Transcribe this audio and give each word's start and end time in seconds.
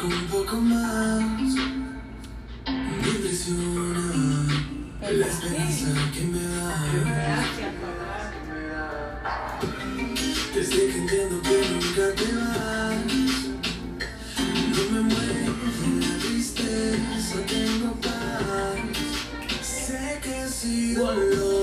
merezco 0.00 0.06
un 0.06 0.26
poco 0.26 0.56
más. 0.56 1.54
Me 2.66 3.08
impresiona 3.08 4.46
la 5.02 5.26
esperanza 5.26 5.88
que 6.12 6.22
me 6.22 6.42
da. 6.42 6.86
Desde 10.54 10.76
que 10.76 10.98
entiendo 10.98 11.42
que 11.42 11.56
nunca 11.70 12.14
te 12.16 12.28
vas. 12.36 12.96
No 14.70 14.82
me 14.92 15.00
mueve 15.02 15.46
la 16.00 16.18
tristeza, 16.18 17.36
tengo 17.46 17.92
paz. 18.00 18.78
Sé 19.62 20.18
que 20.22 20.42
he 20.42 20.48
sido 20.48 21.59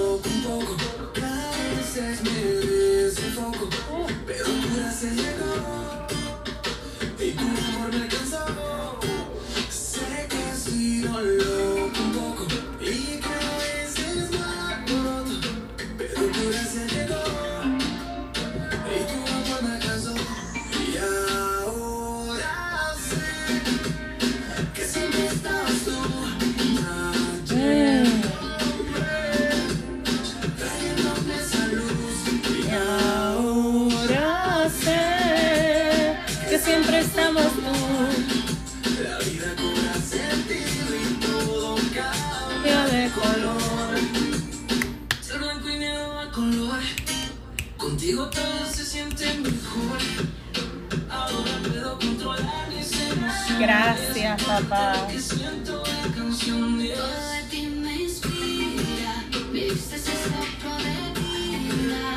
vida. 54.48 55.08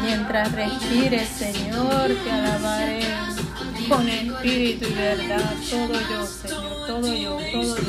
Mientras 0.02 0.52
respires, 0.52 1.28
Señor, 1.28 2.08
te 2.24 2.30
alabaré 2.30 3.00
con 3.88 4.08
espíritu 4.08 4.86
y 4.88 4.92
verdad. 4.94 5.54
Todo 5.68 5.92
yo, 6.10 6.26
Señor, 6.26 6.86
todo 6.86 7.14
yo, 7.14 7.38
todo 7.52 7.76
yo. 7.76 7.84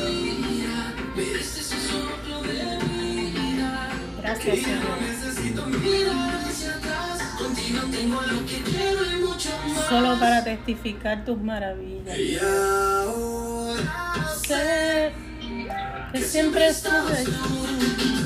Gracias, 4.22 4.60
Señor. 4.60 5.22
Solo 9.90 10.20
para 10.20 10.44
testificar 10.44 11.26
tus 11.26 11.38
maravillas. 11.42 12.18
Sé 14.48 15.12
que 16.12 16.22
siempre 16.22 16.68
estuve 16.68 17.24
trayéndome 17.24 18.21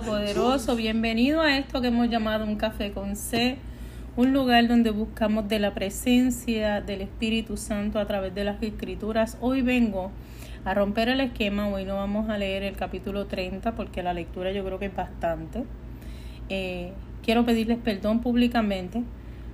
Poderoso. 0.00 0.74
Bienvenido 0.74 1.42
a 1.42 1.58
esto 1.58 1.82
que 1.82 1.88
hemos 1.88 2.08
llamado 2.08 2.46
un 2.46 2.56
café 2.56 2.92
con 2.92 3.14
C, 3.14 3.58
un 4.16 4.32
lugar 4.32 4.66
donde 4.66 4.90
buscamos 4.90 5.48
de 5.48 5.58
la 5.58 5.74
presencia 5.74 6.80
del 6.80 7.02
Espíritu 7.02 7.58
Santo 7.58 7.98
a 7.98 8.06
través 8.06 8.34
de 8.34 8.42
las 8.42 8.62
escrituras. 8.62 9.36
Hoy 9.42 9.60
vengo 9.60 10.10
a 10.64 10.72
romper 10.72 11.10
el 11.10 11.20
esquema, 11.20 11.68
hoy 11.68 11.84
no 11.84 11.96
vamos 11.96 12.30
a 12.30 12.38
leer 12.38 12.62
el 12.62 12.74
capítulo 12.74 13.26
30 13.26 13.74
porque 13.74 14.02
la 14.02 14.14
lectura 14.14 14.50
yo 14.50 14.64
creo 14.64 14.78
que 14.78 14.86
es 14.86 14.96
bastante. 14.96 15.64
Eh, 16.48 16.94
quiero 17.22 17.44
pedirles 17.44 17.76
perdón 17.76 18.22
públicamente 18.22 19.02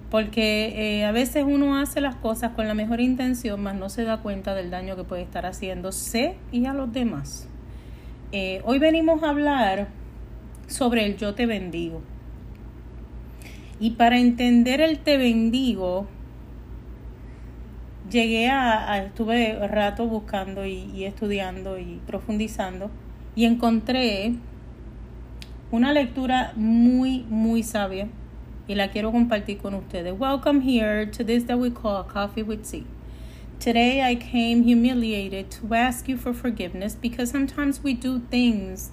porque 0.09 1.00
eh, 1.00 1.05
a 1.05 1.10
veces 1.10 1.44
uno 1.44 1.81
hace 1.81 2.00
las 2.00 2.15
cosas 2.15 2.53
con 2.53 2.69
la 2.69 2.75
mejor 2.75 3.00
intención, 3.00 3.60
mas 3.60 3.75
no 3.75 3.88
se 3.88 4.05
da 4.05 4.19
cuenta 4.19 4.55
del 4.55 4.70
daño 4.70 4.94
que 4.94 5.03
puede 5.03 5.22
estar 5.22 5.47
haciéndose 5.47 6.37
y 6.53 6.66
a 6.66 6.75
los 6.75 6.93
demás. 6.93 7.49
Eh, 8.31 8.62
hoy 8.65 8.78
venimos 8.78 9.25
a 9.25 9.31
hablar 9.31 9.88
sobre 10.69 11.05
el 11.05 11.17
yo 11.17 11.34
te 11.34 11.47
bendigo. 11.47 12.03
Y 13.81 13.91
para 13.93 14.19
entender 14.19 14.81
el 14.81 15.01
te 15.01 15.17
bendigo, 15.17 16.06
llegué 18.11 18.49
a, 18.49 19.05
estuve 19.05 19.67
rato 19.67 20.06
buscando 20.06 20.65
y, 20.65 20.91
y 20.95 21.05
estudiando 21.05 21.79
y 21.79 22.01
profundizando 22.06 22.91
y 23.34 23.45
encontré 23.45 24.34
una 25.71 25.93
lectura 25.93 26.53
muy, 26.56 27.25
muy 27.29 27.62
sabia 27.62 28.09
y 28.67 28.75
la 28.75 28.91
quiero 28.91 29.12
compartir 29.12 29.59
con 29.59 29.75
ustedes. 29.75 30.15
Welcome 30.19 30.61
here 30.62 31.06
to 31.06 31.25
this 31.25 31.45
that 31.45 31.59
we 31.59 31.71
call 31.71 32.05
Coffee 32.05 32.43
with 32.43 32.69
Tea. 32.69 32.87
Today 33.61 34.03
I 34.03 34.15
came 34.15 34.62
humiliated 34.62 35.50
to 35.50 35.75
ask 35.75 36.09
you 36.09 36.17
for 36.17 36.33
forgiveness 36.33 36.95
because 36.95 37.31
sometimes 37.31 37.83
we 37.83 37.95
do 37.95 38.21
things 38.31 38.91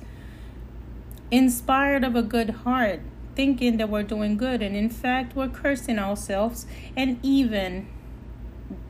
inspired 1.32 2.04
of 2.04 2.16
a 2.16 2.22
good 2.22 2.50
heart, 2.50 3.02
thinking 3.36 3.78
that 3.78 3.90
we're 3.90 4.04
doing 4.04 4.38
good, 4.38 4.62
and 4.62 4.76
in 4.76 4.90
fact 4.90 5.36
we're 5.36 5.50
cursing 5.50 6.00
ourselves 6.00 6.66
and 6.96 7.20
even 7.24 7.88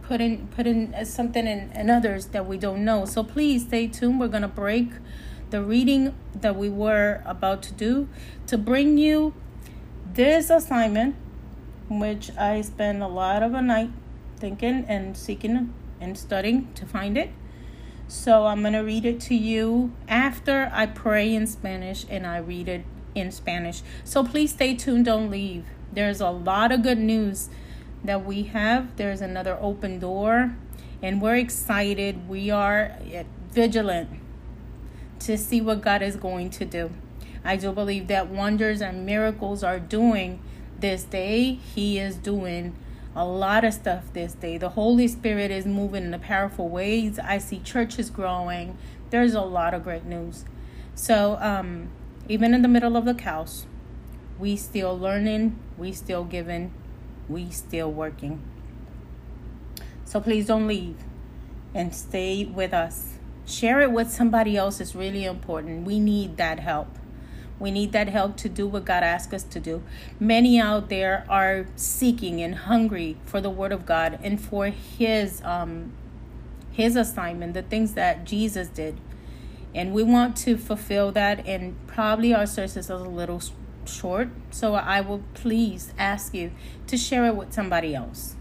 putting 0.02 0.48
putting 0.48 0.94
something 1.04 1.48
in, 1.48 1.72
in 1.72 1.90
others 1.90 2.28
that 2.28 2.46
we 2.46 2.58
don't 2.58 2.86
know. 2.86 3.06
So 3.06 3.24
please 3.24 3.66
stay 3.66 3.88
tuned. 3.88 4.20
We're 4.20 4.28
gonna 4.28 4.48
break 4.48 4.90
the 5.50 5.62
reading 5.64 6.16
that 6.34 6.56
we 6.56 6.70
were 6.70 7.22
about 7.26 7.62
to 7.64 7.74
do 7.74 8.08
to 8.48 8.58
bring 8.58 8.98
you 8.98 9.34
this 10.14 10.50
assignment, 10.50 11.16
which 11.90 12.32
I 12.38 12.62
spent 12.62 13.02
a 13.02 13.08
lot 13.08 13.44
of 13.44 13.54
a 13.54 13.62
night 13.62 13.92
thinking 14.38 14.86
and 14.88 15.16
seeking 15.18 15.74
and 16.00 16.18
studying 16.18 16.72
to 16.76 16.86
find 16.86 17.18
it. 17.18 17.32
So 18.08 18.46
I'm 18.46 18.62
going 18.62 18.74
to 18.74 18.80
read 18.80 19.06
it 19.06 19.20
to 19.22 19.36
you 19.36 19.92
after 20.08 20.70
I 20.72 20.86
pray 20.86 21.34
in 21.34 21.48
Spanish 21.48 22.06
and 22.10 22.28
I 22.28 22.38
read 22.38 22.70
it 22.70 22.86
in 23.16 23.32
Spanish. 23.32 23.82
So 24.04 24.24
please 24.24 24.54
stay 24.54 24.76
tuned, 24.76 25.06
don't 25.06 25.32
leave. 25.32 25.66
There's 25.92 26.22
a 26.22 26.30
lot 26.30 26.72
of 26.72 26.84
good 26.84 27.00
news 27.00 27.50
that 28.04 28.24
we 28.26 28.44
have. 28.44 28.96
There's 28.98 29.22
another 29.22 29.58
open 29.60 30.00
door, 30.00 30.56
and 31.02 31.22
we're 31.22 31.38
excited. 31.38 32.30
We 32.30 32.52
are 32.52 32.92
eh, 33.12 33.24
vigilant 33.52 34.10
to 35.20 35.38
see 35.38 35.62
what 35.62 35.82
God 35.82 36.02
is 36.02 36.16
going 36.16 36.50
to 36.52 36.66
do. 36.66 36.92
I 37.44 37.56
do 37.56 37.72
believe 37.72 38.08
that 38.08 38.28
wonders 38.28 38.82
and 38.82 39.06
miracles 39.06 39.64
are 39.64 39.80
doing 39.80 40.40
this 40.80 41.04
day. 41.04 41.54
He 41.54 41.98
is 41.98 42.16
doing 42.16 42.76
a 43.16 43.26
lot 43.26 43.64
of 43.64 43.74
stuff 43.74 44.12
this 44.14 44.34
day. 44.34 44.58
The 44.58 44.70
Holy 44.70 45.08
Spirit 45.08 45.50
is 45.50 45.66
moving 45.66 46.04
in 46.04 46.14
a 46.14 46.20
powerful 46.20 46.68
ways. 46.68 47.18
I 47.18 47.38
see 47.38 47.60
churches 47.60 48.10
growing. 48.10 48.78
There's 49.10 49.34
a 49.34 49.42
lot 49.42 49.74
of 49.74 49.84
great 49.84 50.04
news. 50.04 50.44
So, 50.96 51.38
um, 51.40 51.90
even 52.28 52.54
in 52.54 52.62
the 52.62 52.68
middle 52.68 52.98
of 52.98 53.06
the 53.06 53.14
chaos, 53.14 53.66
we 54.38 54.56
still 54.58 54.98
learning, 54.98 55.58
we 55.78 55.94
still 55.94 56.24
giving, 56.24 56.74
we 57.30 57.50
still 57.52 57.92
working. 57.92 58.42
So 60.04 60.20
please 60.20 60.48
don't 60.48 60.68
leave 60.68 60.98
and 61.74 61.94
stay 61.96 62.46
with 62.46 62.74
us. 62.74 63.18
Share 63.46 63.82
it 63.82 63.92
with 63.92 64.10
somebody 64.10 64.58
else 64.58 64.80
It's 64.80 64.96
really 64.96 65.24
important. 65.26 65.86
We 65.86 66.00
need 66.00 66.38
that 66.38 66.60
help. 66.60 66.88
We 67.60 67.72
need 67.72 67.94
that 67.94 68.10
help 68.10 68.36
to 68.38 68.50
do 68.50 68.68
what 68.68 68.86
God 68.86 69.04
asks 69.04 69.34
us 69.34 69.44
to 69.44 69.60
do. 69.60 69.82
Many 70.20 70.60
out 70.60 70.90
there 70.90 71.26
are 71.30 71.68
seeking 71.76 72.42
and 72.42 72.56
hungry 72.56 73.18
for 73.26 73.40
the 73.40 73.50
Word 73.50 73.72
of 73.72 73.86
God 73.86 74.20
and 74.22 74.42
for 74.42 74.68
His 74.68 75.42
um, 75.44 75.94
His 76.72 76.96
assignment, 76.96 77.54
the 77.54 77.62
things 77.62 77.94
that 77.94 78.26
Jesus 78.26 78.68
did, 78.68 79.00
and 79.74 79.94
we 79.94 80.04
want 80.04 80.36
to 80.38 80.58
fulfill 80.58 81.12
that. 81.14 81.46
And 81.48 81.76
probably 81.88 82.34
our 82.34 82.46
service 82.46 82.76
is 82.76 82.90
a 82.90 82.98
little 82.98 83.42
short, 83.86 84.30
so 84.52 84.76
I 84.76 85.00
will 85.02 85.24
please 85.34 85.94
ask 85.98 86.34
you 86.34 86.52
to 86.88 86.98
share 86.98 87.26
it 87.26 87.36
with 87.36 87.54
somebody 87.54 87.96
else. 87.96 88.36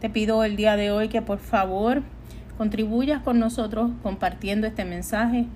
Te 0.00 0.08
pido 0.08 0.44
el 0.44 0.56
día 0.56 0.76
de 0.76 0.90
hoy 0.90 1.08
que 1.08 1.20
por 1.20 1.38
favor 1.38 2.02
contribuyas 2.56 3.22
con 3.22 3.38
nosotros 3.38 3.90
compartiendo 4.02 4.66
este 4.66 4.84
mensaje, 4.84 5.46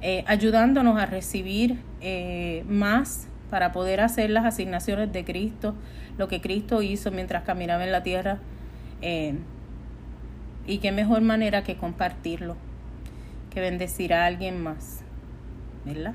eh, 0.00 0.24
ayudándonos 0.26 0.98
a 0.98 1.06
recibir 1.06 1.78
eh, 2.06 2.64
más 2.68 3.28
para 3.48 3.72
poder 3.72 4.02
hacer 4.02 4.28
las 4.28 4.44
asignaciones 4.44 5.10
de 5.10 5.24
Cristo, 5.24 5.74
lo 6.18 6.28
que 6.28 6.42
Cristo 6.42 6.82
hizo 6.82 7.10
mientras 7.10 7.44
caminaba 7.44 7.82
en 7.82 7.92
la 7.92 8.02
tierra. 8.02 8.40
Eh, 9.00 9.38
y 10.66 10.78
qué 10.78 10.92
mejor 10.92 11.22
manera 11.22 11.64
que 11.64 11.76
compartirlo, 11.76 12.56
que 13.50 13.60
bendecir 13.60 14.12
a 14.12 14.26
alguien 14.26 14.62
más, 14.62 15.00
¿verdad? 15.86 16.12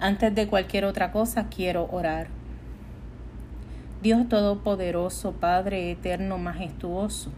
Antes 0.00 0.34
de 0.34 0.48
cualquier 0.48 0.84
otra 0.84 1.12
cosa, 1.12 1.48
quiero 1.48 1.88
orar. 1.90 2.26
Dios 4.02 4.28
Todopoderoso, 4.28 5.32
Padre 5.32 5.92
Eterno, 5.92 6.38
Majestuoso, 6.38 7.30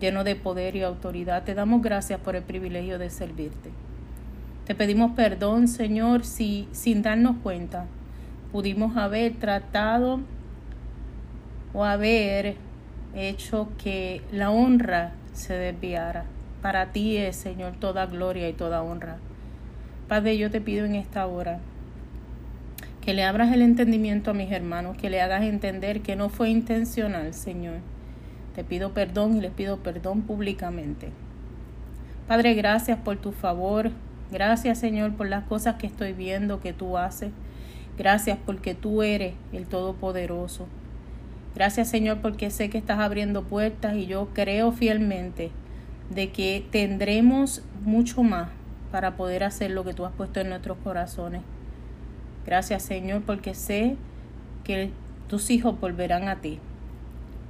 lleno 0.00 0.24
de 0.24 0.34
poder 0.34 0.74
y 0.74 0.82
autoridad, 0.82 1.44
te 1.44 1.54
damos 1.54 1.82
gracias 1.82 2.18
por 2.18 2.34
el 2.34 2.42
privilegio 2.42 2.98
de 2.98 3.10
servirte. 3.10 3.83
Te 4.66 4.74
pedimos 4.74 5.12
perdón, 5.12 5.68
Señor, 5.68 6.24
si 6.24 6.68
sin 6.72 7.02
darnos 7.02 7.36
cuenta 7.42 7.86
pudimos 8.52 8.96
haber 8.96 9.34
tratado 9.34 10.20
o 11.72 11.84
haber 11.84 12.56
hecho 13.14 13.68
que 13.82 14.22
la 14.32 14.50
honra 14.50 15.12
se 15.32 15.54
desviara. 15.54 16.24
Para 16.62 16.92
ti 16.92 17.16
es, 17.16 17.36
Señor, 17.36 17.74
toda 17.78 18.06
gloria 18.06 18.48
y 18.48 18.52
toda 18.52 18.82
honra. 18.82 19.18
Padre, 20.08 20.38
yo 20.38 20.50
te 20.50 20.60
pido 20.60 20.86
en 20.86 20.94
esta 20.94 21.26
hora 21.26 21.58
que 23.00 23.12
le 23.12 23.24
abras 23.24 23.52
el 23.52 23.60
entendimiento 23.60 24.30
a 24.30 24.34
mis 24.34 24.50
hermanos, 24.50 24.96
que 24.96 25.10
le 25.10 25.20
hagas 25.20 25.42
entender 25.42 26.00
que 26.00 26.16
no 26.16 26.28
fue 26.30 26.48
intencional, 26.50 27.34
Señor 27.34 27.80
te 28.54 28.62
pido 28.62 28.92
perdón 28.92 29.36
y 29.36 29.40
les 29.40 29.52
pido 29.52 29.78
perdón 29.78 30.22
públicamente. 30.22 31.10
Padre, 32.28 32.54
gracias 32.54 32.98
por 32.98 33.16
tu 33.16 33.32
favor. 33.32 33.90
Gracias, 34.30 34.78
Señor, 34.78 35.14
por 35.14 35.28
las 35.28 35.44
cosas 35.44 35.76
que 35.76 35.86
estoy 35.86 36.12
viendo 36.12 36.60
que 36.60 36.72
tú 36.72 36.98
haces. 36.98 37.30
Gracias 37.96 38.38
porque 38.44 38.74
tú 38.74 39.02
eres 39.02 39.34
el 39.52 39.66
Todopoderoso. 39.66 40.66
Gracias, 41.54 41.88
Señor, 41.88 42.18
porque 42.20 42.50
sé 42.50 42.68
que 42.68 42.78
estás 42.78 42.98
abriendo 42.98 43.44
puertas 43.44 43.94
y 43.94 44.06
yo 44.06 44.28
creo 44.34 44.72
fielmente 44.72 45.52
de 46.10 46.32
que 46.32 46.66
tendremos 46.70 47.62
mucho 47.84 48.22
más 48.22 48.48
para 48.90 49.16
poder 49.16 49.44
hacer 49.44 49.70
lo 49.70 49.84
que 49.84 49.94
tú 49.94 50.04
has 50.04 50.12
puesto 50.12 50.40
en 50.40 50.48
nuestros 50.48 50.78
corazones. 50.78 51.42
Gracias, 52.44 52.82
Señor, 52.82 53.22
porque 53.22 53.54
sé 53.54 53.96
que 54.64 54.90
tus 55.28 55.50
hijos 55.50 55.80
volverán 55.80 56.28
a 56.28 56.40
ti 56.40 56.58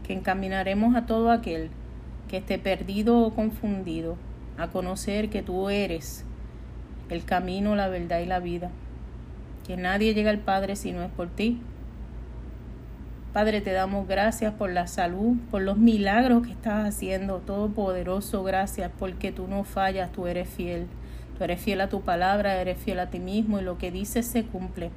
que 0.05 0.13
encaminaremos 0.13 0.95
a 0.95 1.07
todo 1.07 1.31
aquel 1.31 1.71
que 2.29 2.37
esté 2.37 2.59
perdido 2.59 3.21
o 3.21 3.35
confundido 3.35 4.17
a 4.57 4.69
conocer 4.69 5.31
que 5.31 5.43
tú 5.43 5.71
eres 5.71 6.25
el 7.11 7.25
camino, 7.25 7.77
la 7.77 7.89
verdad 7.89 8.21
y 8.21 8.27
la 8.27 8.41
vida, 8.41 8.71
que 9.67 9.77
nadie 9.77 10.15
llega 10.15 10.31
al 10.31 10.39
Padre 10.39 10.77
si 10.77 10.93
no 10.93 11.03
es 11.03 11.11
por 11.11 11.29
ti. 11.29 11.61
Padre, 13.33 13.61
te 13.61 13.73
damos 13.73 14.07
gracias 14.07 14.55
por 14.55 14.71
la 14.71 14.87
salud, 14.87 15.37
por 15.51 15.63
los 15.63 15.77
milagros 15.77 16.47
que 16.47 16.53
estás 16.53 16.87
haciendo, 16.87 17.39
Todopoderoso, 17.39 18.45
gracias 18.45 18.93
porque 18.99 19.33
tú 19.33 19.49
no 19.49 19.65
fallas, 19.65 20.13
tú 20.13 20.27
eres 20.27 20.49
fiel. 20.49 20.87
Tú 21.37 21.43
eres 21.43 21.61
fiel 21.61 21.81
a 21.81 21.89
tu 21.89 22.03
palabra, 22.03 22.61
eres 22.61 22.79
fiel 22.79 23.01
a 23.01 23.11
ti 23.11 23.19
mismo 23.19 23.59
y 23.59 23.63
lo 23.63 23.77
que 23.77 23.91
dices 23.91 24.25
se 24.25 24.45
cumple. 24.45 24.91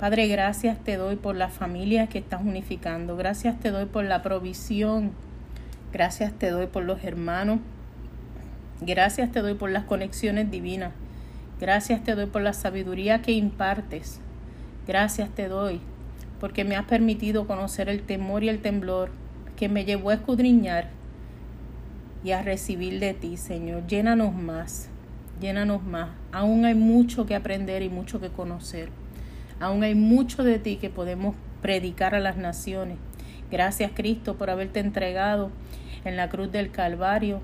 Padre, 0.00 0.26
gracias 0.26 0.78
te 0.82 0.96
doy 0.96 1.16
por 1.16 1.36
las 1.36 1.52
familias 1.52 2.08
que 2.08 2.18
estás 2.18 2.40
unificando. 2.40 3.16
Gracias 3.16 3.60
te 3.60 3.70
doy 3.70 3.86
por 3.86 4.04
la 4.04 4.22
provisión. 4.22 5.12
Gracias 5.92 6.32
te 6.32 6.50
doy 6.50 6.66
por 6.66 6.84
los 6.84 7.04
hermanos. 7.04 7.60
Gracias 8.82 9.30
te 9.30 9.40
doy 9.40 9.54
por 9.54 9.70
las 9.70 9.84
conexiones 9.84 10.50
divinas. 10.50 10.92
Gracias 11.60 12.02
te 12.02 12.14
doy 12.14 12.26
por 12.26 12.42
la 12.42 12.54
sabiduría 12.54 13.20
que 13.20 13.32
impartes. 13.32 14.20
Gracias 14.86 15.28
te 15.30 15.48
doy 15.48 15.80
porque 16.40 16.64
me 16.64 16.74
has 16.74 16.86
permitido 16.86 17.46
conocer 17.46 17.90
el 17.90 18.02
temor 18.02 18.42
y 18.42 18.48
el 18.48 18.62
temblor 18.62 19.10
que 19.56 19.68
me 19.68 19.84
llevó 19.84 20.10
a 20.10 20.14
escudriñar 20.14 20.88
y 22.24 22.32
a 22.32 22.42
recibir 22.42 22.98
de 22.98 23.12
ti, 23.12 23.36
Señor. 23.36 23.86
Llénanos 23.86 24.34
más, 24.34 24.88
llénanos 25.40 25.84
más. 25.84 26.08
Aún 26.32 26.64
hay 26.64 26.74
mucho 26.74 27.26
que 27.26 27.34
aprender 27.34 27.82
y 27.82 27.90
mucho 27.90 28.20
que 28.20 28.30
conocer. 28.30 28.88
Aún 29.60 29.82
hay 29.82 29.94
mucho 29.94 30.42
de 30.42 30.58
ti 30.58 30.76
que 30.76 30.88
podemos 30.88 31.34
predicar 31.60 32.14
a 32.14 32.20
las 32.20 32.38
naciones. 32.38 32.96
Gracias 33.50 33.92
Cristo 33.94 34.36
por 34.36 34.48
haberte 34.48 34.80
entregado 34.80 35.50
en 36.06 36.16
la 36.16 36.30
cruz 36.30 36.50
del 36.50 36.70
Calvario. 36.70 37.42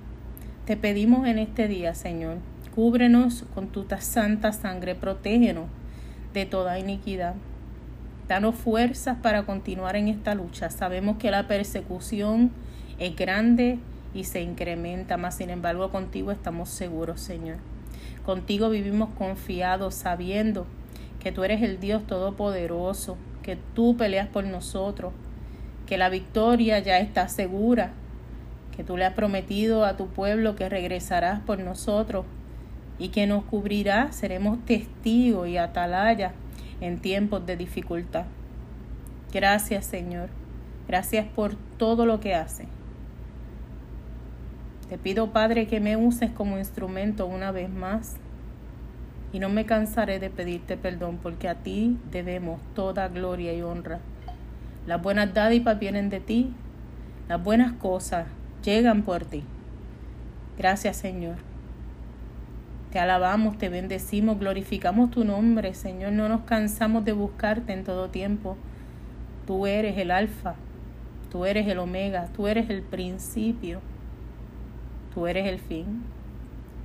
Te 0.66 0.76
pedimos 0.76 1.28
en 1.28 1.38
este 1.38 1.68
día, 1.68 1.94
Señor, 1.94 2.38
cúbrenos 2.74 3.44
con 3.54 3.68
tu 3.68 3.86
santa 4.00 4.50
sangre, 4.50 4.96
protégenos 4.96 5.66
de 6.34 6.44
toda 6.44 6.80
iniquidad. 6.80 7.36
Danos 8.26 8.56
fuerzas 8.56 9.16
para 9.22 9.46
continuar 9.46 9.94
en 9.94 10.08
esta 10.08 10.34
lucha. 10.34 10.68
Sabemos 10.70 11.18
que 11.18 11.30
la 11.30 11.46
persecución 11.46 12.50
es 12.98 13.14
grande 13.14 13.78
y 14.12 14.24
se 14.24 14.42
incrementa, 14.42 15.16
mas 15.16 15.36
sin 15.36 15.50
embargo 15.50 15.92
contigo 15.92 16.32
estamos 16.32 16.68
seguros, 16.68 17.20
Señor. 17.20 17.58
Contigo 18.24 18.68
vivimos 18.68 19.10
confiados, 19.16 19.94
sabiendo 19.94 20.66
que 21.20 21.30
tú 21.30 21.44
eres 21.44 21.62
el 21.62 21.78
Dios 21.78 22.04
Todopoderoso, 22.08 23.16
que 23.44 23.56
tú 23.76 23.96
peleas 23.96 24.26
por 24.26 24.42
nosotros, 24.42 25.12
que 25.87 25.96
la 25.96 26.08
victoria 26.08 26.80
ya 26.80 26.99
está 26.99 27.28
segura, 27.28 27.92
que 28.76 28.85
tú 28.85 28.99
le 28.99 29.06
has 29.06 29.14
prometido 29.14 29.87
a 29.87 29.97
tu 29.97 30.09
pueblo 30.09 30.54
que 30.54 30.68
regresarás 30.68 31.40
por 31.40 31.59
nosotros 31.59 32.26
y 32.99 33.09
que 33.09 33.26
nos 33.26 33.45
cubrirás, 33.45 34.14
seremos 34.14 34.62
testigos 34.66 35.49
y 35.49 35.56
atalaya 35.56 36.33
en 36.83 36.99
tiempos 36.99 37.47
de 37.47 37.56
dificultad. 37.56 38.26
Gracias 39.33 39.87
Señor, 39.87 40.28
gracias 40.87 41.26
por 41.26 41.56
todo 41.78 42.04
lo 42.04 42.21
que 42.21 42.35
haces. 42.35 42.66
Te 44.90 44.99
pido 44.99 45.33
Padre 45.33 45.66
que 45.66 45.80
me 45.80 45.97
uses 45.97 46.30
como 46.30 46.59
instrumento 46.59 47.26
una 47.26 47.52
vez 47.52 47.71
más 47.71 48.16
y 49.33 49.38
no 49.38 49.49
me 49.49 49.64
cansaré 49.64 50.18
de 50.18 50.30
pedirte 50.30 50.76
perdón 50.76 51.18
porque 51.23 51.49
a 51.49 51.56
ti 51.56 51.99
debemos 52.11 52.61
toda 52.75 53.09
gloria 53.09 53.54
y 53.54 53.62
honra. 53.62 54.00
Las 54.87 55.02
buenas 55.02 55.33
dádivas 55.35 55.78
vienen 55.78 56.11
de 56.11 56.21
ti, 56.21 56.52
las 57.28 57.42
buenas 57.42 57.73
cosas 57.73 58.26
llegan 58.66 59.02
por 59.02 59.25
ti. 59.25 59.44
Gracias 60.58 60.96
Señor. 60.96 61.37
Te 62.90 62.99
alabamos, 62.99 63.58
te 63.58 63.68
bendecimos, 63.68 64.38
glorificamos 64.38 65.11
tu 65.11 65.25
nombre, 65.25 65.73
Señor. 65.75 66.12
No 66.12 66.28
nos 66.28 66.42
cansamos 66.42 67.04
de 67.04 67.12
buscarte 67.12 67.73
en 67.73 67.85
todo 67.85 68.11
tiempo. 68.11 68.56
Tú 69.46 69.66
eres 69.66 69.96
el 69.99 70.11
alfa, 70.11 70.56
tú 71.30 71.46
eres 71.46 71.68
el 71.68 71.78
omega, 71.78 72.26
tú 72.35 72.49
eres 72.49 72.68
el 72.68 72.82
principio, 72.82 73.80
tú 75.14 75.26
eres 75.26 75.46
el 75.46 75.61
fin. 75.61 76.02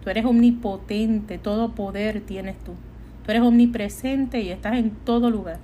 Tú 0.03 0.09
eres 0.09 0.25
omnipotente, 0.25 1.37
todo 1.37 1.73
poder 1.73 2.21
tienes 2.21 2.57
tú. 2.63 2.73
Tú 3.23 3.31
eres 3.31 3.43
omnipresente 3.43 4.41
y 4.41 4.49
estás 4.49 4.75
en 4.75 4.91
todo 4.91 5.29
lugar. 5.29 5.59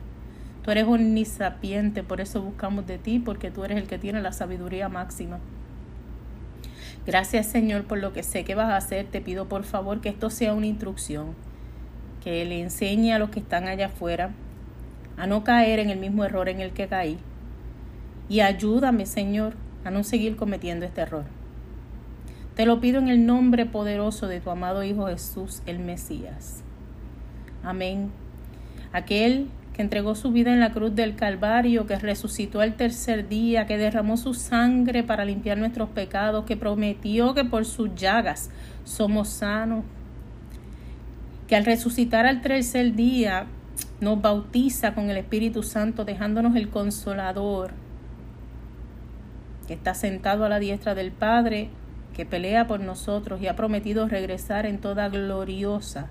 Tú 0.64 0.72
eres 0.72 0.86
omnisapiente, 0.86 2.04
por 2.04 2.22
eso 2.22 2.42
buscamos 2.42 2.86
de 2.86 3.00
ti, 3.00 3.20
porque 3.20 3.50
tú 3.52 3.64
eres 3.64 3.78
el 3.78 3.88
que 3.88 3.98
tiene 3.98 4.22
la 4.22 4.32
sabiduría 4.32 4.90
máxima. 4.90 5.40
Gracias 7.08 7.48
Señor 7.48 7.86
por 7.86 8.00
lo 8.00 8.12
que 8.12 8.22
sé 8.22 8.44
que 8.44 8.54
vas 8.54 8.70
a 8.70 8.76
hacer. 8.76 9.08
Te 9.08 9.22
pido 9.22 9.48
por 9.48 9.64
favor 9.64 10.02
que 10.02 10.10
esto 10.10 10.30
sea 10.30 10.54
una 10.54 10.66
instrucción, 10.68 11.36
que 12.22 12.44
le 12.44 12.62
enseñe 12.62 13.14
a 13.14 13.20
los 13.20 13.30
que 13.30 13.40
están 13.40 13.70
allá 13.70 13.86
afuera 13.86 14.32
a 15.16 15.26
no 15.26 15.46
caer 15.46 15.80
en 15.80 15.90
el 15.90 16.00
mismo 16.00 16.26
error 16.26 16.50
en 16.50 16.60
el 16.60 16.74
que 16.74 16.90
caí. 16.90 17.18
Y 18.28 18.42
ayúdame 18.42 19.06
Señor 19.06 19.54
a 19.86 19.90
no 19.90 20.04
seguir 20.04 20.36
cometiendo 20.36 20.86
este 20.86 21.00
error. 21.00 21.24
Te 22.56 22.66
lo 22.66 22.82
pido 22.82 23.00
en 23.00 23.08
el 23.08 23.26
nombre 23.26 23.66
poderoso 23.66 24.28
de 24.28 24.42
tu 24.42 24.50
amado 24.50 24.84
Hijo 24.84 25.08
Jesús, 25.08 25.62
el 25.66 25.80
Mesías. 25.80 26.62
Amén. 27.64 28.12
Aquel 28.92 29.48
que 29.78 29.84
entregó 29.84 30.16
su 30.16 30.32
vida 30.32 30.52
en 30.52 30.60
la 30.60 30.72
cruz 30.72 30.96
del 30.96 31.16
Calvario, 31.16 31.86
que 31.86 32.00
resucitó 32.00 32.62
al 32.62 32.74
tercer 32.74 33.30
día, 33.30 33.68
que 33.68 33.78
derramó 33.78 34.18
su 34.18 34.34
sangre 34.34 35.04
para 35.04 35.24
limpiar 35.24 35.60
nuestros 35.60 35.90
pecados, 35.90 36.46
que 36.46 36.58
prometió 36.58 37.36
que 37.36 37.46
por 37.46 37.64
sus 37.64 37.94
llagas 37.94 38.50
somos 38.86 39.30
sanos, 39.30 39.84
que 41.48 41.56
al 41.56 41.64
resucitar 41.64 42.26
al 42.26 42.42
tercer 42.42 42.96
día 42.96 43.46
nos 44.02 44.20
bautiza 44.20 44.96
con 44.96 45.12
el 45.12 45.18
Espíritu 45.18 45.62
Santo, 45.62 46.06
dejándonos 46.06 46.56
el 46.56 46.70
consolador, 46.70 47.70
que 49.68 49.76
está 49.76 49.94
sentado 49.94 50.44
a 50.44 50.50
la 50.50 50.58
diestra 50.58 50.96
del 50.96 51.12
Padre, 51.12 51.70
que 52.16 52.26
pelea 52.26 52.66
por 52.66 52.80
nosotros 52.80 53.44
y 53.44 53.48
ha 53.48 53.56
prometido 53.56 54.08
regresar 54.08 54.66
en 54.66 54.80
toda 54.80 55.08
gloriosa 55.10 56.08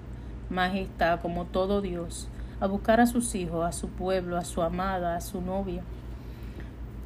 majestad 0.50 1.20
como 1.20 1.46
todo 1.46 1.80
Dios 1.80 2.28
a 2.60 2.66
buscar 2.66 3.00
a 3.00 3.06
sus 3.06 3.34
hijos, 3.34 3.64
a 3.66 3.72
su 3.72 3.88
pueblo, 3.88 4.36
a 4.36 4.44
su 4.44 4.62
amada, 4.62 5.16
a 5.16 5.20
su 5.20 5.40
novia. 5.40 5.82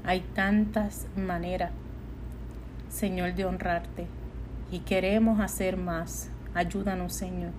Hay 0.04 0.20
tantas 0.34 1.06
maneras, 1.16 1.72
Señor, 2.88 3.34
de 3.34 3.44
honrarte 3.44 4.06
y 4.70 4.80
queremos 4.80 5.40
hacer 5.40 5.76
más. 5.76 6.30
Ayúdanos, 6.54 7.12
Señor, 7.12 7.50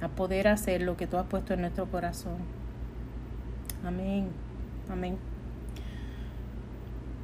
a 0.00 0.08
poder 0.08 0.48
hacer 0.48 0.82
lo 0.82 0.96
que 0.96 1.06
tú 1.06 1.16
has 1.16 1.26
puesto 1.26 1.54
en 1.54 1.62
nuestro 1.62 1.86
corazón. 1.86 2.36
Amén, 3.84 4.28
amén. 4.90 5.18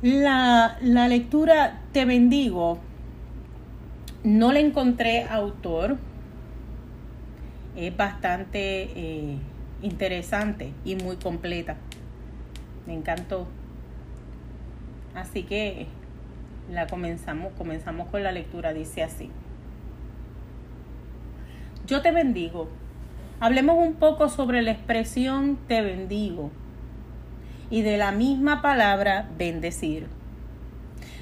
La, 0.02 0.78
la 0.80 1.08
lectura 1.08 1.80
Te 1.92 2.06
bendigo, 2.06 2.78
no 4.24 4.52
le 4.52 4.60
encontré 4.60 5.24
autor, 5.24 5.98
es 7.76 7.96
bastante 7.96 8.90
eh, 8.94 9.38
interesante 9.82 10.72
y 10.84 10.96
muy 10.96 11.16
completa. 11.16 11.76
Me 12.86 12.94
encantó. 12.94 13.46
Así 15.14 15.42
que 15.42 15.86
la 16.70 16.86
comenzamos, 16.86 17.52
comenzamos 17.58 18.08
con 18.08 18.22
la 18.22 18.32
lectura, 18.32 18.72
dice 18.72 19.02
así. 19.02 19.30
Yo 21.86 22.02
te 22.02 22.12
bendigo. 22.12 22.68
Hablemos 23.40 23.76
un 23.78 23.94
poco 23.94 24.28
sobre 24.28 24.62
la 24.62 24.70
expresión 24.70 25.58
te 25.66 25.80
bendigo 25.80 26.50
y 27.70 27.82
de 27.82 27.96
la 27.96 28.12
misma 28.12 28.62
palabra 28.62 29.28
bendecir. 29.38 30.06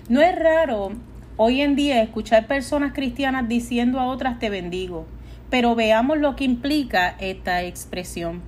No 0.09 0.21
es 0.21 0.37
raro 0.37 0.91
hoy 1.37 1.61
en 1.61 1.77
día 1.77 2.03
escuchar 2.03 2.47
personas 2.47 2.93
cristianas 2.93 3.49
diciendo 3.49 4.01
a 4.01 4.07
otras 4.07 4.39
te 4.39 4.51
bendigo 4.51 5.07
pero 5.51 5.75
veamos 5.75 6.19
lo 6.19 6.37
que 6.37 6.45
implica 6.45 7.17
esta 7.21 7.63
expresión. 7.63 8.43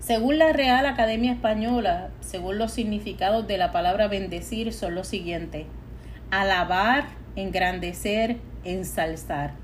Según 0.00 0.38
la 0.38 0.52
Real 0.52 0.84
Academia 0.86 1.32
Española, 1.32 2.10
según 2.20 2.58
los 2.58 2.72
significados 2.72 3.46
de 3.46 3.56
la 3.56 3.72
palabra 3.72 4.06
bendecir, 4.06 4.72
son 4.72 4.94
los 4.94 5.08
siguientes. 5.08 5.66
Alabar, 6.30 7.06
engrandecer, 7.36 8.36
ensalzar. 8.64 9.54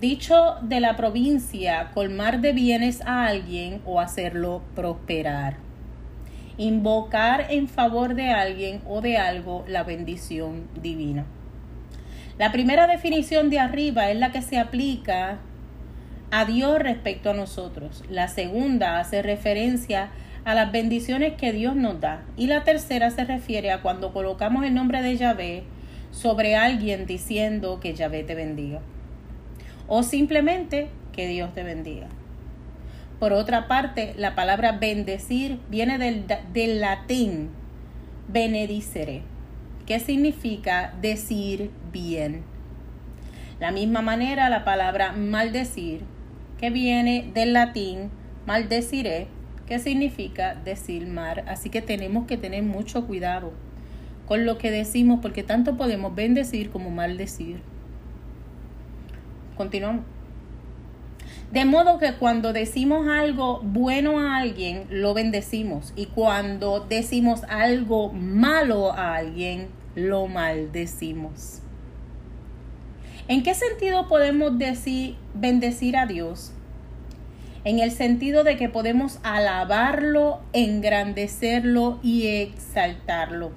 Dicho 0.00 0.56
de 0.62 0.80
la 0.80 0.96
provincia, 0.96 1.90
colmar 1.92 2.40
de 2.40 2.52
bienes 2.52 3.02
a 3.02 3.26
alguien 3.26 3.82
o 3.84 4.00
hacerlo 4.00 4.62
prosperar. 4.74 5.56
Invocar 6.56 7.46
en 7.50 7.68
favor 7.68 8.14
de 8.14 8.30
alguien 8.30 8.80
o 8.86 9.00
de 9.00 9.18
algo 9.18 9.64
la 9.68 9.82
bendición 9.82 10.68
divina. 10.80 11.26
La 12.38 12.52
primera 12.52 12.86
definición 12.86 13.50
de 13.50 13.58
arriba 13.58 14.10
es 14.10 14.16
la 14.16 14.30
que 14.30 14.42
se 14.42 14.58
aplica 14.58 15.38
a 16.30 16.44
Dios 16.44 16.78
respecto 16.78 17.30
a 17.30 17.34
nosotros. 17.34 18.04
La 18.08 18.28
segunda 18.28 19.00
hace 19.00 19.22
referencia 19.22 20.10
a 20.44 20.54
las 20.54 20.70
bendiciones 20.70 21.34
que 21.34 21.52
Dios 21.52 21.74
nos 21.74 22.00
da. 22.00 22.22
Y 22.36 22.46
la 22.46 22.62
tercera 22.62 23.10
se 23.10 23.24
refiere 23.24 23.72
a 23.72 23.82
cuando 23.82 24.12
colocamos 24.12 24.64
el 24.64 24.72
nombre 24.72 25.02
de 25.02 25.16
Yahvé 25.16 25.64
sobre 26.12 26.54
alguien 26.54 27.06
diciendo 27.06 27.80
que 27.80 27.94
Yahvé 27.94 28.22
te 28.22 28.36
bendiga. 28.36 28.82
O 29.88 30.04
simplemente 30.04 30.90
que 31.12 31.26
Dios 31.26 31.52
te 31.54 31.64
bendiga. 31.64 32.06
Por 33.18 33.32
otra 33.32 33.66
parte, 33.66 34.14
la 34.16 34.36
palabra 34.36 34.72
bendecir 34.72 35.58
viene 35.68 35.98
del, 35.98 36.24
del 36.52 36.80
latín 36.80 37.50
benedicere 38.28 39.22
¿Qué 39.88 40.00
significa 40.00 40.92
decir 41.00 41.70
bien. 41.92 42.42
La 43.60 43.72
misma 43.72 44.02
manera 44.02 44.48
la 44.48 44.64
palabra 44.64 45.12
maldecir, 45.12 46.02
que 46.58 46.70
viene 46.70 47.30
del 47.34 47.52
latín 47.52 48.10
maldeciré, 48.46 49.28
que 49.66 49.78
significa 49.78 50.54
decir 50.54 51.06
mal. 51.06 51.44
Así 51.46 51.68
que 51.68 51.82
tenemos 51.82 52.26
que 52.26 52.36
tener 52.36 52.62
mucho 52.62 53.06
cuidado 53.06 53.52
con 54.26 54.44
lo 54.44 54.58
que 54.58 54.70
decimos, 54.70 55.20
porque 55.20 55.42
tanto 55.42 55.76
podemos 55.76 56.14
bendecir 56.14 56.70
como 56.70 56.90
maldecir. 56.90 57.60
Continuamos. 59.56 60.04
De 61.50 61.64
modo 61.64 61.98
que 61.98 62.12
cuando 62.14 62.52
decimos 62.52 63.08
algo 63.08 63.60
bueno 63.62 64.20
a 64.20 64.36
alguien, 64.36 64.84
lo 64.90 65.14
bendecimos. 65.14 65.94
Y 65.96 66.06
cuando 66.06 66.80
decimos 66.80 67.42
algo 67.48 68.12
malo 68.12 68.92
a 68.92 69.14
alguien, 69.16 69.68
lo 69.94 70.26
maldecimos. 70.26 71.62
¿En 73.28 73.42
qué 73.42 73.54
sentido 73.54 74.08
podemos 74.08 74.58
decir 74.58 75.16
bendecir 75.34 75.98
a 75.98 76.06
Dios? 76.06 76.52
En 77.64 77.78
el 77.78 77.90
sentido 77.90 78.42
de 78.42 78.56
que 78.56 78.70
podemos 78.70 79.18
alabarlo, 79.22 80.40
engrandecerlo 80.54 81.98
y 82.02 82.26
exaltarlo. 82.28 83.52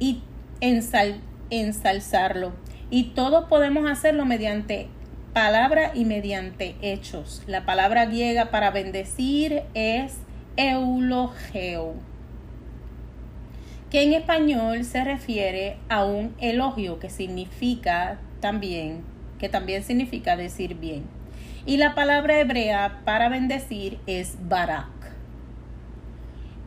Y 0.00 0.22
ensalzarlo. 0.60 2.52
Y 2.90 3.10
todos 3.10 3.44
podemos 3.44 3.88
hacerlo 3.88 4.24
mediante 4.24 4.88
palabra 5.32 5.92
y 5.94 6.04
mediante 6.04 6.74
hechos. 6.82 7.44
La 7.46 7.64
palabra 7.64 8.06
griega 8.06 8.50
para 8.50 8.72
bendecir 8.72 9.62
es 9.74 10.16
eulogeo, 10.56 11.94
que 13.90 14.02
en 14.04 14.12
español 14.12 14.84
se 14.84 15.02
refiere 15.02 15.76
a 15.88 16.04
un 16.04 16.34
elogio 16.38 17.00
que 17.00 17.10
significa 17.10 18.18
también, 18.40 19.02
que 19.38 19.48
también 19.48 19.82
significa 19.82 20.36
decir 20.36 20.76
bien. 20.76 21.04
Y 21.66 21.76
la 21.76 21.94
palabra 21.94 22.38
hebrea 22.38 23.00
para 23.04 23.28
bendecir 23.28 23.98
es 24.06 24.36
barak. 24.48 24.86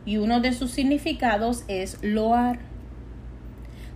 Y 0.04 0.18
uno 0.18 0.40
de 0.40 0.52
sus 0.52 0.70
significados 0.70 1.64
es 1.66 1.98
loar. 2.02 2.58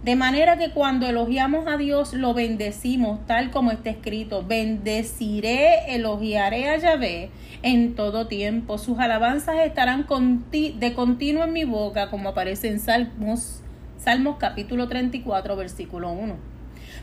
De 0.02 0.14
manera 0.14 0.56
que 0.56 0.70
cuando 0.70 1.06
elogiamos 1.06 1.66
a 1.66 1.76
Dios, 1.76 2.12
lo 2.14 2.32
bendecimos 2.32 3.26
tal 3.26 3.50
como 3.50 3.72
está 3.72 3.90
escrito. 3.90 4.44
Bendeciré, 4.46 5.94
elogiaré 5.94 6.68
a 6.68 6.78
Yahvé 6.78 7.30
en 7.62 7.94
todo 7.94 8.28
tiempo. 8.28 8.78
Sus 8.78 9.00
alabanzas 9.00 9.56
estarán 9.64 10.06
de 10.50 10.94
continuo 10.94 11.44
en 11.44 11.52
mi 11.52 11.64
boca, 11.64 12.10
como 12.10 12.28
aparece 12.28 12.68
en 12.68 12.78
Salmos, 12.78 13.62
Salmos 13.98 14.36
capítulo 14.38 14.86
34, 14.86 15.56
versículo 15.56 16.12
1. 16.12 16.36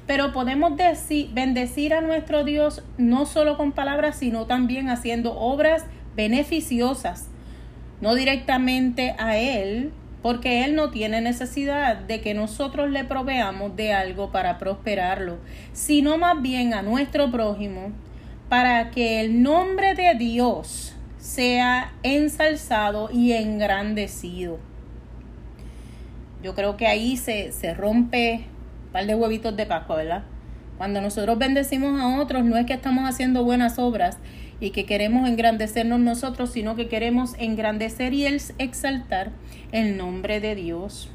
Pero 0.08 0.32
podemos 0.32 0.78
decir, 0.78 1.30
bendecir 1.34 1.94
a 1.94 2.02
nuestro 2.02 2.46
Dios 2.46 2.82
no 2.98 3.26
solo 3.26 3.58
con 3.58 3.74
palabras, 3.74 4.16
sino 4.16 4.46
también 4.46 4.90
haciendo 4.90 5.38
obras 5.38 5.86
beneficiosas, 6.16 7.28
no 8.00 8.16
directamente 8.16 9.16
a 9.20 9.36
Él, 9.38 9.92
porque 10.26 10.66
Él 10.66 10.74
no 10.74 10.90
tiene 10.90 11.22
necesidad 11.22 11.98
de 11.98 12.20
que 12.20 12.34
nosotros 12.34 12.90
le 12.90 13.04
proveamos 13.04 13.76
de 13.76 13.94
algo 13.94 14.32
para 14.32 14.58
prosperarlo, 14.58 15.38
sino 15.72 16.18
más 16.18 16.42
bien 16.42 16.74
a 16.74 16.82
nuestro 16.82 17.30
prójimo, 17.30 17.92
para 18.50 18.90
que 18.90 19.22
el 19.22 19.44
nombre 19.44 19.94
de 19.94 20.16
Dios 20.16 20.96
sea 21.20 21.94
ensalzado 22.02 23.12
y 23.14 23.34
engrandecido. 23.34 24.58
Yo 26.42 26.56
creo 26.56 26.76
que 26.76 26.88
ahí 26.88 27.18
se, 27.18 27.52
se 27.52 27.76
rompe 27.76 28.46
un 28.88 28.92
par 28.94 29.06
de 29.06 29.14
huevitos 29.14 29.56
de 29.56 29.68
Pascua, 29.68 29.98
¿verdad? 29.98 30.24
Cuando 30.80 31.02
nosotros 31.02 31.38
bendecimos 31.38 32.02
a 32.02 32.20
otros, 32.20 32.44
no 32.44 32.58
es 32.58 32.66
que 32.66 32.74
estamos 32.74 33.08
haciendo 33.08 33.44
buenas 33.44 33.78
obras, 33.78 34.18
y 34.60 34.70
que 34.72 34.86
queremos 34.86 35.28
engrandecernos 35.28 36.00
nosotros, 36.00 36.52
sino 36.52 36.76
que 36.76 36.88
queremos 36.88 37.36
engrandecer 37.38 38.14
y 38.14 38.26
exaltar 38.26 39.32
el 39.72 39.98
nombre 39.98 40.40
de 40.40 40.56
Dios. 40.56 41.10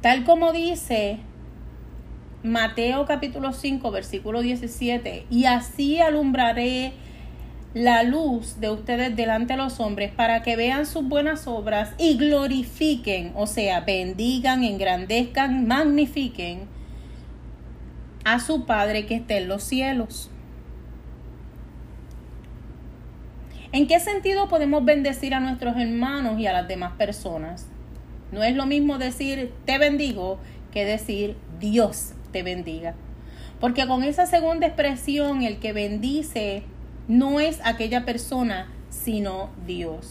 Tal 0.00 0.24
como 0.24 0.52
dice 0.52 1.18
Mateo 2.42 3.06
capítulo 3.06 3.52
5, 3.52 3.90
versículo 3.90 4.42
17, 4.42 5.26
y 5.30 5.46
así 5.46 5.98
alumbraré 5.98 6.92
la 7.72 8.02
luz 8.02 8.60
de 8.60 8.70
ustedes 8.70 9.16
delante 9.16 9.54
de 9.54 9.56
los 9.56 9.80
hombres 9.80 10.12
para 10.12 10.42
que 10.42 10.54
vean 10.54 10.86
sus 10.86 11.08
buenas 11.08 11.46
obras 11.46 11.92
y 11.98 12.16
glorifiquen, 12.16 13.32
o 13.34 13.46
sea, 13.46 13.80
bendigan, 13.80 14.62
engrandezcan, 14.62 15.66
magnifiquen 15.66 16.68
a 18.24 18.40
su 18.40 18.64
Padre 18.64 19.06
que 19.06 19.16
esté 19.16 19.38
en 19.38 19.48
los 19.48 19.64
cielos. 19.64 20.30
¿En 23.74 23.88
qué 23.88 23.98
sentido 23.98 24.46
podemos 24.46 24.84
bendecir 24.84 25.34
a 25.34 25.40
nuestros 25.40 25.76
hermanos 25.76 26.38
y 26.38 26.46
a 26.46 26.52
las 26.52 26.68
demás 26.68 26.92
personas? 26.92 27.66
No 28.30 28.44
es 28.44 28.54
lo 28.54 28.66
mismo 28.66 28.98
decir 28.98 29.52
te 29.64 29.78
bendigo 29.78 30.38
que 30.72 30.84
decir 30.84 31.36
Dios 31.58 32.12
te 32.30 32.44
bendiga. 32.44 32.94
Porque 33.58 33.84
con 33.88 34.04
esa 34.04 34.26
segunda 34.26 34.68
expresión 34.68 35.42
el 35.42 35.58
que 35.58 35.72
bendice 35.72 36.62
no 37.08 37.40
es 37.40 37.58
aquella 37.64 38.04
persona, 38.04 38.68
sino 38.90 39.50
Dios. 39.66 40.08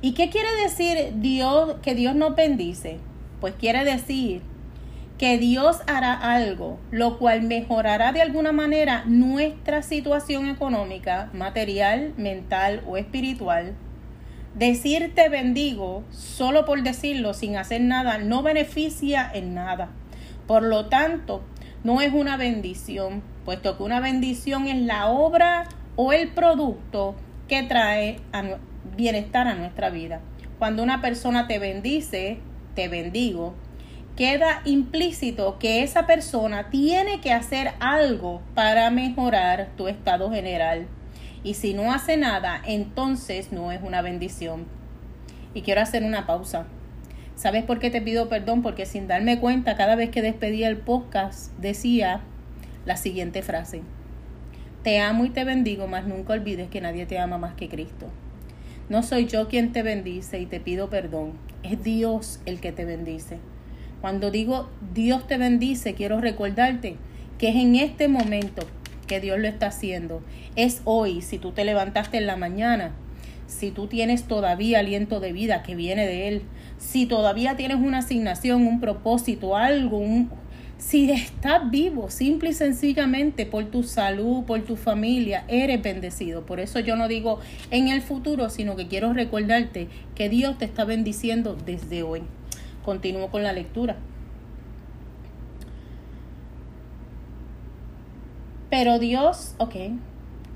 ¿Y 0.00 0.14
qué 0.14 0.28
quiere 0.28 0.48
decir 0.64 1.20
Dios 1.20 1.76
que 1.82 1.94
Dios 1.94 2.16
nos 2.16 2.34
bendice? 2.34 2.98
Pues 3.40 3.54
quiere 3.54 3.84
decir 3.84 4.42
que 5.20 5.36
Dios 5.36 5.82
hará 5.86 6.14
algo, 6.14 6.78
lo 6.90 7.18
cual 7.18 7.42
mejorará 7.42 8.10
de 8.10 8.22
alguna 8.22 8.52
manera 8.52 9.04
nuestra 9.04 9.82
situación 9.82 10.48
económica, 10.48 11.28
material, 11.34 12.14
mental 12.16 12.82
o 12.86 12.96
espiritual. 12.96 13.74
Decirte 14.54 15.28
bendigo 15.28 16.04
solo 16.08 16.64
por 16.64 16.82
decirlo 16.82 17.34
sin 17.34 17.58
hacer 17.58 17.82
nada 17.82 18.16
no 18.16 18.42
beneficia 18.42 19.30
en 19.34 19.52
nada. 19.52 19.90
Por 20.46 20.62
lo 20.62 20.86
tanto, 20.86 21.44
no 21.84 22.00
es 22.00 22.14
una 22.14 22.38
bendición, 22.38 23.22
puesto 23.44 23.76
que 23.76 23.82
una 23.82 24.00
bendición 24.00 24.68
es 24.68 24.80
la 24.80 25.08
obra 25.08 25.68
o 25.96 26.14
el 26.14 26.30
producto 26.30 27.14
que 27.46 27.62
trae 27.62 28.20
bienestar 28.96 29.48
a 29.48 29.54
nuestra 29.54 29.90
vida. 29.90 30.22
Cuando 30.58 30.82
una 30.82 31.02
persona 31.02 31.46
te 31.46 31.58
bendice, 31.58 32.38
te 32.74 32.88
bendigo, 32.88 33.54
queda 34.20 34.60
implícito 34.66 35.58
que 35.58 35.82
esa 35.82 36.06
persona 36.06 36.68
tiene 36.68 37.22
que 37.22 37.32
hacer 37.32 37.72
algo 37.80 38.42
para 38.54 38.90
mejorar 38.90 39.70
tu 39.78 39.88
estado 39.88 40.30
general. 40.30 40.86
Y 41.42 41.54
si 41.54 41.72
no 41.72 41.90
hace 41.90 42.18
nada, 42.18 42.60
entonces 42.66 43.50
no 43.50 43.72
es 43.72 43.80
una 43.82 44.02
bendición. 44.02 44.66
Y 45.54 45.62
quiero 45.62 45.80
hacer 45.80 46.02
una 46.02 46.26
pausa. 46.26 46.66
¿Sabes 47.34 47.64
por 47.64 47.78
qué 47.78 47.88
te 47.88 48.02
pido 48.02 48.28
perdón? 48.28 48.60
Porque 48.60 48.84
sin 48.84 49.08
darme 49.08 49.40
cuenta, 49.40 49.74
cada 49.74 49.94
vez 49.94 50.10
que 50.10 50.20
despedía 50.20 50.68
el 50.68 50.76
podcast, 50.76 51.56
decía 51.56 52.20
la 52.84 52.98
siguiente 52.98 53.40
frase. 53.40 53.80
Te 54.82 55.00
amo 55.00 55.24
y 55.24 55.30
te 55.30 55.44
bendigo, 55.44 55.86
mas 55.86 56.06
nunca 56.06 56.34
olvides 56.34 56.68
que 56.68 56.82
nadie 56.82 57.06
te 57.06 57.18
ama 57.18 57.38
más 57.38 57.54
que 57.54 57.70
Cristo. 57.70 58.08
No 58.90 59.02
soy 59.02 59.24
yo 59.24 59.48
quien 59.48 59.72
te 59.72 59.82
bendice 59.82 60.40
y 60.40 60.44
te 60.44 60.60
pido 60.60 60.90
perdón. 60.90 61.38
Es 61.62 61.82
Dios 61.82 62.42
el 62.44 62.60
que 62.60 62.72
te 62.72 62.84
bendice. 62.84 63.38
Cuando 64.00 64.30
digo 64.30 64.68
Dios 64.94 65.26
te 65.26 65.36
bendice, 65.36 65.94
quiero 65.94 66.20
recordarte 66.20 66.96
que 67.38 67.48
es 67.48 67.56
en 67.56 67.76
este 67.76 68.08
momento 68.08 68.66
que 69.06 69.20
Dios 69.20 69.38
lo 69.38 69.48
está 69.48 69.66
haciendo. 69.66 70.22
Es 70.56 70.82
hoy, 70.84 71.20
si 71.22 71.38
tú 71.38 71.52
te 71.52 71.64
levantaste 71.64 72.18
en 72.18 72.26
la 72.26 72.36
mañana, 72.36 72.92
si 73.46 73.70
tú 73.72 73.88
tienes 73.88 74.24
todavía 74.24 74.78
aliento 74.78 75.20
de 75.20 75.32
vida 75.32 75.62
que 75.62 75.74
viene 75.74 76.06
de 76.06 76.28
Él, 76.28 76.42
si 76.78 77.06
todavía 77.06 77.56
tienes 77.56 77.78
una 77.78 77.98
asignación, 77.98 78.66
un 78.66 78.80
propósito, 78.80 79.56
algo, 79.56 80.02
si 80.78 81.10
estás 81.10 81.70
vivo, 81.70 82.08
simple 82.08 82.50
y 82.50 82.54
sencillamente 82.54 83.44
por 83.44 83.66
tu 83.66 83.82
salud, 83.82 84.44
por 84.44 84.62
tu 84.62 84.76
familia, 84.76 85.44
eres 85.48 85.82
bendecido. 85.82 86.46
Por 86.46 86.58
eso 86.58 86.80
yo 86.80 86.96
no 86.96 87.06
digo 87.06 87.40
en 87.70 87.88
el 87.88 88.00
futuro, 88.00 88.48
sino 88.48 88.76
que 88.76 88.88
quiero 88.88 89.12
recordarte 89.12 89.88
que 90.14 90.28
Dios 90.28 90.56
te 90.56 90.64
está 90.64 90.84
bendiciendo 90.84 91.56
desde 91.66 92.02
hoy. 92.02 92.22
Continúo 92.84 93.30
con 93.30 93.42
la 93.42 93.52
lectura. 93.52 93.96
Pero 98.70 98.98
Dios, 98.98 99.54
ok, 99.58 99.74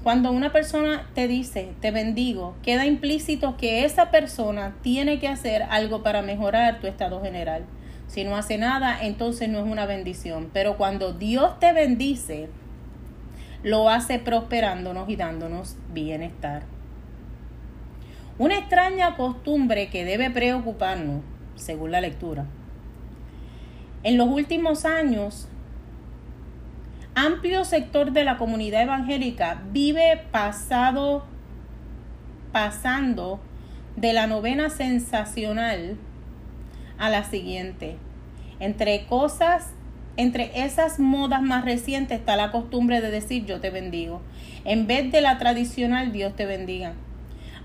cuando 0.04 0.30
una 0.30 0.52
persona 0.52 1.08
te 1.14 1.26
dice, 1.26 1.72
te 1.80 1.90
bendigo, 1.90 2.54
queda 2.62 2.86
implícito 2.86 3.56
que 3.56 3.84
esa 3.84 4.10
persona 4.10 4.76
tiene 4.82 5.18
que 5.18 5.28
hacer 5.28 5.62
algo 5.62 6.02
para 6.02 6.22
mejorar 6.22 6.80
tu 6.80 6.86
estado 6.86 7.22
general. 7.22 7.64
Si 8.06 8.22
no 8.22 8.36
hace 8.36 8.58
nada, 8.58 8.98
entonces 9.02 9.48
no 9.48 9.58
es 9.58 9.64
una 9.64 9.86
bendición. 9.86 10.50
Pero 10.52 10.76
cuando 10.76 11.12
Dios 11.12 11.58
te 11.58 11.72
bendice, 11.72 12.48
lo 13.62 13.88
hace 13.88 14.18
prosperándonos 14.18 15.08
y 15.08 15.16
dándonos 15.16 15.76
bienestar. 15.92 16.62
Una 18.38 18.58
extraña 18.58 19.16
costumbre 19.16 19.88
que 19.88 20.04
debe 20.04 20.30
preocuparnos 20.30 21.22
según 21.56 21.92
la 21.92 22.00
lectura. 22.00 22.46
En 24.02 24.18
los 24.18 24.28
últimos 24.28 24.84
años, 24.84 25.48
amplio 27.14 27.64
sector 27.64 28.12
de 28.12 28.24
la 28.24 28.36
comunidad 28.36 28.82
evangélica 28.82 29.62
vive 29.72 30.24
pasado, 30.30 31.24
pasando 32.52 33.40
de 33.96 34.12
la 34.12 34.26
novena 34.26 34.70
sensacional 34.70 35.96
a 36.98 37.08
la 37.10 37.24
siguiente. 37.24 37.96
Entre 38.60 39.06
cosas, 39.06 39.70
entre 40.16 40.64
esas 40.64 40.98
modas 40.98 41.42
más 41.42 41.64
recientes 41.64 42.18
está 42.18 42.36
la 42.36 42.50
costumbre 42.50 43.00
de 43.00 43.10
decir 43.10 43.46
yo 43.46 43.60
te 43.60 43.70
bendigo, 43.70 44.20
en 44.64 44.86
vez 44.86 45.10
de 45.10 45.20
la 45.20 45.38
tradicional 45.38 46.12
Dios 46.12 46.36
te 46.36 46.46
bendiga. 46.46 46.94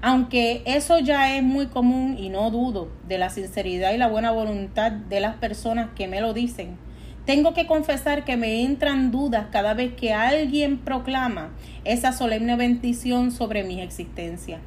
Aunque 0.01 0.61
eso 0.65 0.99
ya 0.99 1.35
es 1.35 1.43
muy 1.43 1.67
común 1.67 2.15
y 2.17 2.29
no 2.29 2.49
dudo 2.51 2.89
de 3.07 3.17
la 3.17 3.29
sinceridad 3.29 3.93
y 3.93 3.97
la 3.97 4.07
buena 4.07 4.31
voluntad 4.31 4.91
de 4.91 5.19
las 5.19 5.35
personas 5.35 5.89
que 5.93 6.07
me 6.07 6.21
lo 6.21 6.33
dicen, 6.33 6.77
tengo 7.25 7.53
que 7.53 7.67
confesar 7.67 8.23
que 8.23 8.37
me 8.37 8.63
entran 8.63 9.11
dudas 9.11 9.47
cada 9.51 9.73
vez 9.73 9.93
que 9.93 10.13
alguien 10.13 10.77
proclama 10.77 11.51
esa 11.83 12.13
solemne 12.13 12.55
bendición 12.55 13.31
sobre 13.31 13.63
mi 13.63 13.81
existencia. 13.81 14.59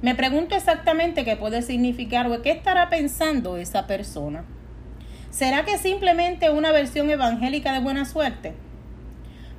Me 0.00 0.14
pregunto 0.14 0.54
exactamente 0.54 1.24
qué 1.24 1.36
puede 1.36 1.62
significar 1.62 2.30
o 2.30 2.40
qué 2.40 2.52
estará 2.52 2.88
pensando 2.88 3.56
esa 3.56 3.86
persona. 3.88 4.44
¿Será 5.30 5.64
que 5.64 5.76
simplemente 5.76 6.50
una 6.50 6.72
versión 6.72 7.10
evangélica 7.10 7.72
de 7.72 7.80
buena 7.80 8.04
suerte? 8.04 8.52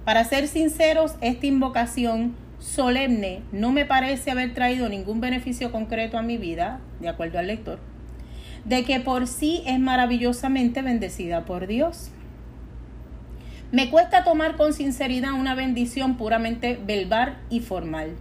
Para 0.06 0.24
ser 0.24 0.48
sinceros, 0.48 1.16
esta 1.22 1.46
invocación 1.46 2.36
solemne 2.64 3.42
no 3.52 3.72
me 3.72 3.86
parece 3.86 4.32
haber 4.32 4.54
traído 4.54 4.88
ningún 4.88 5.20
beneficio 5.20 5.72
concreto 5.72 6.18
a 6.18 6.22
mi 6.22 6.38
vida, 6.38 6.80
de 7.02 7.10
acuerdo 7.10 7.38
al 7.38 7.48
lector, 7.48 7.80
de 8.64 8.86
que 8.86 9.02
por 9.02 9.28
sí 9.28 9.62
es 9.66 9.80
maravillosamente 9.80 10.82
bendecida 10.82 11.44
por 11.44 11.68
Dios. 11.68 12.10
Me 13.72 13.90
cuesta 13.90 14.24
tomar 14.24 14.56
con 14.56 14.72
sinceridad 14.72 15.34
una 15.34 15.56
bendición 15.56 16.16
puramente 16.16 16.80
verbal 16.86 17.38
y 17.50 17.60
formal. 17.60 18.16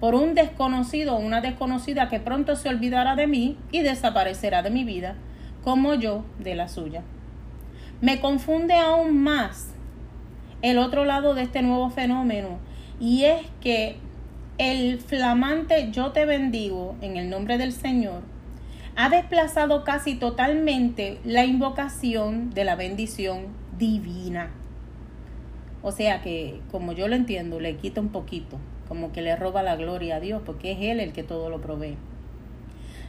Por 0.00 0.14
un 0.14 0.34
desconocido 0.34 1.14
o 1.14 1.20
una 1.20 1.40
desconocida 1.40 2.10
que 2.10 2.20
pronto 2.20 2.56
se 2.56 2.68
olvidará 2.68 3.16
de 3.16 3.26
mí 3.26 3.56
y 3.72 3.80
desaparecerá 3.80 4.62
de 4.62 4.70
mi 4.70 4.84
vida, 4.84 5.16
como 5.62 5.94
yo 5.94 6.26
de 6.40 6.56
la 6.56 6.68
suya. 6.68 7.02
Me 8.02 8.20
confunde 8.20 8.74
aún 8.74 9.22
más 9.22 9.72
el 10.60 10.78
otro 10.78 11.06
lado 11.06 11.34
de 11.34 11.42
este 11.42 11.62
nuevo 11.62 11.88
fenómeno 11.88 12.58
y 13.00 13.24
es 13.24 13.42
que 13.60 13.96
el 14.58 15.00
flamante 15.00 15.90
yo 15.90 16.12
te 16.12 16.26
bendigo 16.26 16.96
en 17.00 17.16
el 17.16 17.28
nombre 17.28 17.58
del 17.58 17.72
Señor 17.72 18.22
ha 18.96 19.08
desplazado 19.08 19.84
casi 19.84 20.14
totalmente 20.14 21.18
la 21.24 21.44
invocación 21.44 22.50
de 22.50 22.64
la 22.64 22.76
bendición 22.76 23.46
divina. 23.76 24.50
O 25.82 25.92
sea 25.92 26.22
que, 26.22 26.60
como 26.70 26.92
yo 26.92 27.08
lo 27.08 27.16
entiendo, 27.16 27.60
le 27.60 27.76
quita 27.76 28.00
un 28.00 28.10
poquito, 28.10 28.58
como 28.88 29.12
que 29.12 29.20
le 29.20 29.36
roba 29.36 29.62
la 29.62 29.76
gloria 29.76 30.16
a 30.16 30.20
Dios, 30.20 30.42
porque 30.46 30.72
es 30.72 30.78
Él 30.80 31.00
el 31.00 31.12
que 31.12 31.24
todo 31.24 31.50
lo 31.50 31.60
provee. 31.60 31.96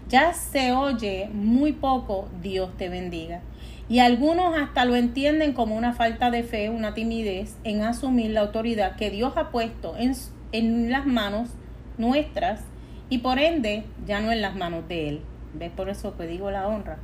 Ya 0.09 0.33
se 0.33 0.71
oye 0.71 1.29
muy 1.33 1.73
poco 1.73 2.29
Dios 2.41 2.75
te 2.77 2.89
bendiga. 2.89 3.41
Y 3.87 3.99
algunos 3.99 4.57
hasta 4.57 4.83
lo 4.85 4.95
entienden 4.95 5.53
como 5.53 5.75
una 5.75 5.93
falta 5.93 6.31
de 6.31 6.43
fe, 6.43 6.69
una 6.69 6.95
timidez 6.95 7.55
en 7.63 7.83
asumir 7.83 8.31
la 8.31 8.41
autoridad 8.41 8.95
que 8.95 9.11
Dios 9.11 9.33
ha 9.37 9.51
puesto 9.51 9.95
en, 9.97 10.13
en 10.51 10.91
las 10.91 11.05
manos 11.05 11.49
nuestras 11.97 12.61
y 13.09 13.19
por 13.19 13.37
ende 13.37 13.83
ya 14.07 14.21
no 14.21 14.31
en 14.31 14.41
las 14.41 14.55
manos 14.55 14.87
de 14.87 15.09
Él. 15.09 15.21
¿Ves 15.53 15.71
por 15.71 15.89
eso 15.89 16.17
que 16.17 16.25
digo 16.25 16.49
la 16.49 16.67
honra? 16.67 16.97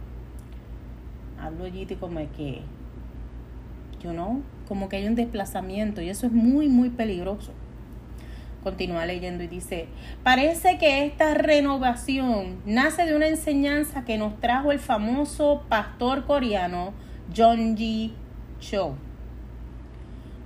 Hablo 1.40 1.66
allí 1.66 1.86
como 2.00 2.20
que, 2.36 2.62
you 4.04 4.12
know, 4.12 4.42
como 4.68 4.90
que 4.90 4.98
hay 4.98 5.08
un 5.08 5.16
desplazamiento 5.16 6.02
y 6.02 6.10
eso 6.10 6.26
es 6.26 6.34
muy, 6.34 6.68
muy 6.68 6.90
peligroso. 6.90 7.52
Continúa 8.64 9.06
leyendo 9.06 9.44
y 9.44 9.48
dice, 9.48 9.88
parece 10.24 10.78
que 10.78 11.06
esta 11.06 11.34
renovación 11.34 12.62
nace 12.66 13.06
de 13.06 13.16
una 13.16 13.28
enseñanza 13.28 14.06
que 14.06 14.20
nos 14.20 14.40
trajo 14.40 14.72
el 14.72 14.80
famoso 14.80 15.64
pastor 15.68 16.26
coreano 16.26 16.94
John 17.36 17.76
G. 17.76 18.12
Cho. 18.60 18.96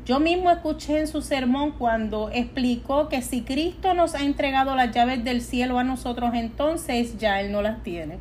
Yo 0.06 0.19
mismo 0.19 0.51
escuché 0.51 0.99
en 0.99 1.08
su 1.08 1.21
sermón 1.21 1.71
cuando 1.71 2.30
explicó 2.32 3.10
que 3.10 3.21
si 3.21 3.41
Cristo 3.41 3.93
nos 3.95 4.13
ha 4.13 4.23
entregado 4.23 4.75
las 4.75 4.91
llaves 4.91 5.23
del 5.23 5.41
cielo 5.41 5.80
a 5.80 5.84
nosotros, 5.84 6.32
entonces 6.36 7.17
ya 7.17 7.41
Él 7.41 7.51
no 7.51 7.62
las 7.62 7.82
tiene. 7.84 8.19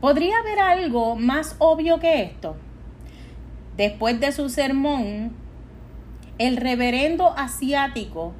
¿Podría 0.00 0.38
haber 0.38 0.58
algo 0.58 1.14
más 1.14 1.56
obvio 1.58 2.00
que 2.00 2.22
esto? 2.22 2.56
Después 3.76 4.18
de 4.18 4.32
su 4.32 4.48
sermón, 4.48 5.32
el 6.38 6.56
reverendo 6.56 7.34
asiático 7.36 8.34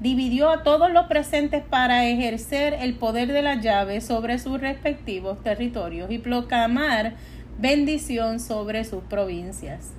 dividió 0.00 0.50
a 0.50 0.62
todos 0.62 0.92
los 0.92 1.06
presentes 1.06 1.62
para 1.62 2.06
ejercer 2.06 2.74
el 2.74 2.94
poder 2.94 3.32
de 3.32 3.42
la 3.42 3.60
llave 3.60 4.00
sobre 4.00 4.38
sus 4.38 4.60
respectivos 4.60 5.42
territorios 5.42 6.10
y 6.10 6.18
proclamar 6.18 7.14
bendición 7.58 8.38
sobre 8.38 8.84
sus 8.84 9.02
provincias. 9.02 9.90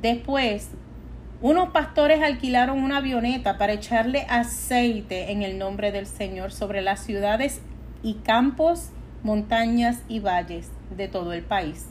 Después, 0.00 0.70
unos 1.40 1.70
pastores 1.70 2.22
alquilaron 2.22 2.82
una 2.82 2.98
avioneta 2.98 3.58
para 3.58 3.72
echarle 3.72 4.26
aceite 4.28 5.32
en 5.32 5.42
el 5.42 5.58
nombre 5.58 5.90
del 5.90 6.06
Señor 6.06 6.52
sobre 6.52 6.82
las 6.82 7.00
ciudades 7.00 7.62
y 8.02 8.14
campos, 8.14 8.90
montañas 9.22 10.02
y 10.08 10.20
valles 10.20 10.70
de 10.96 11.08
todo 11.08 11.32
el 11.32 11.42
país. 11.42 11.86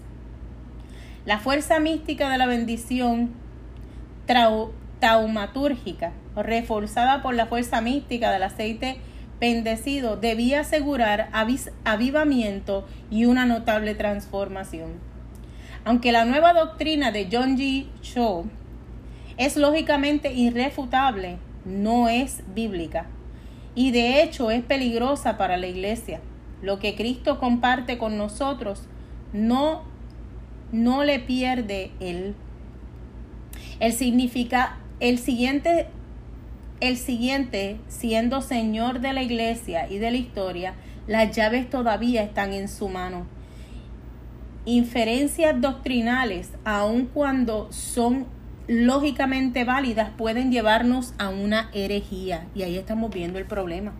La 1.25 1.39
fuerza 1.39 1.79
mística 1.79 2.29
de 2.29 2.37
la 2.37 2.45
bendición 2.45 3.31
taumatúrgica, 5.01 6.13
reforzada 6.33 7.21
por 7.21 7.33
la 7.33 7.47
fuerza 7.47 7.81
mística 7.81 8.31
del 8.31 8.43
aceite 8.43 8.99
bendecido, 9.41 10.15
debía 10.15 10.61
asegurar 10.61 11.29
avivamiento 11.83 12.87
y 13.09 13.25
una 13.25 13.45
notable 13.45 13.95
transformación. 13.95 14.93
Aunque 15.83 16.11
la 16.11 16.25
nueva 16.25 16.53
doctrina 16.53 17.11
de 17.11 17.27
John 17.29 17.57
G. 17.57 17.87
Shaw 18.03 18.45
es 19.37 19.57
lógicamente 19.57 20.31
irrefutable, 20.31 21.39
no 21.65 22.07
es 22.07 22.43
bíblica 22.53 23.07
y 23.73 23.89
de 23.91 24.21
hecho 24.21 24.51
es 24.51 24.63
peligrosa 24.63 25.37
para 25.37 25.57
la 25.57 25.67
iglesia. 25.67 26.21
Lo 26.61 26.77
que 26.77 26.95
Cristo 26.95 27.39
comparte 27.39 27.97
con 27.97 28.19
nosotros 28.19 28.83
no, 29.33 29.81
no 30.71 31.03
le 31.03 31.19
pierde 31.19 31.91
él. 31.99 32.35
El 33.79 33.93
significa 33.93 34.77
el 35.01 35.17
siguiente 35.17 35.87
el 36.79 36.97
siguiente 36.97 37.77
siendo 37.89 38.41
señor 38.41 39.01
de 39.01 39.13
la 39.13 39.21
iglesia 39.21 39.87
y 39.87 39.99
de 39.99 40.09
la 40.09 40.17
historia, 40.17 40.73
las 41.05 41.35
llaves 41.35 41.69
todavía 41.69 42.23
están 42.23 42.53
en 42.53 42.67
su 42.67 42.89
mano. 42.89 43.27
Inferencias 44.65 45.61
doctrinales, 45.61 46.49
aun 46.65 47.05
cuando 47.05 47.71
son 47.71 48.25
lógicamente 48.67 49.63
válidas, 49.63 50.09
pueden 50.17 50.51
llevarnos 50.51 51.13
a 51.19 51.29
una 51.29 51.69
herejía. 51.73 52.47
Y 52.55 52.63
ahí 52.63 52.77
estamos 52.77 53.11
viendo 53.11 53.37
el 53.37 53.45
problema. 53.45 53.93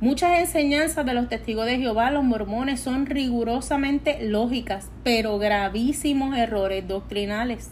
Muchas 0.00 0.38
enseñanzas 0.38 1.04
de 1.04 1.14
los 1.14 1.28
testigos 1.28 1.66
de 1.66 1.78
Jehová, 1.78 2.12
los 2.12 2.22
mormones, 2.22 2.78
son 2.78 3.06
rigurosamente 3.06 4.22
lógicas, 4.28 4.90
pero 5.02 5.38
gravísimos 5.38 6.36
errores 6.36 6.86
doctrinales. 6.86 7.70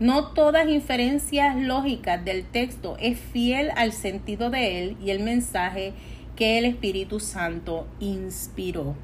No 0.00 0.28
todas 0.28 0.66
inferencias 0.66 1.56
lógicas 1.56 2.24
del 2.24 2.44
texto 2.46 2.96
es 3.00 3.18
fiel 3.18 3.70
al 3.76 3.92
sentido 3.92 4.48
de 4.48 4.82
él 4.82 4.96
y 5.04 5.10
el 5.10 5.22
mensaje 5.22 5.92
que 6.36 6.56
el 6.56 6.64
Espíritu 6.64 7.20
Santo 7.20 7.86
inspiró. 8.00 8.96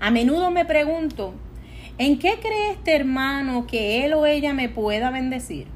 A 0.00 0.10
menudo 0.10 0.50
me 0.50 0.64
pregunto, 0.64 1.34
¿en 1.98 2.18
qué 2.18 2.40
cree 2.40 2.72
este 2.72 2.96
hermano 2.96 3.68
que 3.68 4.04
él 4.04 4.14
o 4.14 4.26
ella 4.26 4.52
me 4.54 4.68
pueda 4.68 5.12
bendecir? 5.12 5.68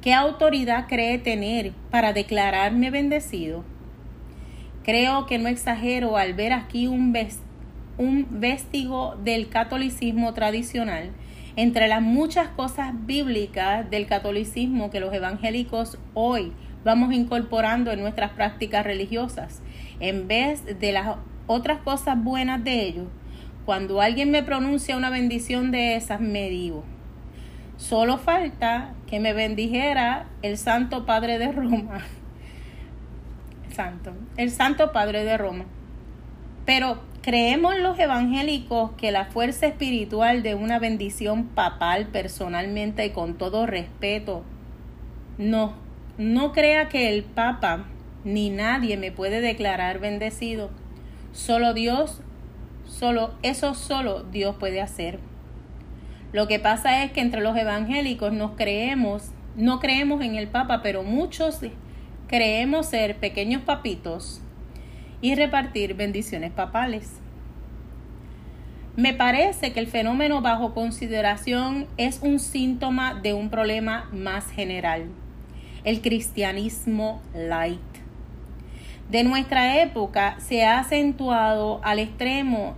¿Qué 0.00 0.12
autoridad 0.12 0.88
cree 0.88 1.18
tener 1.18 1.72
para 1.92 2.12
declararme 2.12 2.90
bendecido? 2.90 3.62
Creo 4.82 5.26
que 5.26 5.38
no 5.38 5.48
exagero 5.48 6.16
al 6.16 6.34
ver 6.34 6.52
aquí 6.52 6.88
un, 6.88 7.12
ves- 7.12 7.42
un 7.96 8.26
vestigo 8.40 9.14
del 9.22 9.48
catolicismo 9.48 10.34
tradicional 10.34 11.10
entre 11.56 11.88
las 11.88 12.02
muchas 12.02 12.48
cosas 12.48 12.92
bíblicas 13.06 13.88
del 13.90 14.06
catolicismo 14.06 14.90
que 14.90 15.00
los 15.00 15.12
evangélicos 15.12 15.98
hoy 16.14 16.52
vamos 16.84 17.12
incorporando 17.12 17.90
en 17.90 18.00
nuestras 18.00 18.30
prácticas 18.32 18.84
religiosas, 18.84 19.60
en 19.98 20.28
vez 20.28 20.78
de 20.78 20.92
las 20.92 21.16
otras 21.46 21.78
cosas 21.78 22.22
buenas 22.22 22.62
de 22.62 22.86
ellos, 22.86 23.06
cuando 23.64 24.00
alguien 24.00 24.30
me 24.30 24.44
pronuncia 24.44 24.96
una 24.96 25.10
bendición 25.10 25.72
de 25.72 25.96
esas, 25.96 26.20
me 26.20 26.48
digo, 26.48 26.84
solo 27.76 28.18
falta 28.18 28.94
que 29.08 29.18
me 29.18 29.32
bendijera 29.32 30.26
el 30.42 30.58
Santo 30.58 31.06
Padre 31.06 31.38
de 31.38 31.50
Roma. 31.50 32.00
Santo, 33.74 34.12
el 34.36 34.50
Santo 34.50 34.92
Padre 34.92 35.24
de 35.24 35.36
Roma. 35.36 35.64
Pero 36.64 37.00
creemos 37.26 37.76
los 37.76 37.98
evangélicos 37.98 38.92
que 38.92 39.10
la 39.10 39.24
fuerza 39.24 39.66
espiritual 39.66 40.44
de 40.44 40.54
una 40.54 40.78
bendición 40.78 41.46
papal 41.46 42.06
personalmente 42.06 43.04
y 43.04 43.10
con 43.10 43.34
todo 43.34 43.66
respeto, 43.66 44.44
no, 45.36 45.74
no 46.18 46.52
crea 46.52 46.88
que 46.88 47.08
el 47.08 47.24
Papa 47.24 47.86
ni 48.22 48.50
nadie 48.50 48.96
me 48.96 49.10
puede 49.10 49.40
declarar 49.40 49.98
bendecido. 49.98 50.70
Solo 51.32 51.74
Dios, 51.74 52.20
solo 52.84 53.34
eso 53.42 53.74
solo 53.74 54.22
Dios 54.22 54.54
puede 54.54 54.80
hacer. 54.80 55.18
Lo 56.32 56.46
que 56.46 56.60
pasa 56.60 57.02
es 57.02 57.10
que 57.10 57.22
entre 57.22 57.40
los 57.40 57.56
evangélicos 57.56 58.32
nos 58.32 58.52
creemos, 58.52 59.32
no 59.56 59.80
creemos 59.80 60.22
en 60.22 60.36
el 60.36 60.46
Papa, 60.46 60.80
pero 60.80 61.02
muchos 61.02 61.58
creemos 62.28 62.86
ser 62.86 63.16
pequeños 63.16 63.62
papitos 63.62 64.42
y 65.20 65.34
repartir 65.34 65.94
bendiciones 65.94 66.52
papales. 66.52 67.20
Me 68.96 69.12
parece 69.12 69.72
que 69.72 69.80
el 69.80 69.88
fenómeno 69.88 70.40
bajo 70.40 70.72
consideración 70.72 71.86
es 71.98 72.20
un 72.22 72.38
síntoma 72.38 73.14
de 73.14 73.34
un 73.34 73.50
problema 73.50 74.08
más 74.12 74.50
general, 74.50 75.06
el 75.84 76.00
cristianismo 76.00 77.20
light. 77.34 77.80
De 79.10 79.22
nuestra 79.22 79.82
época 79.82 80.36
se 80.40 80.64
ha 80.64 80.80
acentuado 80.80 81.80
al 81.84 81.98
extremo 81.98 82.76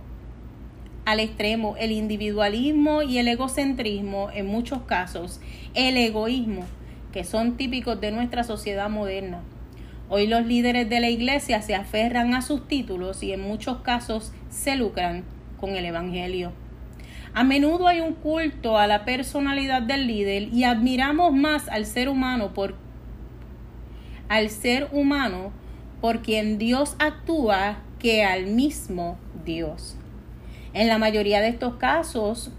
al 1.09 1.19
extremo 1.19 1.75
el 1.79 1.91
individualismo 1.91 3.01
y 3.01 3.17
el 3.17 3.27
egocentrismo, 3.27 4.29
en 4.31 4.45
muchos 4.45 4.83
casos 4.83 5.41
el 5.73 5.97
egoísmo, 5.97 6.65
que 7.11 7.23
son 7.23 7.57
típicos 7.57 7.99
de 7.99 8.11
nuestra 8.11 8.43
sociedad 8.43 8.89
moderna. 8.91 9.41
Hoy 10.11 10.25
los 10.25 10.43
líderes 10.43 10.89
de 10.89 10.99
la 10.99 11.09
iglesia 11.09 11.61
se 11.61 11.75
aferran 11.75 12.33
a 12.33 12.41
sus 12.41 12.67
títulos 12.67 13.21
y 13.21 13.31
en 13.31 13.41
muchos 13.41 13.81
casos 13.81 14.33
se 14.49 14.75
lucran 14.75 15.23
con 15.59 15.75
el 15.75 15.85
Evangelio. 15.85 16.51
A 17.35 17.43
menudo 17.43 17.87
hay 17.87 17.99
un 17.99 18.13
culto 18.13 18.79
a 18.79 18.87
la 18.87 19.05
personalidad 19.05 19.83
del 19.83 20.07
líder 20.07 20.51
y 20.51 20.63
admiramos 20.63 21.31
más 21.31 21.69
al 21.69 21.85
ser 21.85 22.09
humano 22.09 22.55
por 22.55 22.73
al 24.29 24.49
ser 24.49 24.87
humano 24.91 25.51
por 26.01 26.23
quien 26.23 26.57
Dios 26.57 26.95
actúa 26.97 27.77
que 27.99 28.23
al 28.23 28.47
mismo 28.47 29.19
Dios. 29.45 29.95
En 30.73 30.87
la 30.87 30.97
mayoría 30.97 31.39
de 31.39 31.49
estos 31.49 31.75
casos 31.75 32.51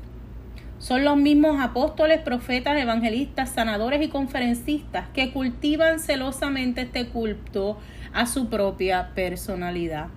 son 0.81 1.05
los 1.05 1.19
mismos 1.19 1.61
apóstoles, 1.61 2.21
profetas, 2.21 2.81
evangelistas, 2.81 3.51
sanadores 3.51 4.03
y 4.03 4.09
conferencistas 4.09 5.09
que 5.13 5.31
cultivan 5.31 6.01
celosamente 6.01 6.81
este 6.81 7.07
culto 7.09 7.79
a 8.15 8.25
su 8.25 8.49
propia 8.49 9.11
personalidad. 9.15 10.09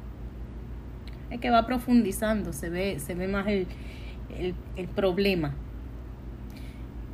Es 1.30 1.41
que 1.41 1.49
va 1.49 1.65
profundizando, 1.65 2.54
se 2.54 2.69
ve, 2.69 2.97
se 2.99 3.13
ve 3.13 3.28
más 3.28 3.45
el, 3.47 3.67
el, 4.38 4.56
el 4.78 4.88
problema. 4.88 5.54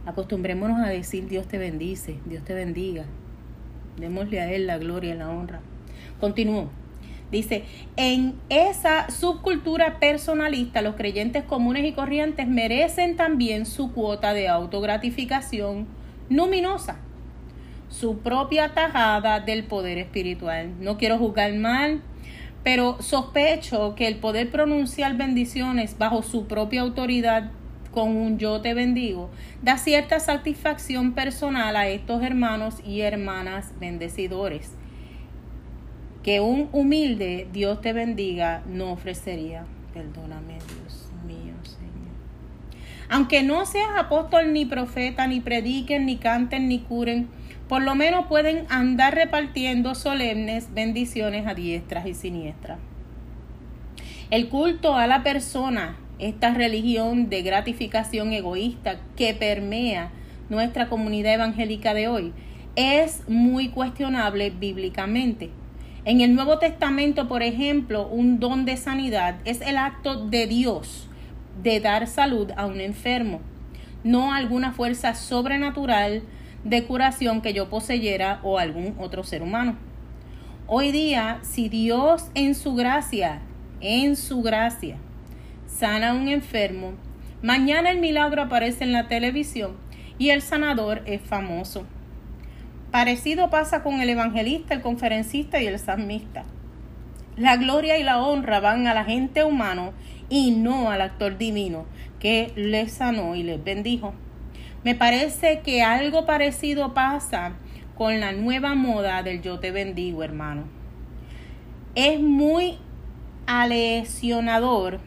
Acostumbrémonos 0.06 0.80
a 0.80 0.90
decir 0.90 1.28
Dios 1.28 1.48
te 1.48 1.58
bendice, 1.58 2.20
Dios 2.28 2.44
te 2.44 2.54
bendiga. 2.54 3.06
Démosle 3.98 4.42
a 4.42 4.54
Él 4.54 4.68
la 4.68 4.78
gloria 4.78 5.16
y 5.16 5.18
la 5.18 5.30
honra. 5.30 5.60
Continúo. 6.20 6.70
Dice, 7.32 7.64
en 7.96 8.34
esa 8.50 9.12
subcultura 9.12 10.00
personalista, 10.00 10.82
los 10.82 10.96
creyentes 10.96 11.44
comunes 11.44 11.86
y 11.86 11.92
corrientes 11.92 12.48
merecen 12.48 13.16
también 13.16 13.68
su 13.68 13.92
cuota 13.92 14.34
de 14.34 14.48
autogratificación 14.48 15.88
luminosa, 16.30 16.98
su 17.90 18.20
propia 18.20 18.74
tajada 18.74 19.40
del 19.42 19.64
poder 19.64 20.00
espiritual. 20.00 20.74
No 20.80 20.98
quiero 20.98 21.20
juzgar 21.20 21.54
mal, 21.54 22.02
pero 22.64 23.00
sospecho 23.00 23.94
que 23.96 24.08
el 24.08 24.16
poder 24.16 24.50
pronunciar 24.50 25.16
bendiciones 25.16 25.98
bajo 26.00 26.24
su 26.24 26.48
propia 26.48 26.82
autoridad 26.82 27.52
con 27.92 28.16
un 28.16 28.38
yo 28.38 28.62
te 28.62 28.76
bendigo 28.76 29.32
da 29.64 29.80
cierta 29.80 30.20
satisfacción 30.20 31.14
personal 31.14 31.76
a 31.76 31.88
estos 31.88 32.22
hermanos 32.22 32.76
y 32.86 33.02
hermanas 33.02 33.74
bendecidores 33.80 34.74
que 36.30 36.42
un 36.42 36.70
humilde 36.74 37.48
Dios 37.52 37.82
te 37.82 37.92
bendiga 37.92 38.62
no 38.68 38.92
ofrecería. 38.92 39.66
Perdóname, 39.96 40.60
Dios 40.60 41.12
mío, 41.26 41.56
Señor. 41.64 42.14
Aunque 43.10 43.42
no 43.42 43.66
seas 43.66 43.90
apóstol 43.98 44.54
ni 44.54 44.64
profeta, 44.66 45.26
ni 45.26 45.40
prediquen, 45.40 46.06
ni 46.06 46.18
canten, 46.18 46.68
ni 46.68 46.82
curen, 46.82 47.30
por 47.68 47.82
lo 47.82 47.96
menos 47.96 48.28
pueden 48.28 48.68
andar 48.70 49.16
repartiendo 49.16 49.96
solemnes 49.96 50.72
bendiciones 50.72 51.48
a 51.48 51.56
diestras 51.56 52.06
y 52.06 52.14
siniestras. 52.14 52.78
El 54.30 54.50
culto 54.50 54.94
a 54.94 55.08
la 55.08 55.24
persona 55.24 55.98
esta 56.20 56.54
religión 56.54 57.32
de 57.32 57.42
gratificación 57.42 58.34
egoísta 58.34 59.00
que 59.16 59.34
permea 59.34 60.12
nuestra 60.52 60.90
comunidad 60.90 61.34
evangélica 61.34 61.96
de 61.96 62.08
hoy 62.08 62.34
es 62.76 63.28
muy 63.28 63.70
cuestionable 63.70 64.52
bíblicamente. 64.52 65.50
En 66.06 66.22
el 66.22 66.34
Nuevo 66.34 66.60
Testamento, 66.60 67.28
por 67.28 67.44
ejemplo, 67.44 68.08
un 68.08 68.40
don 68.40 68.64
de 68.64 68.78
sanidad 68.78 69.36
es 69.44 69.60
el 69.60 69.78
acto 69.78 70.28
de 70.28 70.48
Dios 70.48 71.10
de 71.62 71.82
dar 71.82 72.08
salud 72.08 72.52
a 72.56 72.68
un 72.68 72.80
enfermo, 72.80 73.42
no 74.06 74.34
alguna 74.34 74.72
fuerza 74.72 75.14
sobrenatural 75.14 76.24
de 76.64 76.86
curación 76.86 77.42
que 77.42 77.54
yo 77.54 77.70
poseyera 77.70 78.40
o 78.44 78.60
algún 78.60 78.96
otro 78.98 79.26
ser 79.26 79.42
humano. 79.42 79.76
Hoy 80.68 80.94
día, 80.94 81.40
si 81.42 81.68
Dios 81.68 82.30
en 82.34 82.56
su 82.56 82.76
gracia, 82.76 83.42
en 83.82 84.16
su 84.16 84.42
gracia, 84.42 84.96
sana 85.68 86.12
a 86.12 86.14
un 86.14 86.30
enfermo, 86.30 86.94
mañana 87.42 87.92
el 87.92 88.00
milagro 88.00 88.44
aparece 88.44 88.86
en 88.86 88.94
la 88.94 89.10
televisión 89.10 89.76
y 90.18 90.30
el 90.30 90.42
sanador 90.42 91.02
es 91.06 91.22
famoso. 91.22 91.86
Parecido 92.92 93.52
pasa 93.52 93.84
con 93.84 94.02
el 94.02 94.10
evangelista, 94.10 94.74
el 94.74 94.82
conferencista 94.82 95.62
y 95.62 95.68
el 95.68 95.78
salmista. 95.78 96.44
La 97.38 97.56
gloria 97.56 98.00
y 98.00 98.04
la 98.04 98.20
honra 98.20 98.60
van 98.60 98.88
a 98.88 98.96
la 98.96 99.06
gente 99.06 99.44
humano 99.44 99.94
y 100.28 100.52
no 100.52 100.90
al 100.90 101.02
actor 101.02 101.38
divino 101.38 101.86
que 102.20 102.52
les 102.56 102.94
sanó 102.94 103.36
y 103.36 103.44
les 103.44 103.64
bendijo. 103.64 104.16
Me 104.84 104.96
parece 104.96 105.60
que 105.60 105.84
algo 105.84 106.26
parecido 106.26 106.96
pasa 106.96 107.54
con 107.96 108.20
la 108.20 108.32
nueva 108.32 108.74
moda 108.74 109.22
del 109.22 109.44
yo 109.44 109.60
te 109.60 109.70
bendigo, 109.70 110.24
hermano. 110.24 110.64
Es 111.94 112.20
muy 112.20 112.80
alesionador 113.46 115.00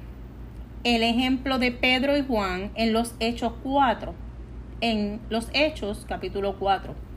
el 0.85 1.03
ejemplo 1.03 1.59
de 1.59 1.73
Pedro 1.73 2.16
y 2.16 2.23
Juan 2.23 2.71
en 2.77 2.92
los 2.92 3.16
Hechos 3.18 3.55
4, 3.64 4.14
en 4.81 5.21
los 5.31 5.49
Hechos 5.53 6.07
capítulo 6.09 6.61
4. 6.61 7.12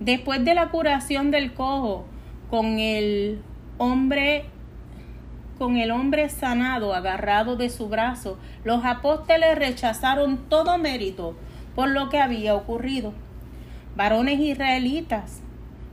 Después 0.00 0.44
de 0.44 0.54
la 0.54 0.68
curación 0.68 1.30
del 1.30 1.54
cojo 1.54 2.04
con 2.50 2.78
el 2.78 3.40
hombre 3.78 4.44
con 5.58 5.78
el 5.78 5.90
hombre 5.90 6.28
sanado 6.28 6.94
agarrado 6.94 7.56
de 7.56 7.70
su 7.70 7.88
brazo, 7.88 8.38
los 8.62 8.84
apóstoles 8.84 9.58
rechazaron 9.58 10.36
todo 10.50 10.76
mérito 10.76 11.34
por 11.74 11.88
lo 11.88 12.10
que 12.10 12.18
había 12.18 12.54
ocurrido. 12.54 13.14
Varones 13.96 14.38
israelitas, 14.38 15.40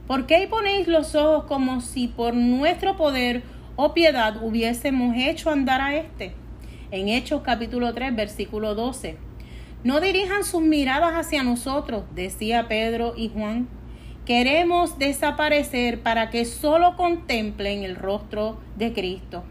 ¿por 0.05 0.25
qué 0.25 0.45
ponéis 0.49 0.89
los 0.89 1.15
ojos 1.15 1.45
como 1.45 1.79
si 1.79 2.09
por 2.09 2.33
nuestro 2.33 2.97
poder 2.97 3.43
o 3.77 3.93
piedad 3.93 4.43
hubiésemos 4.43 5.15
hecho 5.15 5.49
andar 5.49 5.79
a 5.79 5.95
éste? 5.95 6.35
En 6.91 7.07
Hechos 7.07 7.41
capítulo 7.41 7.93
3, 7.93 8.13
versículo 8.13 8.75
12. 8.75 9.17
No 9.85 10.01
dirijan 10.01 10.43
sus 10.43 10.61
miradas 10.61 11.13
hacia 11.13 11.43
nosotros, 11.43 12.03
decía 12.13 12.67
Pedro 12.67 13.13
y 13.15 13.29
Juan. 13.29 13.69
Queremos 14.25 14.97
desaparecer 14.97 16.01
para 16.01 16.29
que 16.29 16.45
solo 16.45 16.95
contemplen 16.95 17.83
el 17.83 17.97
rostro 17.97 18.57
de 18.77 18.93
Cristo. 18.93 19.43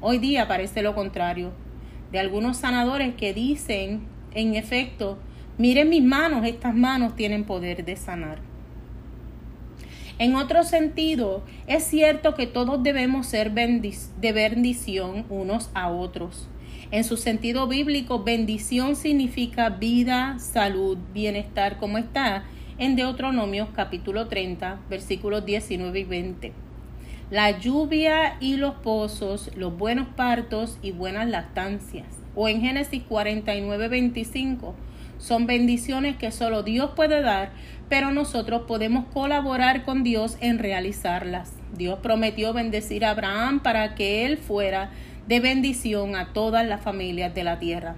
Hoy 0.00 0.16
día 0.16 0.48
parece 0.48 0.80
lo 0.80 0.94
contrario, 0.94 1.52
de 2.10 2.18
algunos 2.18 2.56
sanadores 2.56 3.14
que 3.16 3.34
dicen, 3.34 4.06
en 4.32 4.54
efecto, 4.54 5.18
miren 5.58 5.90
mis 5.90 6.02
manos, 6.02 6.46
estas 6.46 6.74
manos 6.74 7.16
tienen 7.16 7.44
poder 7.44 7.84
de 7.84 7.96
sanar. 7.96 8.38
En 10.18 10.36
otro 10.36 10.64
sentido, 10.64 11.44
es 11.66 11.84
cierto 11.84 12.34
que 12.34 12.46
todos 12.46 12.82
debemos 12.82 13.26
ser 13.26 13.52
de 13.52 14.32
bendición 14.32 15.26
unos 15.28 15.68
a 15.74 15.90
otros. 15.90 16.48
En 16.90 17.04
su 17.04 17.18
sentido 17.18 17.68
bíblico, 17.68 18.24
bendición 18.24 18.96
significa 18.96 19.68
vida, 19.68 20.38
salud, 20.38 20.96
bienestar, 21.12 21.76
como 21.76 21.98
está 21.98 22.44
en 22.78 22.96
Deuteronomios 22.96 23.68
capítulo 23.74 24.28
30, 24.28 24.80
versículos 24.88 25.44
19 25.44 25.98
y 25.98 26.04
20 26.04 26.66
la 27.30 27.58
lluvia 27.58 28.36
y 28.38 28.56
los 28.56 28.74
pozos, 28.74 29.50
los 29.56 29.76
buenos 29.76 30.06
partos 30.14 30.78
y 30.80 30.92
buenas 30.92 31.28
lactancias. 31.28 32.06
O 32.36 32.48
en 32.48 32.60
Génesis 32.60 33.02
49, 33.02 33.88
25, 33.88 34.74
son 35.18 35.46
bendiciones 35.46 36.16
que 36.16 36.30
solo 36.30 36.62
Dios 36.62 36.90
puede 36.94 37.22
dar, 37.22 37.50
pero 37.88 38.12
nosotros 38.12 38.62
podemos 38.68 39.06
colaborar 39.06 39.84
con 39.84 40.04
Dios 40.04 40.36
en 40.40 40.60
realizarlas. 40.60 41.52
Dios 41.76 41.98
prometió 42.00 42.52
bendecir 42.52 43.04
a 43.04 43.10
Abraham 43.10 43.60
para 43.60 43.96
que 43.96 44.24
él 44.24 44.36
fuera 44.36 44.90
de 45.26 45.40
bendición 45.40 46.14
a 46.14 46.32
todas 46.32 46.64
las 46.64 46.80
familias 46.80 47.34
de 47.34 47.42
la 47.42 47.58
tierra. 47.58 47.96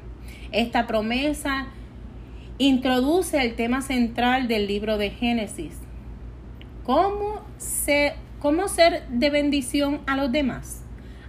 Esta 0.52 0.86
promesa 0.86 1.66
introduce 2.58 3.40
el 3.40 3.54
tema 3.54 3.82
central 3.82 4.48
del 4.48 4.66
libro 4.66 4.98
de 4.98 5.10
Génesis. 5.10 5.78
¿Cómo 6.84 7.42
se 7.56 8.14
¿Cómo 8.40 8.68
ser 8.68 9.02
de 9.08 9.30
bendición 9.30 10.00
a 10.06 10.14
los 10.14 10.30
demás? 10.30 10.84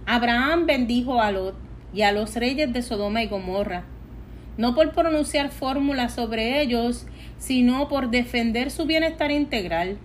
Abraham 0.06 0.66
bendijo 0.66 1.20
a 1.20 1.32
Lot 1.32 1.56
y 1.92 2.02
a 2.02 2.12
los 2.12 2.36
reyes 2.36 2.72
de 2.72 2.82
Sodoma 2.82 3.20
y 3.24 3.26
Gomorra, 3.26 3.82
no 4.56 4.76
por 4.76 4.92
pronunciar 4.92 5.50
fórmulas 5.50 6.14
sobre 6.14 6.62
ellos, 6.62 7.08
sino 7.36 7.88
por 7.88 8.10
defender 8.10 8.70
su 8.70 8.86
bienestar 8.86 9.32
integral. 9.32 9.98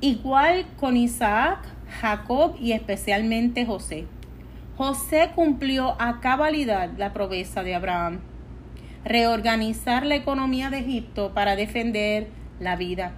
Igual 0.00 0.64
con 0.78 0.96
Isaac, 0.96 1.68
Jacob 2.00 2.56
y 2.58 2.72
especialmente 2.72 3.66
José. 3.66 4.06
José 4.78 5.32
cumplió 5.34 6.00
a 6.00 6.20
cabalidad 6.20 6.96
la 6.96 7.12
promesa 7.12 7.62
de 7.62 7.74
Abraham, 7.74 8.20
reorganizar 9.08 10.06
la 10.06 10.14
economía 10.14 10.70
de 10.70 10.78
Egipto 10.78 11.34
para 11.34 11.56
defender 11.56 12.28
la 12.60 12.76
vida 12.76 13.14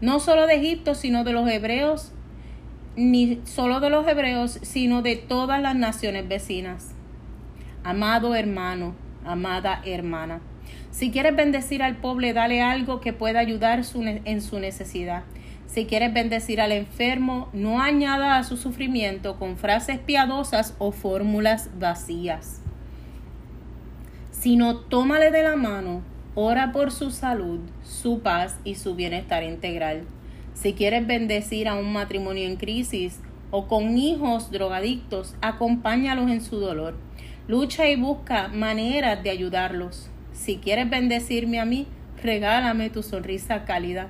no 0.00 0.20
solo 0.20 0.46
de 0.46 0.54
Egipto, 0.54 0.94
sino 0.94 1.24
de 1.24 1.32
los 1.32 1.48
hebreos, 1.48 2.12
ni 2.96 3.40
solo 3.44 3.80
de 3.80 3.90
los 3.90 4.06
hebreos, 4.06 4.58
sino 4.62 5.02
de 5.02 5.16
todas 5.16 5.60
las 5.60 5.74
naciones 5.74 6.28
vecinas. 6.28 6.94
Amado 7.84 8.34
hermano, 8.34 8.94
amada 9.24 9.82
hermana, 9.84 10.40
si 10.90 11.10
quieres 11.10 11.36
bendecir 11.36 11.82
al 11.82 11.96
pobre, 11.96 12.32
dale 12.32 12.62
algo 12.62 13.00
que 13.00 13.12
pueda 13.12 13.40
ayudar 13.40 13.82
en 14.24 14.40
su 14.40 14.58
necesidad. 14.58 15.24
Si 15.66 15.84
quieres 15.84 16.14
bendecir 16.14 16.60
al 16.60 16.72
enfermo, 16.72 17.48
no 17.52 17.80
añada 17.80 18.38
a 18.38 18.44
su 18.44 18.56
sufrimiento 18.56 19.38
con 19.38 19.56
frases 19.56 19.98
piadosas 19.98 20.74
o 20.78 20.92
fórmulas 20.92 21.70
vacías, 21.78 22.62
sino 24.40 24.76
tómale 24.76 25.30
de 25.30 25.42
la 25.42 25.56
mano 25.56 26.02
Ora 26.40 26.70
por 26.70 26.92
su 26.92 27.10
salud, 27.10 27.58
su 27.82 28.20
paz 28.20 28.60
y 28.62 28.76
su 28.76 28.94
bienestar 28.94 29.42
integral. 29.42 30.04
Si 30.54 30.72
quieres 30.72 31.04
bendecir 31.04 31.66
a 31.66 31.74
un 31.74 31.92
matrimonio 31.92 32.46
en 32.46 32.54
crisis 32.54 33.18
o 33.50 33.66
con 33.66 33.98
hijos 33.98 34.52
drogadictos, 34.52 35.34
acompáñalos 35.40 36.30
en 36.30 36.40
su 36.40 36.60
dolor. 36.60 36.94
Lucha 37.48 37.88
y 37.88 37.96
busca 37.96 38.46
maneras 38.46 39.20
de 39.24 39.30
ayudarlos. 39.30 40.10
Si 40.32 40.58
quieres 40.58 40.88
bendecirme 40.88 41.58
a 41.58 41.64
mí, 41.64 41.88
regálame 42.22 42.88
tu 42.88 43.02
sonrisa 43.02 43.64
cálida 43.64 44.06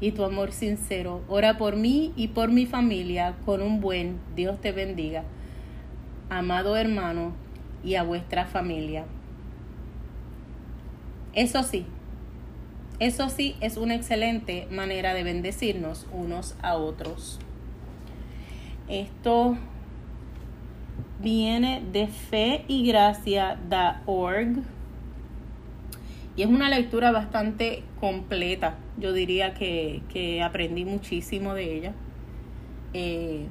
y 0.00 0.12
tu 0.12 0.22
amor 0.22 0.52
sincero. 0.52 1.22
Ora 1.26 1.58
por 1.58 1.74
mí 1.74 2.12
y 2.14 2.28
por 2.28 2.52
mi 2.52 2.66
familia 2.66 3.34
con 3.44 3.60
un 3.60 3.80
buen 3.80 4.20
Dios 4.36 4.60
te 4.60 4.70
bendiga. 4.70 5.24
Amado 6.30 6.76
hermano 6.76 7.32
y 7.82 7.96
a 7.96 8.04
vuestra 8.04 8.46
familia. 8.46 9.04
Eso 11.34 11.62
sí, 11.62 11.86
eso 12.98 13.28
sí 13.30 13.56
es 13.60 13.76
una 13.76 13.94
excelente 13.94 14.68
manera 14.70 15.14
de 15.14 15.22
bendecirnos 15.22 16.06
unos 16.12 16.54
a 16.62 16.76
otros. 16.76 17.38
Esto 18.88 19.56
viene 21.20 21.82
de 21.92 22.08
fe 22.08 22.64
y 22.68 22.86
gracia.org 22.86 24.62
y 26.36 26.42
es 26.42 26.48
una 26.48 26.68
lectura 26.68 27.12
bastante 27.12 27.82
completa. 27.98 28.76
Yo 28.98 29.12
diría 29.12 29.54
que, 29.54 30.02
que 30.08 30.42
aprendí 30.42 30.84
muchísimo 30.84 31.54
de 31.54 31.76
ella. 31.76 31.94
Eh, 32.94 33.46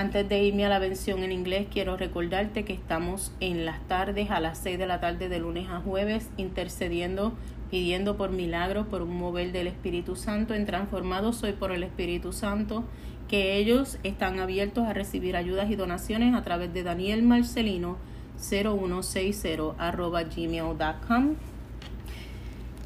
antes 0.00 0.26
de 0.26 0.42
irme 0.42 0.64
a 0.64 0.70
la 0.70 0.78
bendición 0.78 1.22
en 1.22 1.30
inglés, 1.30 1.66
quiero 1.70 1.94
recordarte 1.94 2.64
que 2.64 2.72
estamos 2.72 3.32
en 3.38 3.66
las 3.66 3.86
tardes, 3.86 4.30
a 4.30 4.40
las 4.40 4.56
6 4.58 4.78
de 4.78 4.86
la 4.86 4.98
tarde 4.98 5.28
de 5.28 5.38
lunes 5.38 5.68
a 5.68 5.80
jueves, 5.80 6.30
intercediendo, 6.38 7.34
pidiendo 7.70 8.16
por 8.16 8.30
milagros, 8.30 8.86
por 8.86 9.02
un 9.02 9.14
mover 9.14 9.52
del 9.52 9.66
Espíritu 9.66 10.16
Santo. 10.16 10.54
En 10.54 10.64
Transformados 10.64 11.36
Soy 11.36 11.52
por 11.52 11.70
el 11.70 11.82
Espíritu 11.82 12.32
Santo, 12.32 12.84
que 13.28 13.56
ellos 13.56 13.98
están 14.02 14.40
abiertos 14.40 14.86
a 14.86 14.94
recibir 14.94 15.36
ayudas 15.36 15.70
y 15.70 15.76
donaciones 15.76 16.34
a 16.34 16.42
través 16.42 16.72
de 16.72 16.82
Daniel 16.82 17.22
Marcelino 17.22 17.98
0160 18.38 19.74
arroba 19.76 20.22
gmail.com. 20.22 21.34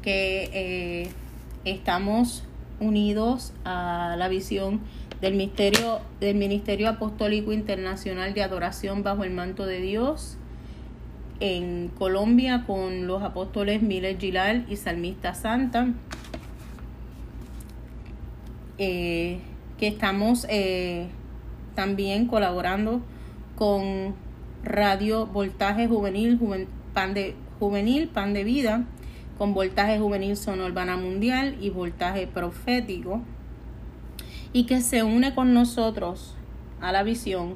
Que 0.01 0.49
eh, 0.53 1.09
estamos 1.63 2.43
unidos 2.79 3.53
a 3.63 4.15
la 4.17 4.27
visión 4.27 4.81
del 5.21 5.33
ministerio, 5.33 5.99
del 6.19 6.35
ministerio 6.35 6.89
Apostólico 6.89 7.51
Internacional 7.53 8.33
de 8.33 8.43
Adoración 8.43 9.01
bajo 9.03 9.23
el 9.23 9.31
manto 9.31 9.65
de 9.65 9.79
Dios 9.79 10.37
en 11.39 11.89
Colombia 11.97 12.63
con 12.65 13.07
los 13.07 13.21
apóstoles 13.23 13.81
Miller 13.81 14.17
Gilal 14.17 14.65
y 14.69 14.75
Salmista 14.77 15.33
Santa. 15.33 15.87
Eh, 18.77 19.39
que 19.77 19.87
estamos 19.87 20.45
eh, 20.49 21.07
también 21.75 22.27
colaborando 22.27 23.01
con 23.55 24.15
Radio 24.63 25.25
Voltaje 25.27 25.87
Juvenil, 25.87 26.37
Juven- 26.39 26.67
Pan 26.93 27.13
de, 27.13 27.35
Juvenil, 27.59 28.07
Pan 28.09 28.33
de 28.33 28.43
Vida, 28.43 28.85
con 29.37 29.53
Voltaje 29.53 29.99
Juvenil 29.99 30.37
Zona 30.37 30.65
Urbana 30.65 30.97
Mundial 30.97 31.57
y 31.59 31.69
Voltaje 31.69 32.27
Profético, 32.27 33.21
y 34.53 34.65
que 34.65 34.81
se 34.81 35.03
une 35.03 35.35
con 35.35 35.53
nosotros 35.53 36.35
a 36.81 36.91
la 36.91 37.03
visión 37.03 37.55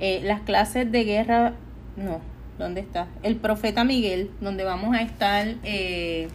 eh, 0.00 0.20
las 0.22 0.42
clases 0.42 0.92
de 0.92 1.04
guerra, 1.04 1.54
no, 1.96 2.20
¿dónde 2.58 2.80
está? 2.80 3.08
El 3.22 3.36
Profeta 3.36 3.82
Miguel, 3.82 4.30
donde 4.40 4.62
vamos 4.62 4.94
a 4.94 5.02
estar 5.02 5.54
eh, 5.64 6.28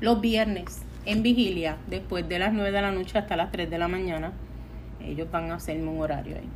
los 0.00 0.20
viernes 0.20 0.82
en 1.04 1.22
vigilia, 1.22 1.76
después 1.88 2.28
de 2.28 2.38
las 2.38 2.52
9 2.52 2.72
de 2.72 2.80
la 2.80 2.90
noche 2.90 3.18
hasta 3.18 3.36
las 3.36 3.50
3 3.50 3.68
de 3.68 3.78
la 3.78 3.88
mañana. 3.88 4.32
Ellos 5.04 5.30
van 5.30 5.50
a 5.50 5.56
hacerme 5.56 5.88
un 5.88 6.00
horario 6.00 6.36
ahí 6.36 6.48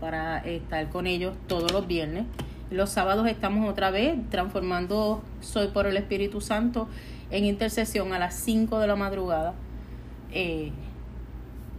para 0.00 0.38
estar 0.38 0.88
con 0.88 1.06
ellos 1.06 1.34
todos 1.46 1.72
los 1.72 1.86
viernes. 1.86 2.24
Los 2.72 2.88
sábados 2.88 3.26
estamos 3.26 3.68
otra 3.68 3.90
vez 3.90 4.16
transformando 4.30 5.22
Soy 5.42 5.68
por 5.68 5.86
el 5.86 5.98
Espíritu 5.98 6.40
Santo 6.40 6.88
en 7.30 7.44
intercesión 7.44 8.14
a 8.14 8.18
las 8.18 8.34
5 8.34 8.78
de 8.78 8.86
la 8.86 8.96
madrugada. 8.96 9.52
Eh, 10.32 10.72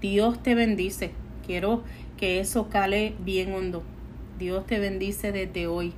Dios 0.01 0.43
te 0.43 0.53
bendice. 0.53 1.09
Quiero 1.47 1.81
que 2.15 2.39
eso 2.39 2.69
cale 2.69 3.15
bien 3.25 3.55
hondo. 3.55 3.81
Dios 4.37 4.67
te 4.67 4.77
bendice 4.77 5.31
desde 5.31 5.65
hoy. 5.65 5.93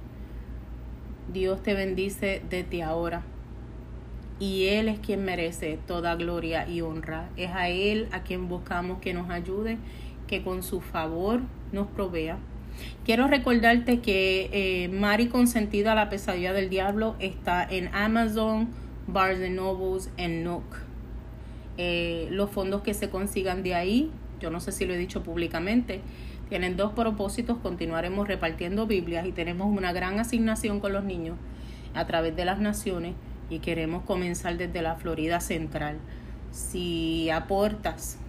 Dios 1.33 1.61
te 1.61 1.73
bendice 1.73 2.41
desde 2.49 2.81
ahora. 2.81 3.23
Y 4.39 4.67
Él 4.67 4.87
es 4.87 4.99
quien 4.99 5.25
merece 5.25 5.77
toda 5.85 6.15
gloria 6.15 6.69
y 6.69 6.79
honra. 6.79 7.27
Es 7.35 7.51
a 7.51 7.67
Él 7.67 8.07
a 8.13 8.23
quien 8.23 8.47
buscamos 8.47 9.01
que 9.01 9.13
nos 9.13 9.29
ayude, 9.29 9.77
que 10.25 10.41
con 10.41 10.63
su 10.63 10.79
favor 10.79 11.41
nos 11.73 11.87
provea. 11.87 12.37
Quiero 13.05 13.27
recordarte 13.27 13.99
que 13.99 14.49
eh, 14.51 14.87
Mari 14.89 15.27
Consentida, 15.27 15.95
la 15.95 16.09
pesadilla 16.09 16.53
del 16.53 16.69
diablo, 16.69 17.15
está 17.19 17.63
en 17.63 17.93
Amazon, 17.93 18.69
Barnes 19.07 19.51
Nobles, 19.51 20.09
en 20.17 20.43
Nook. 20.43 20.63
Eh, 21.77 22.27
los 22.31 22.49
fondos 22.49 22.81
que 22.81 22.93
se 22.93 23.09
consigan 23.09 23.61
de 23.61 23.75
ahí, 23.75 24.11
yo 24.39 24.49
no 24.49 24.59
sé 24.59 24.71
si 24.71 24.85
lo 24.85 24.93
he 24.93 24.97
dicho 24.97 25.23
públicamente, 25.23 26.01
tienen 26.49 26.77
dos 26.77 26.93
propósitos. 26.93 27.57
Continuaremos 27.57 28.27
repartiendo 28.27 28.87
Biblias 28.87 29.25
y 29.25 29.31
tenemos 29.31 29.67
una 29.67 29.93
gran 29.93 30.19
asignación 30.19 30.79
con 30.79 30.93
los 30.93 31.03
niños 31.03 31.37
a 31.93 32.05
través 32.05 32.35
de 32.35 32.45
las 32.45 32.59
naciones 32.59 33.13
y 33.49 33.59
queremos 33.59 34.03
comenzar 34.03 34.57
desde 34.57 34.81
la 34.81 34.95
Florida 34.95 35.39
Central. 35.39 35.97
Si 36.51 37.29
aportas 37.29 38.19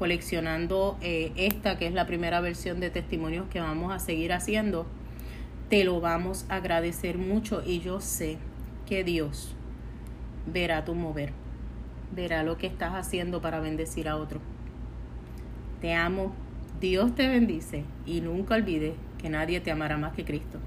coleccionando 0.00 0.96
eh, 1.02 1.30
esta, 1.36 1.76
que 1.76 1.86
es 1.86 1.92
la 1.92 2.06
primera 2.06 2.40
versión 2.40 2.80
de 2.80 2.88
testimonios 2.88 3.46
que 3.50 3.60
vamos 3.60 3.92
a 3.92 3.98
seguir 3.98 4.32
haciendo, 4.32 4.86
te 5.68 5.84
lo 5.84 6.00
vamos 6.00 6.46
a 6.48 6.56
agradecer 6.56 7.18
mucho 7.18 7.62
y 7.62 7.80
yo 7.80 8.00
sé 8.00 8.38
que 8.86 9.04
Dios 9.04 9.54
verá 10.50 10.86
tu 10.86 10.94
mover, 10.94 11.34
verá 12.16 12.42
lo 12.44 12.56
que 12.56 12.66
estás 12.66 12.94
haciendo 12.94 13.42
para 13.42 13.60
bendecir 13.60 14.08
a 14.08 14.16
otro. 14.16 14.40
Te 15.82 15.92
amo, 15.92 16.32
Dios 16.80 17.14
te 17.14 17.28
bendice 17.28 17.84
y 18.06 18.22
nunca 18.22 18.54
olvides 18.54 18.94
que 19.18 19.28
nadie 19.28 19.60
te 19.60 19.70
amará 19.70 19.98
más 19.98 20.14
que 20.14 20.24
Cristo. 20.24 20.60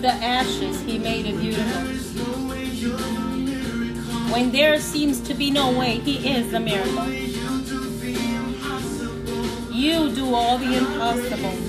The 0.00 0.12
ashes, 0.12 0.80
he 0.82 0.98
made 0.98 1.26
it 1.26 1.38
beautiful. 1.38 1.82
When 4.32 4.50
there 4.50 4.80
seems 4.80 5.20
to 5.20 5.34
be 5.34 5.50
no 5.50 5.76
way, 5.78 5.98
he 5.98 6.28
is 6.30 6.50
the 6.50 6.60
miracle. 6.60 7.06
You 9.72 10.14
do 10.14 10.34
all 10.34 10.56
the 10.58 10.78
impossible. 10.78 11.59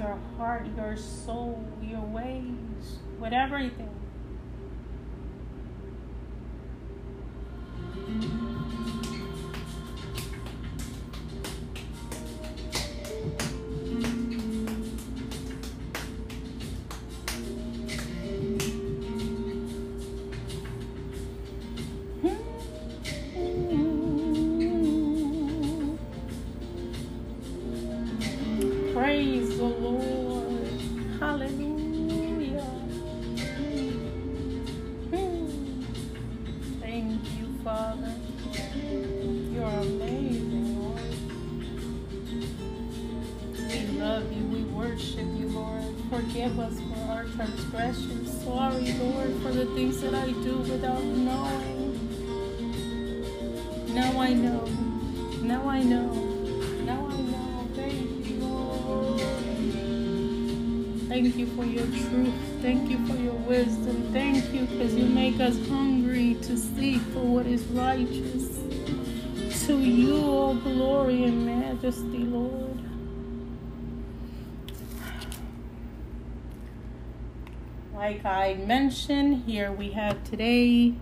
Your 0.00 0.18
heart, 0.38 0.66
your 0.76 0.96
soul, 0.96 1.62
your 1.82 2.00
ways, 2.00 2.98
with 3.18 3.34
everything. 3.34 3.99
Like 78.10 78.24
I 78.24 78.54
mentioned, 78.54 79.44
here 79.46 79.70
we 79.70 79.92
have 79.92 80.24
today 80.24 80.94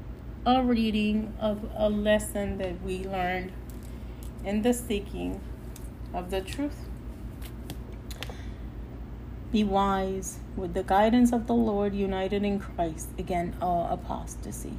a 0.45 0.63
reading 0.63 1.33
of 1.41 1.65
a 1.75 1.89
lesson 1.89 2.59
that 2.59 2.83
we 2.83 2.99
learned 2.99 3.51
in 4.45 4.61
the 4.61 4.75
seeking 4.75 5.41
of 6.13 6.31
the 6.31 6.43
truth. 6.43 6.87
Be 9.51 9.65
wise 9.65 10.41
with 10.55 10.75
the 10.75 10.83
guidance 10.83 11.33
of 11.33 11.47
the 11.47 11.55
Lord, 11.55 11.95
united 11.95 12.45
in 12.45 12.61
Christ, 12.61 13.09
again, 13.19 13.57
all 13.63 13.89
apostasy. 13.91 14.77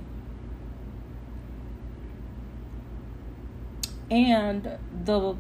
And 4.12 4.78
the 5.04 5.36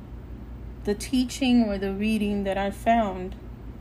the 0.85 0.95
teaching 0.95 1.65
or 1.65 1.77
the 1.77 1.93
reading 1.93 2.45
that 2.45 2.57
I 2.57 2.71
found, 2.71 3.35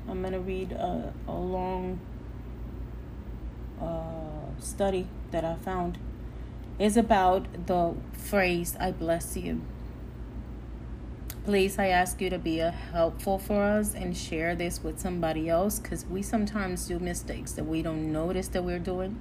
I'm 0.07 0.21
gonna 0.23 0.41
read 0.41 0.73
a, 0.73 1.15
a 1.27 1.33
long 1.33 2.01
uh, 3.81 4.61
study 4.61 5.07
that 5.31 5.45
I 5.45 5.57
found, 5.57 5.99
is 6.79 6.97
about 6.97 7.67
the 7.67 7.95
phrase 8.13 8.77
"I 8.79 8.93
bless 8.93 9.37
you." 9.37 9.63
Please, 11.45 11.79
I 11.79 11.87
ask 11.87 12.21
you 12.21 12.29
to 12.29 12.39
be 12.39 12.61
a 12.61 12.71
helpful 12.71 13.39
for 13.39 13.63
us 13.63 13.95
and 13.95 14.15
share 14.15 14.55
this 14.55 14.83
with 14.85 15.01
somebody 15.01 15.49
else 15.49 15.79
because 15.79 16.05
we 16.05 16.21
sometimes 16.21 16.87
do 16.87 16.99
mistakes 16.99 17.53
that 17.53 17.65
we 17.65 17.81
don't 17.81 18.13
notice 18.13 18.49
that 18.49 18.65
we're 18.65 18.79
doing. 18.79 19.19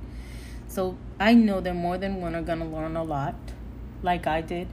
So 0.68 0.98
I 1.20 1.34
know 1.34 1.62
that 1.62 1.74
more 1.74 1.98
than 1.98 2.20
one 2.20 2.36
are 2.36 2.42
going 2.42 2.60
to 2.60 2.66
learn 2.66 2.98
a 2.98 3.04
lot, 3.04 3.36
like 4.04 4.28
I 4.28 4.42
did, 4.42 4.68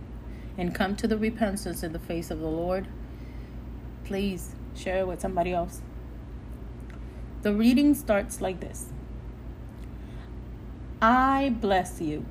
and 0.58 0.74
come 0.74 0.96
to 0.96 1.06
the 1.06 1.16
repentance 1.16 1.84
in 1.84 1.92
the 1.92 2.00
face 2.00 2.30
of 2.32 2.40
the 2.40 2.48
Lord. 2.48 2.88
Please 4.02 4.56
share 4.74 4.98
it 4.98 5.06
with 5.06 5.20
somebody 5.20 5.52
else. 5.52 5.80
The 7.42 7.54
reading 7.54 7.94
starts 7.94 8.40
like 8.40 8.58
this 8.58 8.86
I 11.06 11.50
bless 11.50 12.00
you. 12.00 12.24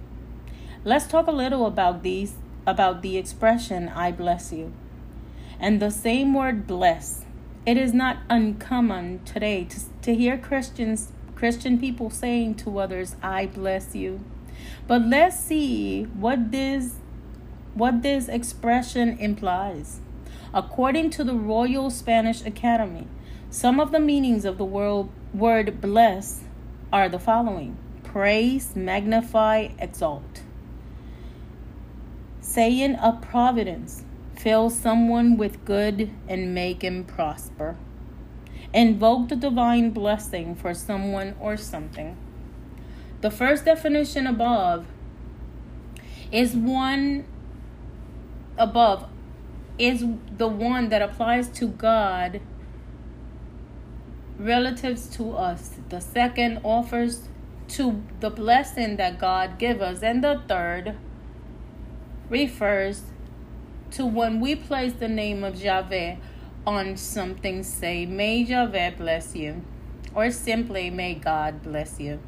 Let's 0.84 1.05
talk 1.05 1.28
a 1.28 1.32
little 1.32 1.67
about 1.67 2.01
these 2.01 2.38
about 2.65 3.03
the 3.03 3.17
expression 3.19 3.88
I 3.88 4.11
bless 4.11 4.51
you 4.51 4.74
and 5.59 5.80
the 5.80 5.91
same 5.91 6.34
word 6.34 6.65
bless. 6.65 7.24
It 7.67 7.78
is 7.78 7.93
not 7.93 8.24
uncommon 8.32 9.24
today 9.26 9.65
to, 9.65 9.80
to 10.01 10.15
hear 10.15 10.39
Christians 10.39 11.11
Christian 11.36 11.80
people 11.80 12.09
saying 12.09 12.55
to 12.63 12.80
others, 12.80 13.15
I 13.21 13.45
bless 13.45 13.93
you. 13.93 14.21
But 14.88 15.03
let's 15.03 15.39
see 15.39 16.05
what 16.05 16.51
this 16.51 16.95
what 17.76 18.01
this 18.01 18.28
expression 18.28 19.19
implies. 19.19 19.99
According 20.51 21.11
to 21.11 21.24
the 21.24 21.36
Royal 21.36 21.91
Spanish 21.91 22.43
Academy, 22.43 23.05
some 23.51 23.80
of 23.80 23.91
the 23.91 23.99
meanings 23.99 24.45
of 24.45 24.57
the 24.57 24.65
word, 24.65 25.09
word 25.32 25.80
bless 25.80 26.41
are 26.91 27.07
the 27.07 27.19
following 27.19 27.78
praise, 28.14 28.76
magnify, 28.76 29.70
exalt. 29.80 30.43
Saying 32.41 32.93
a 33.01 33.14
providence, 33.20 34.05
fill 34.36 34.70
someone 34.70 35.36
with 35.36 35.66
good 35.66 36.11
and 36.30 36.53
make 36.53 36.84
him 36.84 37.05
prosper. 37.05 37.76
Invoke 38.72 39.30
the 39.30 39.36
divine 39.36 39.89
blessing 39.89 40.53
for 40.53 40.76
someone 40.76 41.34
or 41.39 41.57
something. 41.57 42.16
The 43.22 43.32
first 43.32 43.66
definition 43.66 44.28
above 44.28 44.86
is 46.32 46.53
one 46.53 47.26
above 48.59 49.09
is 49.80 50.05
the 50.38 50.47
one 50.47 50.89
that 50.89 51.01
applies 51.01 51.47
to 51.49 51.66
God 51.66 52.41
relatives 54.38 55.07
to 55.16 55.32
us. 55.32 55.72
The 55.89 55.99
second 55.99 56.59
offers 56.64 57.30
to 57.70 58.03
the 58.20 58.30
blessing 58.30 58.97
that 58.97 59.20
God 59.20 59.57
give 59.57 59.82
us 59.82 60.01
and 60.03 60.24
the 60.24 60.41
third 60.47 60.95
refers 62.30 63.03
to 63.91 64.05
when 64.05 64.39
we 64.39 64.55
place 64.55 64.93
the 64.93 65.07
name 65.07 65.43
of 65.43 65.61
Yahweh 65.61 66.16
on 66.66 66.97
something, 66.97 67.64
say, 67.64 68.05
May 68.05 68.38
Yahweh 68.38 68.91
bless 68.91 69.36
you, 69.36 69.64
or 70.16 70.32
simply, 70.32 70.89
May 70.89 71.14
God 71.16 71.61
bless 71.61 71.99
you. 71.99 72.20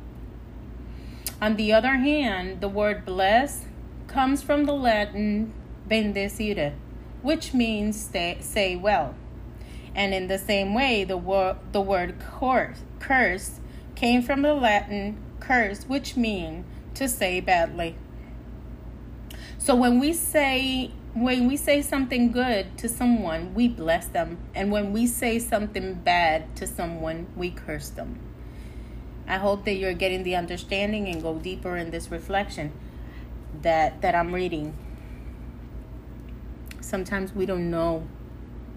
On 1.41 1.55
the 1.55 1.73
other 1.73 1.95
hand, 1.95 2.61
the 2.61 2.69
word 2.69 3.05
bless 3.05 3.65
comes 4.07 4.41
from 4.41 4.65
the 4.65 4.73
Latin 4.73 5.53
bendecire, 5.89 6.73
which 7.21 7.53
means 7.53 7.99
stay, 7.99 8.38
say 8.39 8.75
well. 8.75 9.15
And 9.93 10.13
in 10.13 10.27
the 10.27 10.38
same 10.38 10.73
way, 10.73 11.03
the, 11.03 11.17
word 11.17 11.57
the 11.71 11.81
word 11.81 12.15
curse, 12.19 12.83
curse 12.99 13.59
came 13.95 14.21
from 14.21 14.41
the 14.41 14.53
Latin 14.53 15.17
curse, 15.39 15.83
which 15.83 16.15
means 16.15 16.65
to 16.95 17.07
say 17.07 17.39
badly. 17.39 17.95
So 19.57 19.75
when 19.75 19.99
we 19.99 20.13
say 20.13 20.91
when 21.15 21.47
we 21.47 21.55
say 21.55 21.81
something 21.81 22.29
good 22.29 22.77
to 22.77 22.89
someone, 22.89 23.53
we 23.53 23.69
bless 23.69 24.07
them. 24.07 24.38
And 24.53 24.69
when 24.69 24.91
we 24.91 25.07
say 25.07 25.39
something 25.39 25.93
bad 25.93 26.57
to 26.57 26.67
someone, 26.67 27.27
we 27.38 27.51
curse 27.51 27.89
them. 27.89 28.19
I 29.25 29.38
hope 29.38 29.63
that 29.63 29.75
you're 29.75 29.93
getting 29.93 30.23
the 30.23 30.36
understanding 30.36 31.07
and 31.07 31.23
go 31.23 31.36
deeper 31.39 31.77
in 31.77 31.89
this 31.91 32.11
reflection 32.11 32.73
that 33.61 34.01
that 34.01 34.13
I'm 34.13 34.36
reading. 34.36 34.75
Sometimes 36.81 37.33
we 37.33 37.45
don't 37.45 37.71
know 37.71 38.07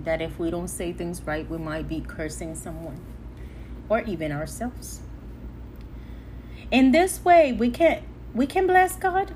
that 0.04 0.22
if 0.22 0.38
we 0.38 0.50
don't 0.50 0.68
say 0.68 0.92
things 0.92 1.22
right, 1.22 1.48
we 1.50 1.58
might 1.58 1.88
be 1.88 2.00
cursing 2.00 2.54
someone 2.54 3.04
or 3.88 4.00
even 4.02 4.32
ourselves. 4.32 5.00
In 6.70 6.92
this 6.92 7.24
way, 7.24 7.52
we 7.52 7.70
can 7.70 8.02
we 8.34 8.46
can 8.46 8.66
bless 8.66 8.96
God 8.96 9.32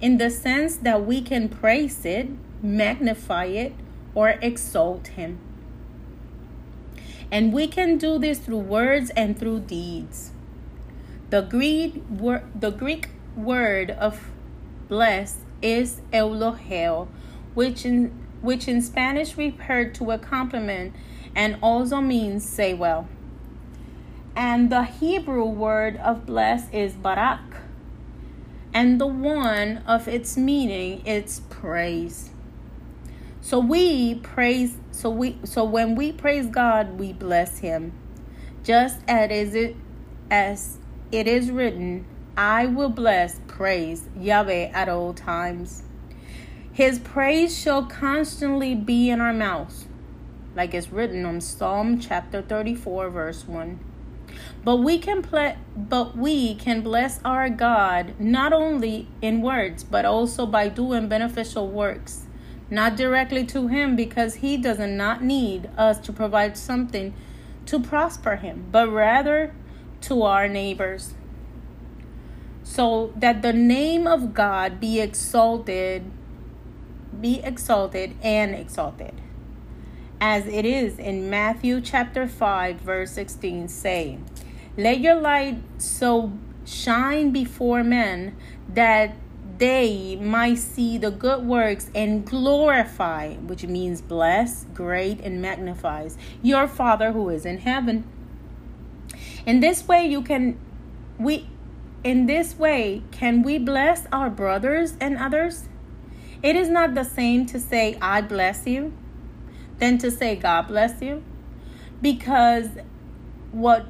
in 0.00 0.18
the 0.18 0.30
sense 0.30 0.76
that 0.76 1.06
we 1.06 1.22
can 1.22 1.48
praise 1.48 2.04
it, 2.04 2.28
magnify 2.62 3.46
it, 3.46 3.72
or 4.14 4.30
exalt 4.42 5.08
Him. 5.08 5.38
And 7.30 7.52
we 7.52 7.66
can 7.66 7.98
do 7.98 8.18
this 8.18 8.38
through 8.38 8.58
words 8.58 9.10
and 9.10 9.38
through 9.38 9.60
deeds. 9.60 10.32
The 11.30 11.42
Greek, 11.42 12.02
word, 12.08 12.44
the 12.60 12.70
Greek 12.70 13.10
word 13.36 13.90
of 13.90 14.30
bless 14.88 15.38
is 15.62 16.00
eulogio, 16.12 17.08
which 17.54 17.84
in, 17.84 18.12
which 18.42 18.68
in 18.68 18.80
Spanish 18.80 19.36
referred 19.36 19.94
to 19.96 20.10
a 20.10 20.18
compliment 20.18 20.94
and 21.34 21.58
also 21.62 22.00
means 22.00 22.48
say 22.48 22.74
well. 22.74 23.08
And 24.36 24.68
the 24.68 24.84
Hebrew 24.84 25.46
word 25.46 25.96
of 25.96 26.26
bless 26.26 26.68
is 26.70 26.92
barak, 26.92 27.40
and 28.74 29.00
the 29.00 29.06
one 29.06 29.78
of 29.86 30.06
its 30.06 30.36
meaning 30.36 31.00
is 31.06 31.40
praise. 31.48 32.28
So 33.40 33.58
we 33.58 34.16
praise 34.16 34.76
so 34.90 35.08
we 35.08 35.38
so 35.44 35.64
when 35.64 35.94
we 35.94 36.12
praise 36.12 36.48
God, 36.48 36.98
we 36.98 37.14
bless 37.14 37.60
him. 37.60 37.94
Just 38.62 39.00
as 39.08 39.30
is 39.30 39.54
it 39.54 39.76
as 40.30 40.76
it 41.10 41.26
is 41.26 41.50
written, 41.50 42.04
I 42.36 42.66
will 42.66 42.90
bless 42.90 43.40
praise 43.46 44.04
Yahweh 44.20 44.70
at 44.74 44.90
all 44.90 45.14
times. 45.14 45.84
His 46.70 46.98
praise 46.98 47.56
shall 47.56 47.86
constantly 47.86 48.74
be 48.74 49.08
in 49.08 49.22
our 49.22 49.32
mouths, 49.32 49.86
like 50.54 50.74
it's 50.74 50.90
written 50.90 51.24
on 51.24 51.40
Psalm 51.40 51.98
chapter 51.98 52.42
34 52.42 53.08
verse 53.08 53.48
1. 53.48 53.95
But 54.64 54.76
we 54.76 54.98
can 54.98 55.22
ple- 55.22 55.56
but 55.76 56.16
we 56.16 56.54
can 56.54 56.80
bless 56.80 57.20
our 57.24 57.48
God 57.48 58.14
not 58.18 58.52
only 58.52 59.08
in 59.22 59.42
words 59.42 59.84
but 59.84 60.04
also 60.04 60.46
by 60.46 60.68
doing 60.68 61.08
beneficial 61.08 61.68
works, 61.68 62.26
not 62.70 62.96
directly 62.96 63.44
to 63.46 63.68
him 63.68 63.96
because 63.96 64.36
he 64.36 64.56
does 64.56 64.78
not 64.78 65.22
need 65.22 65.70
us 65.76 65.98
to 66.00 66.12
provide 66.12 66.56
something 66.56 67.14
to 67.66 67.80
prosper 67.80 68.36
him, 68.36 68.66
but 68.70 68.88
rather 68.90 69.54
to 70.02 70.22
our 70.22 70.48
neighbors. 70.48 71.14
So 72.62 73.12
that 73.16 73.42
the 73.42 73.52
name 73.52 74.06
of 74.06 74.34
God 74.34 74.80
be 74.80 75.00
exalted, 75.00 76.10
be 77.20 77.40
exalted 77.40 78.16
and 78.22 78.54
exalted. 78.54 79.20
As 80.20 80.46
it 80.46 80.64
is 80.64 80.98
in 80.98 81.28
Matthew 81.28 81.80
chapter 81.80 82.26
5 82.26 82.80
verse 82.80 83.10
16 83.12 83.68
saying, 83.68 84.24
let 84.76 85.00
your 85.00 85.14
light 85.14 85.58
so 85.78 86.32
shine 86.66 87.30
before 87.30 87.82
men 87.82 88.36
that 88.68 89.16
they 89.56 90.16
might 90.20 90.58
see 90.58 90.98
the 90.98 91.10
good 91.10 91.46
works 91.46 91.90
and 91.94 92.26
glorify, 92.26 93.34
which 93.34 93.64
means 93.64 94.02
bless, 94.02 94.64
great, 94.74 95.20
and 95.20 95.40
magnifies 95.40 96.18
your 96.42 96.68
Father 96.68 97.12
who 97.12 97.30
is 97.30 97.46
in 97.46 97.58
heaven. 97.58 98.04
In 99.46 99.60
this 99.60 99.88
way, 99.88 100.06
you 100.06 100.20
can 100.20 100.58
we 101.18 101.48
in 102.04 102.26
this 102.26 102.58
way 102.58 103.02
can 103.10 103.42
we 103.42 103.58
bless 103.58 104.06
our 104.12 104.28
brothers 104.28 104.94
and 105.00 105.16
others? 105.16 105.68
It 106.42 106.54
is 106.54 106.68
not 106.68 106.94
the 106.94 107.04
same 107.04 107.46
to 107.46 107.58
say 107.58 107.96
I 108.02 108.20
bless 108.20 108.66
you 108.66 108.92
than 109.78 109.98
to 109.98 110.10
say 110.10 110.36
God 110.36 110.68
bless 110.68 111.00
you. 111.02 111.22
Because 112.00 112.68
what 113.52 113.86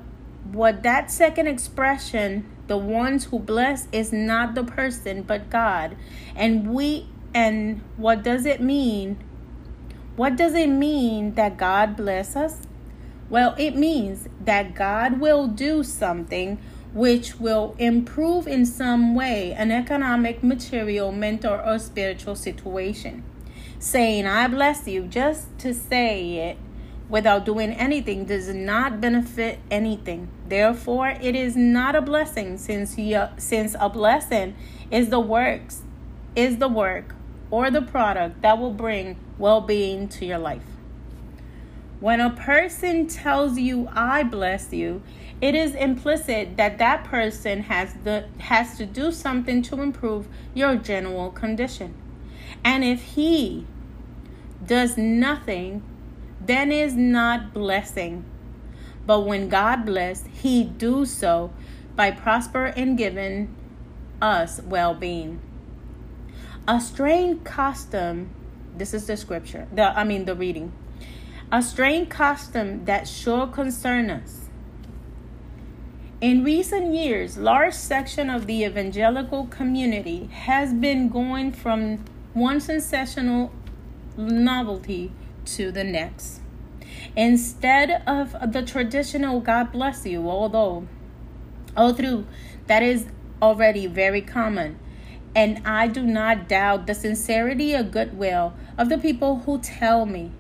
what 0.53 0.82
that 0.82 1.11
second 1.11 1.49
expression 1.49 2.47
the 2.68 2.76
ones 2.76 3.26
who 3.26 3.39
bless 3.39 3.87
is 3.93 4.12
not 4.12 4.55
the 4.55 4.64
person 4.64 5.22
but 5.22 5.51
god. 5.51 5.97
And 6.34 6.72
we 6.72 7.09
and 7.34 7.80
what 7.97 8.22
does 8.22 8.47
it 8.47 8.61
mean? 8.61 9.22
What 10.16 10.37
does 10.37 10.55
it 10.55 10.68
mean 10.68 11.34
that 11.34 11.57
god 11.57 11.97
bless 11.97 12.37
us? 12.37 12.62
Well 13.28 13.55
it 13.59 13.76
means 13.76 14.28
that 14.45 14.74
god 14.74 15.20
will 15.20 15.47
do 15.47 15.82
something 15.82 16.59
which 16.93 17.39
will 17.39 17.74
improve 17.78 18.49
in 18.49 18.64
some 18.64 19.14
way 19.14 19.53
an 19.53 19.70
economic 19.70 20.43
material 20.43 21.12
mental 21.12 21.55
or 21.55 21.78
spiritual 21.78 22.34
situation 22.34 23.22
saying 23.87 24.26
i 24.26 24.49
bless 24.49 24.89
you 24.89 25.03
just 25.03 25.47
to 25.59 25.72
say 25.72 26.49
it 26.49 26.59
without 27.09 27.45
doing 27.45 27.72
anything 27.72 28.24
does 28.24 28.49
not 28.49 29.01
benefit 29.01 29.61
anything. 29.70 30.28
Therefore, 30.49 31.11
it 31.20 31.37
is 31.37 31.57
not 31.57 31.95
a 31.95 32.03
blessing 32.03 32.59
since 32.59 32.99
you, 32.99 33.28
since 33.37 33.76
a 33.78 33.89
blessing 33.89 34.57
is 34.91 35.09
the 35.09 35.20
works 35.20 35.82
is 36.34 36.59
the 36.59 36.68
work 36.68 37.14
or 37.51 37.70
the 37.70 37.80
product 37.80 38.43
that 38.43 38.59
will 38.59 38.72
bring 38.72 39.16
well-being 39.39 40.09
to 40.09 40.26
your 40.26 40.39
life. 40.39 40.62
When 42.01 42.20
a 42.20 42.30
person 42.30 43.07
tells 43.07 43.59
you 43.59 43.89
I 43.93 44.22
bless 44.22 44.72
you, 44.72 45.03
it 45.41 45.55
is 45.55 45.74
implicit 45.74 46.57
that 46.57 46.78
that 46.78 47.05
person 47.05 47.62
has 47.62 47.95
the 48.05 48.26
has 48.39 48.76
to 48.78 48.84
do 48.84 49.12
something 49.12 49.62
to 49.62 49.80
improve 49.80 50.28
your 50.55 50.76
general 50.76 51.30
condition. 51.30 51.95
And 52.64 52.84
if 52.84 53.03
he 53.03 53.66
does 54.67 54.97
nothing 54.97 55.83
then 56.41 56.71
is 56.71 56.95
not 56.95 57.53
blessing. 57.53 58.25
But 59.07 59.21
when 59.21 59.49
God 59.49 59.87
bless, 59.87 60.25
he 60.27 60.64
do 60.64 61.05
so 61.05 61.53
by 61.95 62.11
prosper 62.11 62.67
and 62.67 62.99
giving 62.99 63.55
us 64.21 64.61
well-being. 64.62 65.41
A 66.69 66.81
strange 66.81 67.45
custom, 67.45 68.31
this 68.77 68.93
is 68.93 69.07
the 69.07 69.17
scripture, 69.17 69.69
the 69.73 69.97
I 69.99 70.05
mean 70.05 70.25
the 70.25 70.35
reading. 70.35 70.73
A 71.53 71.62
strange 71.62 72.09
custom 72.09 72.85
that 72.87 73.07
sure 73.07 73.47
concern 73.47 74.11
us. 74.11 74.49
In 76.21 76.43
recent 76.43 76.95
years, 76.95 77.37
large 77.37 77.75
section 77.75 78.31
of 78.31 78.47
the 78.47 78.64
evangelical 78.64 79.47
community 79.47 80.27
has 80.33 80.73
been 80.73 81.09
going 81.09 81.53
from 81.53 82.05
one 82.33 82.59
sensational 82.59 83.53
novelty 84.17 85.12
to 85.45 85.71
the 85.71 85.85
next. 85.85 86.41
Instead 87.14 88.03
of 88.07 88.35
the 88.53 88.62
traditional 88.62 89.41
God 89.41 89.73
bless 89.73 90.07
you, 90.07 90.29
although 90.29 90.87
although 91.77 92.25
that 92.67 92.83
is 92.83 93.07
already 93.41 93.87
very 93.87 94.23
common. 94.23 94.79
And 95.35 95.61
I 95.67 95.89
do 95.89 96.03
not 96.03 96.49
doubt 96.49 96.87
the 96.87 96.95
sincerity 96.95 97.75
or 97.75 97.83
goodwill 97.83 98.55
of 98.79 98.89
the 98.89 98.99
people 98.99 99.41
who 99.41 99.59
tell 99.59 100.07
me. 100.07 100.33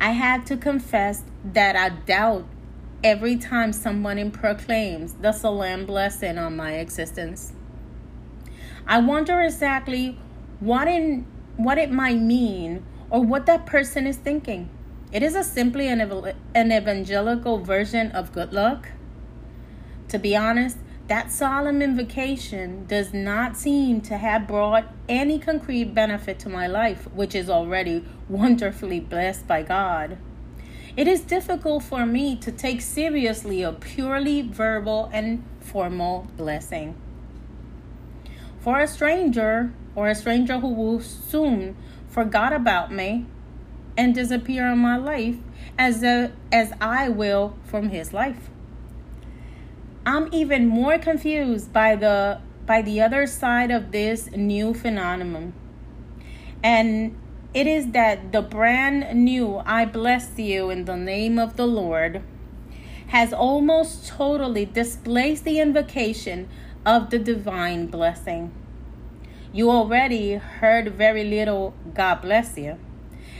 I 0.00 0.10
have 0.10 0.44
to 0.46 0.56
confess 0.56 1.22
that 1.44 1.76
I 1.76 1.90
doubt 1.90 2.46
every 3.04 3.36
time 3.36 3.72
someone 3.72 4.30
proclaims 4.30 5.14
the 5.14 5.32
solemn 5.32 5.86
blessing 5.86 6.38
on 6.38 6.56
my 6.56 6.72
existence. 6.72 7.52
I 8.86 8.98
wonder 8.98 9.40
exactly 9.40 10.18
what 10.58 10.88
in 10.88 11.26
what 11.56 11.78
it 11.78 11.90
might 11.90 12.18
mean 12.18 12.84
or 13.10 13.22
what 13.22 13.46
that 13.46 13.66
person 13.66 14.06
is 14.06 14.16
thinking. 14.16 14.68
It 15.12 15.22
is 15.22 15.36
a 15.36 15.44
simply 15.44 15.88
an, 15.88 16.00
an 16.54 16.72
evangelical 16.72 17.58
version 17.58 18.10
of 18.12 18.32
good 18.32 18.52
luck. 18.52 18.88
To 20.08 20.18
be 20.18 20.36
honest, 20.36 20.78
that 21.06 21.30
solemn 21.30 21.82
invocation 21.82 22.86
does 22.86 23.12
not 23.12 23.56
seem 23.56 24.00
to 24.02 24.16
have 24.16 24.48
brought 24.48 24.92
any 25.08 25.38
concrete 25.38 25.94
benefit 25.94 26.38
to 26.40 26.48
my 26.48 26.66
life, 26.66 27.06
which 27.12 27.34
is 27.34 27.50
already 27.50 28.04
wonderfully 28.28 29.00
blessed 29.00 29.46
by 29.46 29.62
God. 29.62 30.16
It 30.96 31.06
is 31.06 31.20
difficult 31.20 31.82
for 31.82 32.06
me 32.06 32.36
to 32.36 32.50
take 32.50 32.80
seriously 32.80 33.62
a 33.62 33.72
purely 33.72 34.42
verbal 34.42 35.10
and 35.12 35.44
formal 35.60 36.28
blessing. 36.36 36.94
For 38.60 38.78
a 38.80 38.88
stranger, 38.88 39.72
or 39.94 40.08
a 40.08 40.14
stranger 40.14 40.58
who 40.58 40.68
will 40.68 41.00
soon 41.00 41.76
forgot 42.08 42.52
about 42.52 42.92
me 42.92 43.26
and 43.96 44.14
disappear 44.14 44.66
in 44.68 44.78
my 44.78 44.96
life 44.96 45.36
as 45.78 46.02
a, 46.02 46.32
as 46.52 46.72
I 46.80 47.08
will 47.08 47.56
from 47.64 47.90
his 47.90 48.12
life. 48.12 48.50
I'm 50.06 50.28
even 50.32 50.66
more 50.66 50.98
confused 50.98 51.72
by 51.72 51.96
the 51.96 52.40
by 52.66 52.80
the 52.80 53.00
other 53.00 53.26
side 53.26 53.70
of 53.70 53.92
this 53.92 54.30
new 54.30 54.72
phenomenon. 54.72 55.52
And 56.62 57.16
it 57.52 57.66
is 57.66 57.90
that 57.90 58.32
the 58.32 58.40
brand 58.40 59.22
new 59.22 59.62
I 59.66 59.84
bless 59.84 60.38
you 60.38 60.70
in 60.70 60.86
the 60.86 60.96
name 60.96 61.38
of 61.38 61.56
the 61.56 61.66
Lord 61.66 62.22
has 63.08 63.32
almost 63.32 64.06
totally 64.08 64.64
displaced 64.64 65.44
the 65.44 65.60
invocation 65.60 66.48
of 66.86 67.10
the 67.10 67.18
divine 67.18 67.86
blessing. 67.86 68.50
You 69.54 69.70
already 69.70 70.34
heard 70.34 70.94
very 70.94 71.22
little 71.22 71.74
God 71.94 72.22
bless 72.22 72.58
you. 72.58 72.76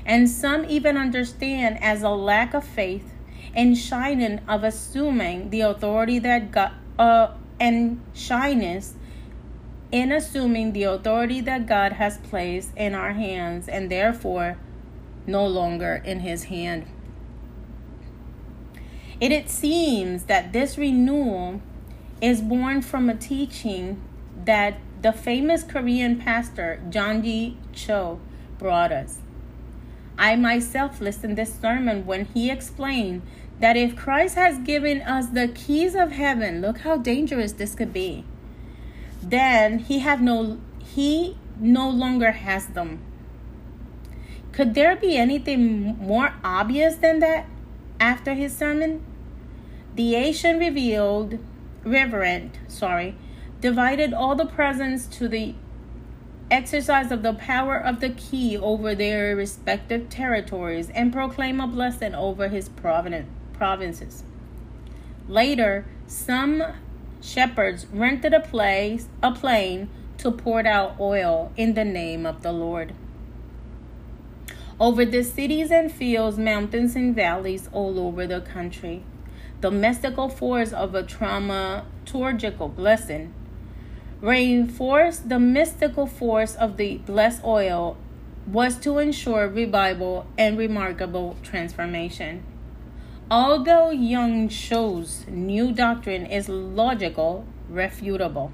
And 0.07 0.31
some 0.31 0.65
even 0.67 0.97
understand 0.97 1.83
as 1.83 2.05
a 2.05 2.11
lack 2.11 2.55
of 2.55 2.63
faith 2.63 3.13
and 3.53 3.77
shining 3.77 4.39
of 4.47 4.63
assuming 4.63 5.51
the 5.51 5.63
authority 5.63 6.21
that 6.21 6.53
God 6.53 6.71
uh, 7.01 7.33
and 7.59 8.01
shyness 8.15 8.95
in 9.91 10.13
assuming 10.13 10.73
the 10.73 10.85
authority 10.85 11.41
that 11.41 11.67
God 11.67 11.95
has 11.95 12.19
placed 12.19 12.71
in 12.77 12.95
our 12.95 13.15
hands 13.15 13.69
and 13.69 13.91
therefore 13.91 14.57
no 15.27 15.45
longer 15.45 16.01
in 16.05 16.21
his 16.21 16.45
hand. 16.45 16.87
It, 19.21 19.33
it 19.33 19.51
seems 19.51 20.25
that 20.25 20.53
this 20.53 20.79
renewal 20.79 21.61
is 22.21 22.41
born 22.41 22.83
from 22.83 23.11
a 23.11 23.17
teaching 23.17 24.01
that 24.45 24.79
the 25.05 25.13
famous 25.13 25.63
Korean 25.63 26.19
pastor 26.19 26.81
John 26.89 27.21
D. 27.21 27.59
Cho 27.75 28.21
brought 28.59 28.91
us. 28.91 29.19
I 30.17 30.35
myself 30.35 30.99
listened 30.99 31.37
this 31.37 31.53
sermon 31.61 32.07
when 32.07 32.25
he 32.25 32.51
explained 32.51 33.21
that 33.61 33.77
if 33.77 33.95
Christ 33.97 34.35
has 34.37 34.59
given 34.61 35.03
us 35.03 35.27
the 35.27 35.49
keys 35.49 35.95
of 35.95 36.13
heaven, 36.13 36.63
look 36.63 36.79
how 36.79 36.97
dangerous 36.97 37.53
this 37.53 37.75
could 37.75 37.93
be. 37.93 38.25
then 39.23 39.79
he 39.79 39.99
have 39.99 40.23
no 40.23 40.59
he 40.95 41.37
no 41.61 41.89
longer 41.91 42.33
has 42.33 42.67
them. 42.69 43.01
Could 44.53 44.73
there 44.73 44.97
be 44.97 45.19
anything 45.19 45.99
more 45.99 46.33
obvious 46.43 46.97
than 46.97 47.21
that 47.21 47.45
after 48.01 48.33
his 48.33 48.57
sermon? 48.57 49.05
The 49.97 50.15
Asian 50.15 50.59
revealed 50.59 51.39
reverend, 51.85 52.59
sorry, 52.69 53.17
divided 53.65 54.13
all 54.13 54.35
the 54.35 54.45
presents 54.45 55.07
to 55.07 55.27
the 55.27 55.55
exercise 56.51 57.11
of 57.11 57.23
the 57.23 57.33
power 57.33 57.79
of 57.79 57.99
the 58.01 58.11
key 58.11 58.59
over 58.59 58.95
their 58.95 59.35
respective 59.35 60.11
territories 60.11 60.91
and 60.91 61.11
proclaim 61.11 61.59
a 61.59 61.67
blessing 61.67 62.15
over 62.15 62.49
his 62.49 62.69
provinces. 62.69 64.23
Later, 65.27 65.87
some 66.07 66.63
shepherds 67.23 67.87
rented 67.91 68.35
a 68.35 68.41
place, 68.41 69.09
a 69.23 69.33
plane 69.33 69.89
to 70.19 70.31
pour 70.31 70.67
out 70.67 71.01
oil 71.01 71.51
in 71.57 71.73
the 71.73 71.87
name 71.87 72.27
of 72.27 72.43
the 72.43 72.53
Lord. 72.53 72.93
Over 74.79 75.07
the 75.07 75.25
cities 75.25 75.71
and 75.71 75.91
fields, 75.91 76.37
mountains 76.37 76.95
and 76.97 77.17
valleys 77.17 77.71
all 77.73 77.99
over 77.99 78.27
the 78.27 78.43
country. 78.43 79.05
The 79.63 79.71
mystical 79.71 80.29
force 80.29 80.75
of 80.75 80.95
a 80.95 81.03
dramaturgical 81.03 82.77
blessing 82.77 83.33
reinforce 84.25 85.19
the 85.19 85.39
mystical 85.39 86.07
force 86.07 86.55
of 86.55 86.79
the 86.79 86.97
blessed 86.97 87.45
oil 87.45 87.95
was 88.47 88.79
to 88.79 88.99
ensure 88.99 89.47
revival 89.47 90.27
and 90.39 90.57
remarkable 90.57 91.37
transformation. 91.43 92.43
Although 93.31 93.91
Young 93.91 94.49
shows 94.49 95.27
new 95.29 95.73
doctrine 95.73 96.25
is 96.25 96.49
logical, 96.49 97.45
refutable, 97.71 98.51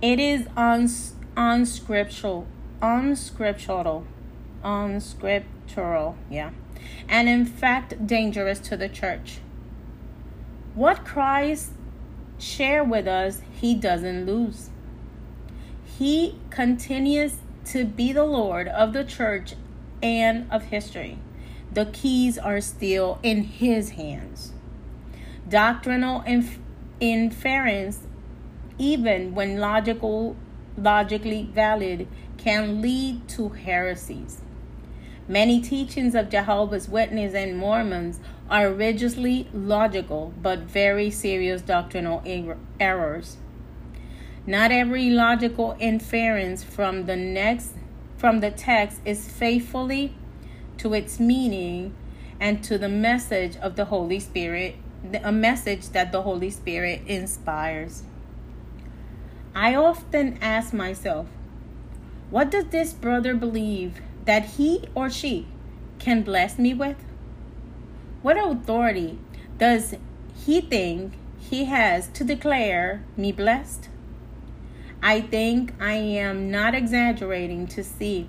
it 0.00 0.20
is 0.20 0.46
uns- 0.56 1.14
unscriptural, 1.36 2.46
unscriptural, 2.80 4.06
unscriptural, 4.62 6.14
yeah, 6.30 6.50
and 7.08 7.28
in 7.28 7.44
fact 7.46 8.06
dangerous 8.06 8.60
to 8.60 8.76
the 8.76 8.88
church. 8.88 9.38
What 10.76 11.04
Christ 11.04 11.72
share 12.38 12.84
with 12.84 13.06
us, 13.06 13.42
he 13.60 13.74
doesn't 13.74 14.26
lose. 14.26 14.70
He 15.98 16.36
continues 16.50 17.36
to 17.66 17.84
be 17.84 18.12
the 18.12 18.24
Lord 18.24 18.68
of 18.68 18.92
the 18.92 19.04
church 19.04 19.54
and 20.02 20.50
of 20.50 20.64
history. 20.64 21.18
The 21.72 21.86
keys 21.86 22.38
are 22.38 22.60
still 22.60 23.18
in 23.22 23.44
his 23.44 23.90
hands. 23.90 24.52
Doctrinal 25.48 26.22
inf- 26.22 26.58
inference, 27.00 28.00
even 28.78 29.34
when 29.34 29.58
logical, 29.58 30.36
logically 30.76 31.50
valid, 31.52 32.06
can 32.36 32.80
lead 32.80 33.28
to 33.28 33.50
heresies. 33.50 34.40
Many 35.26 35.60
teachings 35.60 36.14
of 36.14 36.30
Jehovah's 36.30 36.88
Witnesses 36.88 37.34
and 37.34 37.58
Mormons 37.58 38.20
are 38.50 38.70
religiously 38.70 39.48
logical 39.52 40.32
but 40.40 40.60
very 40.60 41.10
serious 41.10 41.62
doctrinal 41.62 42.22
er- 42.26 42.56
errors. 42.80 43.36
Not 44.46 44.70
every 44.70 45.10
logical 45.10 45.76
inference 45.78 46.64
from 46.64 47.06
the 47.06 47.16
next 47.16 47.74
from 48.16 48.40
the 48.40 48.50
text 48.50 49.00
is 49.04 49.28
faithfully 49.28 50.14
to 50.78 50.92
its 50.94 51.20
meaning 51.20 51.94
and 52.40 52.64
to 52.64 52.78
the 52.78 52.88
message 52.88 53.56
of 53.56 53.76
the 53.76 53.86
Holy 53.86 54.18
Spirit, 54.18 54.76
a 55.22 55.30
message 55.30 55.90
that 55.90 56.10
the 56.10 56.22
Holy 56.22 56.50
Spirit 56.50 57.02
inspires. 57.06 58.02
I 59.54 59.74
often 59.74 60.38
ask 60.40 60.72
myself, 60.72 61.26
what 62.30 62.50
does 62.50 62.66
this 62.66 62.92
brother 62.92 63.34
believe 63.34 64.00
that 64.24 64.44
he 64.44 64.84
or 64.94 65.10
she 65.10 65.46
can 65.98 66.22
bless 66.22 66.58
me 66.58 66.74
with? 66.74 66.96
What 68.20 68.36
authority 68.36 69.18
does 69.58 69.94
he 70.44 70.60
think 70.60 71.12
he 71.38 71.66
has 71.66 72.08
to 72.08 72.24
declare 72.24 73.04
me 73.16 73.30
blessed? 73.30 73.88
I 75.00 75.20
think 75.20 75.72
I 75.80 75.94
am 75.94 76.50
not 76.50 76.74
exaggerating 76.74 77.68
to 77.68 77.84
see. 77.84 78.28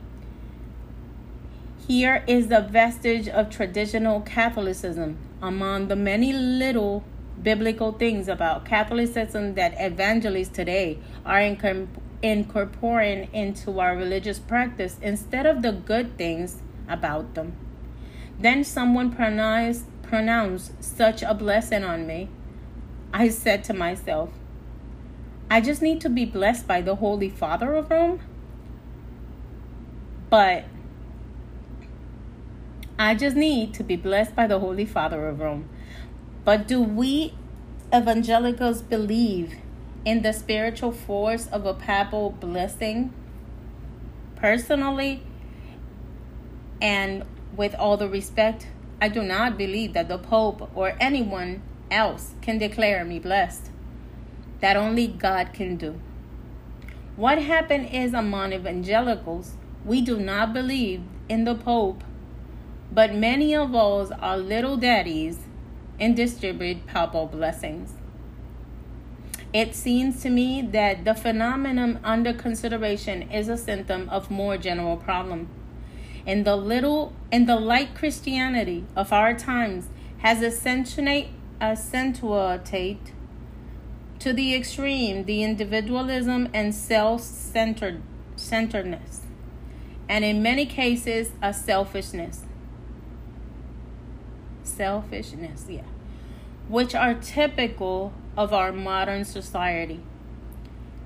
Here 1.87 2.23
is 2.27 2.49
the 2.49 2.61
vestige 2.61 3.27
of 3.27 3.49
traditional 3.49 4.21
Catholicism 4.21 5.17
among 5.41 5.87
the 5.87 5.95
many 5.95 6.31
little 6.33 7.03
biblical 7.41 7.91
things 7.91 8.27
about 8.27 8.65
Catholicism 8.65 9.55
that 9.55 9.73
evangelists 9.79 10.49
today 10.49 10.99
are 11.25 11.41
incorporating 11.41 13.33
into 13.33 13.79
our 13.79 13.95
religious 13.95 14.37
practice 14.37 14.97
instead 15.01 15.47
of 15.47 15.63
the 15.63 15.71
good 15.71 16.15
things 16.15 16.61
about 16.87 17.33
them. 17.33 17.53
Then 18.39 18.63
someone 18.63 19.11
pronounced, 19.11 19.85
pronounced 20.01 20.81
such 20.81 21.21
a 21.21 21.33
blessing 21.33 21.83
on 21.83 22.07
me. 22.07 22.29
I 23.13 23.27
said 23.29 23.63
to 23.65 23.73
myself, 23.73 24.29
I 25.51 25.61
just 25.61 25.81
need 25.81 25.99
to 26.01 26.09
be 26.09 26.25
blessed 26.25 26.67
by 26.67 26.81
the 26.81 26.95
Holy 26.95 27.29
Father 27.29 27.73
of 27.73 27.89
Rome. 27.89 28.21
But 30.29 30.65
I 32.97 33.15
just 33.15 33.35
need 33.35 33.73
to 33.75 33.83
be 33.83 33.95
blessed 33.95 34.35
by 34.35 34.47
the 34.47 34.59
Holy 34.59 34.85
Father 34.85 35.27
of 35.27 35.39
Rome. 35.39 35.67
But 36.45 36.67
do 36.67 36.81
we 36.81 37.33
evangelicals 37.93 38.81
believe 38.81 39.55
in 40.05 40.21
the 40.21 40.31
spiritual 40.31 40.91
force 40.91 41.47
of 41.47 41.65
a 41.65 41.73
papal 41.73 42.29
blessing? 42.29 43.13
Personally, 44.35 45.23
and 46.81 47.25
with 47.55 47.75
all 47.75 47.97
the 47.97 48.09
respect, 48.09 48.67
I 49.01 49.07
do 49.07 49.23
not 49.23 49.57
believe 49.57 49.93
that 49.93 50.07
the 50.07 50.17
Pope 50.17 50.69
or 50.75 50.95
anyone 50.99 51.61
else 51.89 52.33
can 52.41 52.57
declare 52.57 53.03
me 53.05 53.19
blessed. 53.19 53.71
That 54.59 54.75
only 54.75 55.07
God 55.07 55.53
can 55.53 55.77
do. 55.77 55.99
What 57.15 57.41
happened 57.41 57.89
is 57.91 58.13
among 58.13 58.53
evangelicals, 58.53 59.55
we 59.85 60.01
do 60.01 60.19
not 60.19 60.53
believe 60.53 61.01
in 61.27 61.43
the 61.45 61.55
Pope, 61.55 62.03
but 62.91 63.13
many 63.13 63.55
of 63.55 63.75
us 63.75 64.11
are 64.19 64.37
little 64.37 64.77
daddies 64.77 65.39
and 65.99 66.15
distribute 66.15 66.87
papal 66.87 67.27
blessings. 67.27 67.93
It 69.51 69.75
seems 69.75 70.21
to 70.21 70.29
me 70.29 70.61
that 70.61 71.05
the 71.05 71.15
phenomenon 71.15 71.99
under 72.03 72.33
consideration 72.33 73.23
is 73.31 73.49
a 73.49 73.57
symptom 73.57 74.07
of 74.09 74.29
more 74.29 74.57
general 74.57 74.95
problem. 74.95 75.49
And 76.25 76.45
the 76.45 76.55
little 76.55 77.13
and 77.31 77.47
the 77.47 77.55
light 77.55 77.95
Christianity 77.95 78.85
of 78.95 79.11
our 79.13 79.33
times 79.33 79.87
has 80.19 80.43
accentuate, 80.43 81.29
accentuated 81.61 82.97
to 84.19 84.33
the 84.33 84.53
extreme 84.53 85.23
the 85.23 85.43
individualism 85.43 86.49
and 86.53 86.75
self-centered 86.75 88.01
centeredness, 88.35 89.21
and 90.09 90.25
in 90.25 90.41
many 90.43 90.65
cases 90.65 91.31
a 91.41 91.53
selfishness. 91.53 92.43
Selfishness, 94.63 95.65
yeah, 95.69 95.81
which 96.67 96.93
are 96.93 97.13
typical 97.13 98.13
of 98.37 98.53
our 98.53 98.71
modern 98.71 99.23
society. 99.25 100.01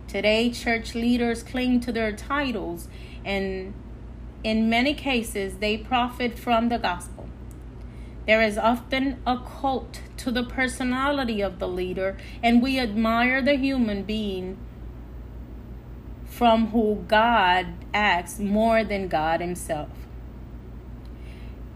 Today, 0.08 0.52
church 0.52 0.96
leaders 0.96 1.44
cling 1.44 1.80
to 1.82 1.92
their 1.92 2.12
titles, 2.12 2.88
and 3.24 3.74
in 4.44 4.70
many 4.70 4.94
cases, 4.94 5.56
they 5.56 5.78
profit 5.78 6.38
from 6.38 6.70
the 6.70 6.78
gospel. 6.78 7.28
There 8.26 8.42
is 8.42 8.58
often 8.58 9.22
a 9.28 9.38
cult 9.38 10.02
to 10.18 10.32
the 10.32 10.44
personality 10.44 11.42
of 11.42 11.60
the 11.60 11.68
leader, 11.68 12.18
and 12.42 12.62
we 12.62 12.80
admire 12.80 13.42
the 13.42 13.56
human 13.56 14.04
being 14.04 14.58
from 16.26 16.68
who 16.68 17.04
God 17.08 17.68
acts 17.94 18.40
more 18.40 18.84
than 18.84 19.08
God 19.08 19.42
Himself. 19.42 19.90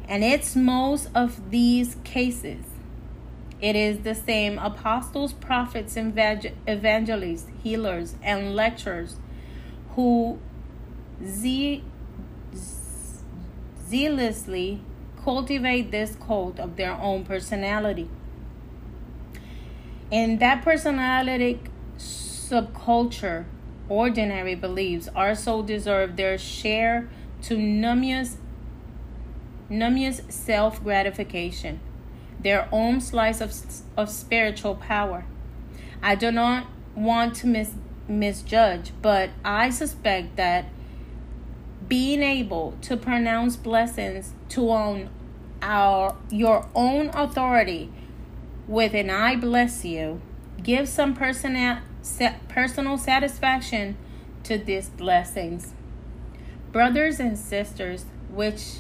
And 0.08 0.24
it's 0.24 0.56
most 0.56 1.10
of 1.14 1.52
these 1.52 1.98
cases. 2.04 2.64
It 3.60 3.76
is 3.76 4.00
the 4.00 4.16
same 4.16 4.58
apostles, 4.58 5.34
prophets, 5.34 5.98
evangelists, 5.98 7.48
healers, 7.62 8.16
and 8.24 8.56
lecturers 8.56 9.18
who 9.96 10.40
zealously 13.90 14.82
cultivate 15.24 15.92
this 15.92 16.16
cult 16.16 16.60
of 16.60 16.76
their 16.76 16.94
own 16.94 17.26
personality. 17.26 18.10
In 20.10 20.38
that 20.40 20.64
personality 20.64 21.60
subculture, 21.98 23.46
ordinary 23.90 24.56
beliefs 24.56 25.10
also 25.16 25.62
deserve 25.62 26.16
their 26.16 26.38
share 26.38 27.10
to 27.44 27.58
numerous 27.58 28.38
self 30.30 30.84
gratification, 30.84 31.80
their 32.40 32.70
own 32.72 33.02
slice 33.02 33.42
of, 33.42 33.54
of 33.98 34.10
spiritual 34.10 34.76
power. 34.76 35.26
I 36.02 36.16
do 36.16 36.32
not 36.32 36.68
want 36.96 37.36
to 37.38 37.48
mis, 37.48 37.72
misjudge, 38.08 38.92
but 39.02 39.30
I 39.44 39.70
suspect 39.70 40.38
that 40.38 40.66
being 41.88 42.22
able 42.22 42.74
to 42.82 42.98
pronounce 42.98 43.56
blessings 43.56 44.34
to 44.50 44.70
own 44.72 45.10
our 45.62 46.16
your 46.30 46.68
own 46.76 47.10
authority 47.10 47.90
with 48.68 48.94
an 48.94 49.10
I 49.10 49.36
bless 49.36 49.86
you 49.86 50.22
gives 50.62 50.92
some 50.92 51.16
personal 51.16 51.80
personal 52.48 52.98
satisfaction 52.98 53.98
to 54.44 54.58
these 54.58 54.90
blessings. 54.90 55.74
Brothers 56.72 57.20
and 57.20 57.38
sisters, 57.38 58.06
which 58.30 58.80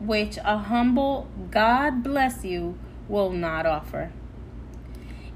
which 0.00 0.38
a 0.38 0.58
humble 0.58 1.28
God 1.50 2.02
bless 2.02 2.44
you 2.44 2.78
will 3.08 3.30
not 3.30 3.66
offer. 3.66 4.12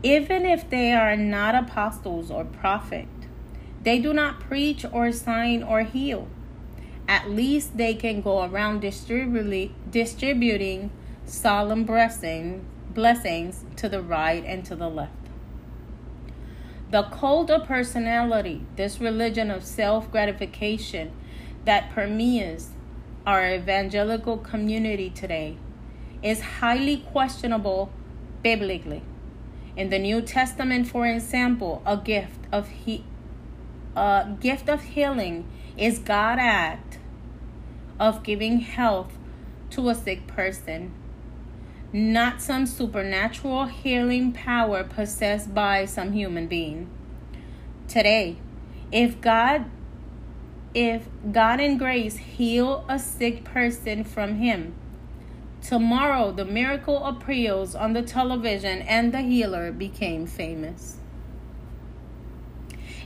Even 0.03 0.45
if 0.45 0.69
they 0.69 0.93
are 0.93 1.17
not 1.17 1.55
apostles 1.55 2.31
or 2.31 2.45
prophet, 2.45 3.09
they 3.83 3.99
do 3.99 4.12
not 4.12 4.41
preach 4.41 4.85
or 4.93 5.12
sign 5.12 5.62
or 5.62 5.83
heal. 5.83 6.29
At 7.07 7.31
least 7.31 7.77
they 7.77 7.95
can 7.95 8.23
go 8.23 8.45
around 8.45 8.81
distributing 8.81 9.75
distributing 9.91 10.91
solemn 11.27 11.85
blessing, 11.85 12.65
blessings 12.91 13.65
to 13.77 13.89
the 13.89 14.01
right 14.01 14.45
and 14.45 14.65
to 14.65 14.77
the 14.77 14.89
left. 14.89 15.13
The 16.91 17.03
cult 17.05 17.51
of 17.51 17.67
personality, 17.67 18.65
this 18.77 19.01
religion 19.01 19.51
of 19.51 19.65
self 19.65 20.11
gratification 20.11 21.13
that 21.65 21.91
permeates 21.91 22.71
our 23.27 23.55
evangelical 23.55 24.37
community 24.37 25.11
today, 25.11 25.57
is 26.23 26.41
highly 26.41 26.99
questionable 26.99 27.91
biblically. 28.43 29.03
In 29.77 29.91
the 29.91 29.99
New 29.99 30.23
Testament, 30.23 30.87
for 30.87 31.07
example, 31.07 31.83
a 31.85 31.97
gift 31.97 32.47
of 32.53 32.69
he, 32.69 33.05
a 33.97 34.37
gift 34.41 34.69
of 34.69 34.83
healing 34.83 35.47
is 35.77 35.99
God 35.99 36.39
act 36.39 36.93
of 37.99 38.22
giving 38.22 38.61
health 38.61 39.12
to 39.70 39.88
a 39.88 39.95
sick 39.95 40.26
person, 40.26 40.92
not 41.92 42.40
some 42.40 42.66
supernatural 42.66 43.66
healing 43.66 44.32
power 44.32 44.84
possessed 44.84 45.55
by 45.55 45.84
some 45.84 46.12
human 46.12 46.47
being. 46.47 46.88
Today, 47.88 48.36
if 48.90 49.20
God 49.20 49.66
if 50.74 51.07
God 51.30 51.61
in 51.61 51.78
grace 51.78 52.16
heal 52.16 52.84
a 52.88 52.99
sick 52.99 53.45
person 53.45 54.03
from 54.03 54.36
him, 54.38 54.74
tomorrow 55.62 56.32
the 56.32 56.45
miracle 56.45 57.05
appeals 57.05 57.76
on 57.76 57.92
the 57.92 58.03
television 58.03 58.82
and 58.82 59.14
the 59.14 59.20
healer 59.20 59.70
became 59.70 60.26
famous. 60.26 60.97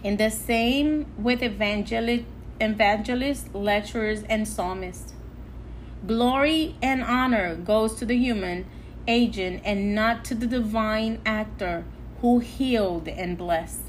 In 0.03 0.17
the 0.17 0.31
same 0.31 1.07
with 1.19 1.43
evangelists, 1.43 2.25
evangelists, 2.61 3.49
lecturers, 3.53 4.23
and 4.25 4.47
psalmists. 4.47 5.15
Glory 6.07 6.77
and 6.81 7.03
honor 7.03 7.57
goes 7.57 7.95
to 7.97 8.07
the 8.07 8.17
human 8.17 8.67
agent 9.07 9.63
and 9.65 9.95
not 9.95 10.25
to 10.27 10.35
the 10.35 10.47
divine 10.47 11.21
actor 11.25 11.85
who 12.21 12.39
healed 12.39 13.09
and 13.09 13.37
blessed. 13.39 13.81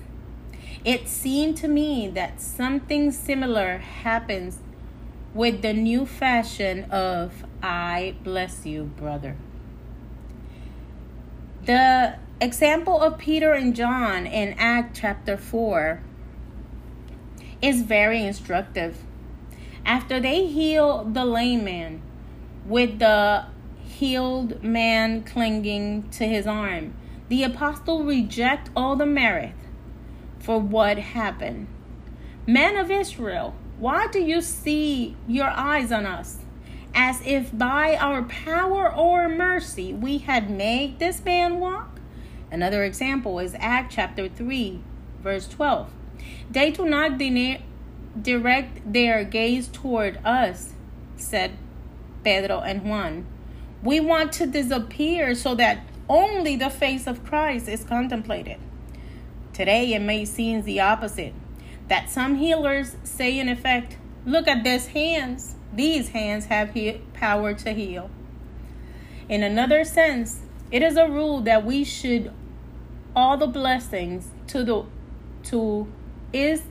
It 0.86 1.07
seemed 1.07 1.57
to 1.57 1.67
me 1.67 2.07
that 2.09 2.39
something 2.39 3.11
similar 3.11 3.80
happens 3.80 4.59
with 5.34 5.61
the 5.61 5.74
new 5.74 6.05
fashion 6.05 6.86
of 6.86 7.43
I 7.61 8.15
bless 8.24 8.65
you, 8.65 8.86
brother. 8.86 9.36
The 11.65 12.17
example 12.41 13.01
of 13.01 13.17
Peter 13.17 13.51
and 13.53 13.76
John 13.76 14.26
in 14.26 14.55
Act 14.57 14.97
chapter 14.99 15.38
4 15.38 16.01
is 17.62 17.82
very 17.82 18.24
instructive. 18.24 18.97
After 19.86 20.20
they 20.20 20.45
heal 20.45 21.03
the 21.03 21.26
lame 21.26 21.64
man 21.64 22.01
with 22.66 22.99
the 22.99 23.45
healed 23.84 24.64
man 24.64 25.24
clinging 25.24 26.10
to 26.12 26.26
his 26.26 26.47
arm, 26.47 26.93
the 27.28 27.43
apostle 27.43 28.03
reject 28.03 28.70
all 28.76 28.95
the 28.95 29.05
merit 29.05 29.53
for 30.39 30.60
what 30.60 30.97
happened. 30.97 31.68
Men 32.47 32.76
of 32.76 32.89
Israel, 32.89 33.55
why 33.78 34.07
do 34.07 34.20
you 34.20 34.41
see 34.41 35.16
your 35.28 35.49
eyes 35.49 35.91
on 35.91 36.05
us? 36.05 36.39
As 36.95 37.22
if 37.26 37.55
by 37.55 37.95
our 37.97 38.24
power 38.24 38.93
or 38.93 39.30
mercy 39.30 39.93
we 39.93 40.20
had 40.20 40.49
made 40.49 40.99
this 40.99 41.24
man 41.24 41.60
walk? 41.60 41.99
Another 42.51 42.84
example 42.84 43.39
is 43.39 43.55
Act 43.60 43.93
chapter 43.93 44.28
3, 44.28 44.82
verse 45.22 45.47
12. 45.47 45.91
They 46.49 46.71
do 46.71 46.85
not 46.85 47.17
direct 47.17 48.93
their 48.93 49.23
gaze 49.23 49.67
toward 49.67 50.19
us, 50.25 50.73
said 51.15 51.51
Pedro 52.23 52.59
and 52.59 52.83
Juan. 52.83 53.25
We 53.83 53.99
want 53.99 54.33
to 54.33 54.47
disappear 54.47 55.35
so 55.35 55.55
that 55.55 55.85
only 56.09 56.55
the 56.55 56.69
face 56.69 57.07
of 57.07 57.23
Christ 57.23 57.67
is 57.67 57.83
contemplated. 57.83 58.57
Today, 59.53 59.93
it 59.93 59.99
may 59.99 60.25
seem 60.25 60.63
the 60.63 60.79
opposite 60.79 61.33
that 61.87 62.09
some 62.09 62.35
healers 62.35 62.97
say, 63.03 63.39
in 63.39 63.47
effect, 63.49 63.97
Look 64.25 64.47
at 64.47 64.63
these 64.63 64.87
hands. 64.87 65.55
These 65.73 66.09
hands 66.09 66.45
have 66.45 66.73
he- 66.73 67.01
power 67.13 67.53
to 67.53 67.73
heal. 67.73 68.09
In 69.27 69.43
another 69.43 69.83
sense, 69.83 70.41
it 70.71 70.81
is 70.83 70.97
a 70.97 71.07
rule 71.07 71.41
that 71.41 71.65
we 71.65 71.83
should 71.83 72.31
all 73.15 73.37
the 73.37 73.47
blessings 73.47 74.27
to 74.47 74.63
the 74.63 74.85
to 75.45 75.87
is 76.34 76.63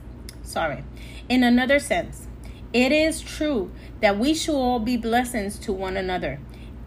sorry. 0.43 0.83
In 1.27 1.43
another 1.43 1.79
sense, 1.79 2.27
it 2.73 2.91
is 2.91 3.21
true 3.21 3.71
that 4.01 4.17
we 4.17 4.33
should 4.33 4.55
all 4.55 4.79
be 4.79 4.97
blessings 4.97 5.57
to 5.59 5.73
one 5.73 5.97
another 5.97 6.39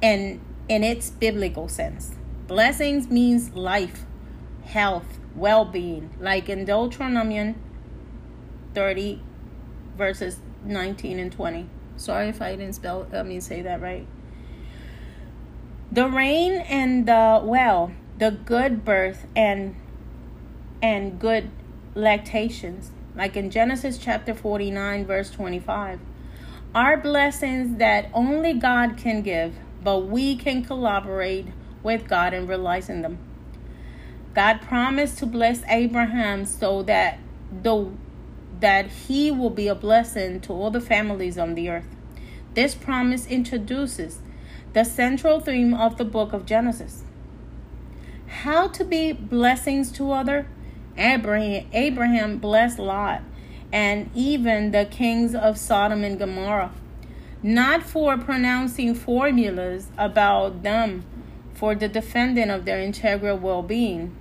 and 0.02 0.40
in 0.68 0.84
its 0.84 1.10
biblical 1.10 1.68
sense. 1.68 2.12
Blessings 2.46 3.08
means 3.08 3.54
life, 3.54 4.04
health, 4.64 5.18
well 5.34 5.64
being, 5.64 6.10
like 6.20 6.48
in 6.48 6.64
Deuteronomy 6.64 7.54
30, 8.74 9.22
verses 9.96 10.38
19 10.64 11.18
and 11.18 11.32
20. 11.32 11.68
Sorry 11.96 12.28
if 12.28 12.42
I 12.42 12.56
didn't 12.56 12.74
spell, 12.74 13.06
I 13.12 13.22
mean, 13.22 13.40
say 13.40 13.62
that 13.62 13.80
right. 13.80 14.06
The 15.90 16.08
rain 16.08 16.54
and 16.54 17.06
the 17.06 17.40
well, 17.44 17.92
the 18.18 18.30
good 18.30 18.84
birth 18.84 19.26
and 19.36 19.76
and 20.82 21.18
good 21.18 21.50
lactations, 21.94 22.90
like 23.14 23.36
in 23.36 23.50
Genesis 23.50 23.98
chapter 23.98 24.34
49, 24.34 25.04
verse 25.04 25.30
25, 25.30 26.00
are 26.74 26.96
blessings 26.96 27.78
that 27.78 28.08
only 28.14 28.54
God 28.54 28.96
can 28.96 29.22
give, 29.22 29.54
but 29.82 30.06
we 30.06 30.36
can 30.36 30.64
collaborate 30.64 31.46
with 31.82 32.08
God 32.08 32.32
in 32.32 32.46
realizing 32.46 33.02
them. 33.02 33.18
God 34.34 34.62
promised 34.62 35.18
to 35.18 35.26
bless 35.26 35.62
Abraham 35.68 36.46
so 36.46 36.82
that 36.84 37.18
the 37.62 37.90
that 38.60 38.86
he 38.86 39.30
will 39.30 39.50
be 39.50 39.66
a 39.66 39.74
blessing 39.74 40.40
to 40.40 40.52
all 40.52 40.70
the 40.70 40.80
families 40.80 41.36
on 41.36 41.54
the 41.54 41.68
earth. 41.68 41.96
This 42.54 42.76
promise 42.76 43.26
introduces 43.26 44.20
the 44.72 44.84
central 44.84 45.40
theme 45.40 45.74
of 45.74 45.98
the 45.98 46.04
book 46.04 46.32
of 46.32 46.46
Genesis. 46.46 47.02
How 48.28 48.68
to 48.68 48.84
be 48.84 49.12
blessings 49.12 49.90
to 49.92 50.12
other? 50.12 50.46
Abraham, 50.96 51.66
Abraham 51.72 52.38
blessed 52.38 52.78
Lot 52.78 53.22
and 53.72 54.10
even 54.14 54.70
the 54.70 54.84
kings 54.84 55.34
of 55.34 55.56
Sodom 55.56 56.04
and 56.04 56.18
Gomorrah, 56.18 56.72
not 57.42 57.82
for 57.82 58.18
pronouncing 58.18 58.94
formulas 58.94 59.88
about 59.96 60.62
them 60.62 61.04
for 61.54 61.74
the 61.74 61.88
defending 61.88 62.50
of 62.50 62.64
their 62.64 62.80
integral 62.80 63.38
well 63.38 63.62
being 63.62 64.14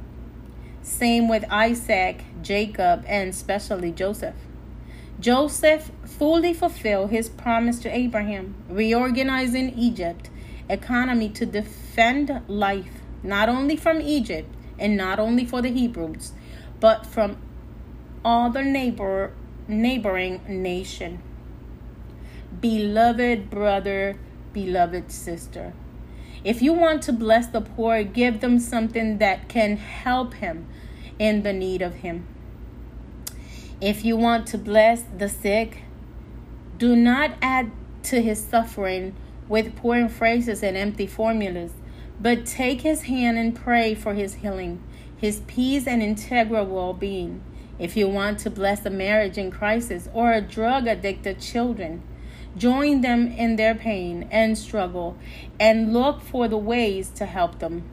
same 0.83 1.27
with 1.27 1.45
Isaac, 1.51 2.23
Jacob, 2.41 3.03
and 3.07 3.29
especially 3.29 3.91
Joseph. 3.91 4.35
Joseph 5.19 5.91
fully 6.03 6.53
fulfilled 6.53 7.11
his 7.11 7.29
promise 7.29 7.79
to 7.79 7.95
Abraham, 7.95 8.55
reorganizing 8.67 9.77
Egypt 9.77 10.29
economy 10.69 11.29
to 11.29 11.45
defend 11.45 12.41
life, 12.47 13.01
not 13.21 13.49
only 13.49 13.75
from 13.75 14.01
Egypt 14.01 14.49
and 14.79 14.97
not 14.97 15.19
only 15.19 15.45
for 15.45 15.61
the 15.61 15.69
Hebrews, 15.69 16.31
but 16.81 17.05
from 17.05 17.37
all 18.25 18.49
the 18.49 18.63
neighbor 18.63 19.31
neighboring 19.69 20.41
nation. 20.49 21.21
Beloved 22.59 23.49
brother, 23.49 24.17
beloved 24.51 25.11
sister. 25.11 25.71
If 26.43 26.61
you 26.61 26.73
want 26.73 27.03
to 27.03 27.13
bless 27.13 27.47
the 27.47 27.61
poor, 27.61 28.03
give 28.03 28.41
them 28.41 28.59
something 28.59 29.19
that 29.19 29.47
can 29.47 29.77
help 29.77 30.33
him 30.33 30.67
in 31.17 31.43
the 31.43 31.53
need 31.53 31.81
of 31.81 31.95
him. 31.95 32.27
If 33.79 34.03
you 34.03 34.17
want 34.17 34.47
to 34.47 34.57
bless 34.57 35.03
the 35.17 35.29
sick, 35.29 35.83
do 36.77 36.95
not 36.95 37.35
add 37.41 37.71
to 38.03 38.21
his 38.21 38.43
suffering 38.43 39.15
with 39.47 39.75
pouring 39.75 40.09
phrases 40.09 40.63
and 40.63 40.75
empty 40.75 41.07
formulas, 41.07 41.71
but 42.19 42.45
take 42.45 42.81
his 42.81 43.03
hand 43.03 43.37
and 43.37 43.55
pray 43.55 43.93
for 43.93 44.13
his 44.13 44.35
healing, 44.35 44.81
his 45.21 45.41
peace 45.41 45.85
and 45.85 46.01
integral 46.01 46.65
well 46.65 46.93
being. 46.93 47.43
If 47.77 47.95
you 47.95 48.07
want 48.07 48.39
to 48.39 48.49
bless 48.49 48.83
a 48.87 48.89
marriage 48.89 49.37
in 49.37 49.51
crisis 49.51 50.09
or 50.13 50.33
a 50.33 50.41
drug 50.41 50.87
addicted 50.87 51.39
children, 51.39 52.01
join 52.57 53.01
them 53.01 53.27
in 53.27 53.55
their 53.55 53.75
pain 53.75 54.27
and 54.31 54.57
struggle 54.57 55.15
and 55.59 55.93
look 55.93 56.21
for 56.21 56.47
the 56.47 56.57
ways 56.57 57.09
to 57.11 57.27
help 57.27 57.59
them. 57.59 57.83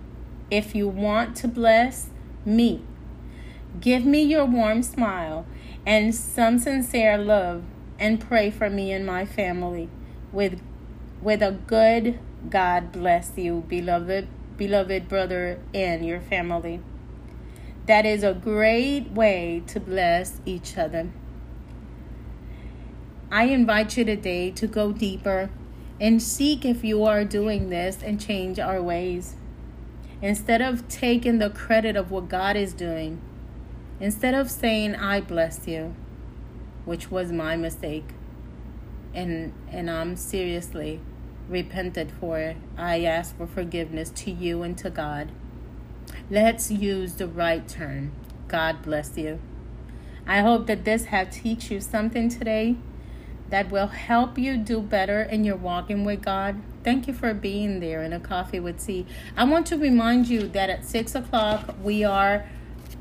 If 0.50 0.74
you 0.74 0.88
want 0.88 1.36
to 1.36 1.48
bless 1.48 2.08
me, 2.46 2.82
give 3.78 4.06
me 4.06 4.22
your 4.22 4.46
warm 4.46 4.82
smile 4.82 5.46
and 5.86 6.14
some 6.14 6.58
sincere 6.58 7.18
love 7.18 7.62
and 7.98 8.20
pray 8.20 8.50
for 8.50 8.70
me 8.70 8.90
and 8.90 9.04
my 9.04 9.26
family 9.26 9.90
with 10.32 10.62
with 11.20 11.42
a 11.42 11.52
good 11.52 12.18
God 12.48 12.90
bless 12.90 13.32
you, 13.36 13.64
beloved 13.68 14.28
beloved 14.56 15.08
brother 15.08 15.60
and 15.74 16.06
your 16.06 16.20
family. 16.20 16.80
That 17.88 18.04
is 18.04 18.22
a 18.22 18.34
great 18.34 19.12
way 19.12 19.62
to 19.68 19.80
bless 19.80 20.42
each 20.44 20.76
other. 20.76 21.08
I 23.32 23.44
invite 23.44 23.96
you 23.96 24.04
today 24.04 24.50
to 24.50 24.66
go 24.66 24.92
deeper 24.92 25.48
and 25.98 26.22
seek 26.22 26.66
if 26.66 26.84
you 26.84 27.04
are 27.04 27.24
doing 27.24 27.70
this 27.70 28.02
and 28.02 28.20
change 28.20 28.58
our 28.58 28.82
ways. 28.82 29.36
Instead 30.20 30.60
of 30.60 30.86
taking 30.88 31.38
the 31.38 31.48
credit 31.48 31.96
of 31.96 32.10
what 32.10 32.28
God 32.28 32.56
is 32.56 32.74
doing, 32.74 33.22
instead 34.00 34.34
of 34.34 34.50
saying, 34.50 34.94
I 34.94 35.22
bless 35.22 35.66
you, 35.66 35.94
which 36.84 37.10
was 37.10 37.32
my 37.32 37.56
mistake, 37.56 38.10
and, 39.14 39.54
and 39.70 39.90
I'm 39.90 40.14
seriously 40.14 41.00
repented 41.48 42.12
for 42.12 42.38
it, 42.38 42.58
I 42.76 43.04
ask 43.04 43.34
for 43.34 43.46
forgiveness 43.46 44.10
to 44.10 44.30
you 44.30 44.62
and 44.62 44.76
to 44.76 44.90
God. 44.90 45.32
Let's 46.30 46.70
use 46.70 47.14
the 47.14 47.26
right 47.26 47.66
term. 47.66 48.12
God 48.48 48.82
bless 48.82 49.16
you. 49.16 49.40
I 50.26 50.40
hope 50.40 50.66
that 50.66 50.84
this 50.84 51.06
has 51.06 51.28
teach 51.34 51.70
you 51.70 51.80
something 51.80 52.28
today 52.28 52.76
that 53.50 53.70
will 53.70 53.86
help 53.86 54.38
you 54.38 54.56
do 54.56 54.80
better 54.80 55.22
in 55.22 55.44
your 55.44 55.56
walking 55.56 56.04
with 56.04 56.22
God. 56.22 56.60
Thank 56.84 57.06
you 57.06 57.14
for 57.14 57.32
being 57.32 57.80
there 57.80 58.02
in 58.02 58.12
a 58.12 58.20
coffee 58.20 58.60
with 58.60 58.84
tea. 58.84 59.06
I 59.36 59.44
want 59.44 59.66
to 59.68 59.78
remind 59.78 60.28
you 60.28 60.48
that 60.48 60.70
at 60.70 60.84
six 60.84 61.14
o'clock 61.14 61.74
we 61.82 62.04
are 62.04 62.46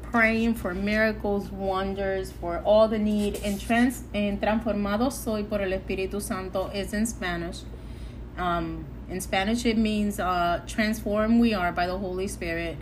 praying 0.03 0.55
for 0.55 0.73
miracles, 0.73 1.51
wonders, 1.51 2.31
for 2.31 2.59
all 2.59 2.87
the 2.87 2.99
need. 2.99 3.35
And 3.43 3.59
trans 3.59 4.03
in 4.13 4.39
transformado 4.39 5.09
soy 5.09 5.43
por 5.43 5.61
el 5.61 5.71
Espíritu 5.71 6.21
Santo 6.21 6.67
is 6.67 6.93
in 6.93 7.05
Spanish. 7.05 7.59
Um, 8.37 8.85
in 9.09 9.19
Spanish, 9.21 9.65
it 9.65 9.77
means 9.77 10.19
uh, 10.19 10.61
transform 10.67 11.39
we 11.39 11.53
are 11.53 11.71
by 11.71 11.87
the 11.87 11.97
Holy 11.97 12.27
Spirit. 12.27 12.77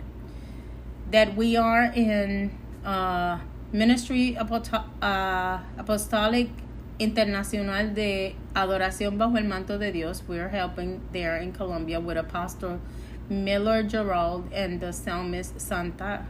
That 1.10 1.36
we 1.36 1.56
are 1.56 1.84
in 1.84 2.50
uh, 2.84 3.38
Ministry 3.72 4.36
Aposto- 4.38 4.84
uh, 5.00 5.58
Apostolic 5.78 6.50
Internacional 6.98 7.94
de 7.94 8.34
Adoración 8.54 9.18
Bajo 9.18 9.36
el 9.36 9.44
Manto 9.44 9.78
de 9.78 9.92
Dios. 9.92 10.22
We 10.26 10.38
are 10.38 10.48
helping 10.48 11.00
there 11.12 11.36
in 11.36 11.52
Colombia 11.52 12.00
with 12.00 12.16
Apostle 12.16 12.80
Miller 13.28 13.82
Gerald 13.82 14.50
and 14.52 14.80
the 14.80 14.92
psalmist 14.92 15.60
Santa. 15.60 16.26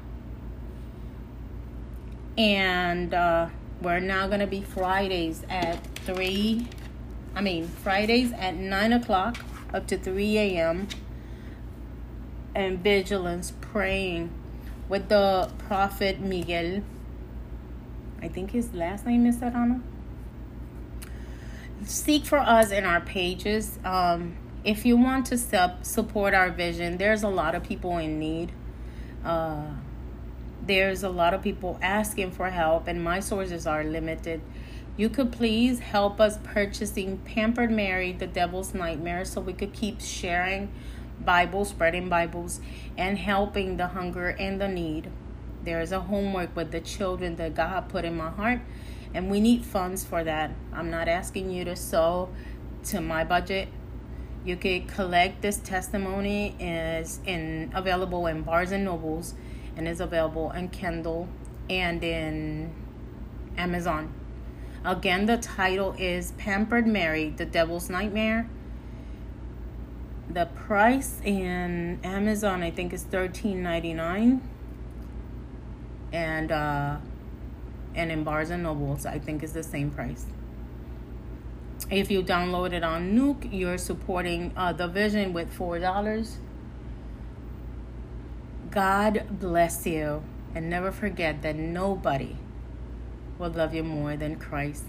And 2.37 3.15
uh, 3.15 3.49
we're 3.81 4.01
now 4.01 4.27
going 4.27 4.41
to 4.41 4.47
be 4.47 4.61
Fridays 4.61 5.43
at 5.49 5.85
3 6.05 6.67
I 7.37 7.43
mean, 7.43 7.69
Fridays 7.69 8.33
at 8.33 8.55
9 8.55 8.95
o'clock 8.95 9.37
up 9.75 9.87
to 9.89 9.99
3 9.99 10.39
a.m. 10.39 10.89
and 12.55 12.79
vigilance 12.79 13.53
praying 13.61 14.31
with 14.89 15.09
the 15.09 15.51
prophet 15.59 16.21
Miguel. 16.21 16.83
I 18.23 18.29
think 18.29 18.51
his 18.51 18.73
last 18.73 19.07
name 19.07 19.27
is 19.27 19.39
Serrano. 19.39 19.83
Seek 21.85 22.25
for 22.25 22.39
us 22.39 22.71
in 22.71 22.85
our 22.85 23.01
pages. 23.01 23.79
Um, 23.85 24.37
if 24.65 24.85
you 24.85 24.97
want 24.97 25.27
to 25.27 25.39
sub- 25.39 25.85
support 25.85 26.35
our 26.35 26.51
vision, 26.51 26.99
there's 26.99 27.23
a 27.23 27.29
lot 27.29 27.55
of 27.55 27.63
people 27.63 27.99
in 27.99 28.19
need. 28.19 28.53
Uh, 29.25 29.67
there's 30.63 31.03
a 31.03 31.09
lot 31.09 31.35
of 31.35 31.43
people 31.43 31.79
asking 31.81 32.33
for 32.33 32.51
help, 32.51 32.89
and 32.89 33.03
my 33.03 33.21
sources 33.21 33.67
are 33.67 33.85
limited 33.85 34.41
you 34.97 35.11
could 35.11 35.31
please 35.31 35.81
help 35.81 36.21
us 36.21 36.39
purchasing 36.43 37.19
Pampered 37.19 37.71
Mary, 37.71 38.13
the 38.13 38.27
Devil's 38.27 38.73
Nightmare, 38.73 39.27
so 39.27 39.41
we 39.41 39.53
could 39.53 39.75
keep 39.75 40.01
sharing 40.01 40.73
Bibles, 41.25 41.71
spreading 41.71 42.09
Bibles, 42.09 42.61
and 42.97 43.19
helping 43.19 43.77
the 43.77 43.89
hunger 43.89 44.29
and 44.29 44.61
the 44.61 44.69
need. 44.69 45.11
There 45.65 45.81
is 45.81 45.93
a 45.93 46.01
homework 46.01 46.55
with 46.55 46.71
the 46.71 46.81
children 46.81 47.37
that 47.37 47.55
God 47.55 47.89
put 47.89 48.05
in 48.05 48.17
my 48.17 48.31
heart, 48.31 48.61
and 49.15 49.31
we 49.31 49.41
need 49.41 49.65
funds 49.65 50.05
for 50.05 50.23
that. 50.23 50.53
I'm 50.73 50.91
not 50.91 51.09
asking 51.09 51.51
you 51.51 51.65
to 51.65 51.75
sew 51.75 52.29
to 52.85 53.01
my 53.01 53.25
budget. 53.25 53.69
You 54.45 54.57
could 54.57 54.87
collect 54.87 55.43
this 55.43 55.57
testimony 55.57 56.55
is 56.61 57.21
in 57.27 57.73
available 57.75 58.27
in 58.27 58.43
Bars 58.43 58.71
and 58.71 58.85
Nobles, 58.85 59.35
and 59.77 59.89
is 59.89 60.01
available 60.01 60.53
in 60.53 60.69
Kindle 60.69 61.29
and 61.69 62.03
in 62.05 62.73
Amazon. 63.57 64.13
Again, 64.85 65.27
the 65.27 65.37
title 65.37 65.97
is 65.99 66.31
Pampered 66.39 66.87
Mary, 66.87 67.31
The 67.31 67.45
Devil's 67.45 67.91
Nightmare. 67.91 68.49
The 70.29 70.47
price 70.47 71.21
in 71.25 72.01
Amazon, 72.03 72.63
I 72.63 72.71
think, 72.71 72.93
is 72.93 73.05
thirteen 73.05 73.63
ninety 73.63 73.95
nine, 73.95 74.43
and 76.13 76.51
uh, 76.51 76.97
and 77.95 78.11
in 78.11 78.25
Barnes 78.25 78.51
and 78.51 78.63
Nobles, 78.63 79.07
I 79.07 79.19
think, 79.19 79.43
is 79.43 79.53
the 79.53 79.63
same 79.63 79.91
price. 79.91 80.27
If 81.91 82.11
you 82.11 82.23
download 82.23 82.73
it 82.73 82.83
on 82.83 83.15
Nuke, 83.17 83.49
you're 83.53 83.79
supporting 83.79 84.53
uh, 84.57 84.73
the 84.73 84.89
vision 84.89 85.33
with 85.33 85.53
four 85.53 85.79
dollars. 85.79 86.39
God 88.71 89.27
bless 89.31 89.87
you, 89.87 90.23
and 90.55 90.69
never 90.69 90.91
forget 90.91 91.43
that 91.43 91.55
nobody 91.57 92.37
will 93.39 93.51
love 93.51 93.75
you 93.75 93.85
more 93.85 94.17
than 94.17 94.37
Christ. 94.37 94.85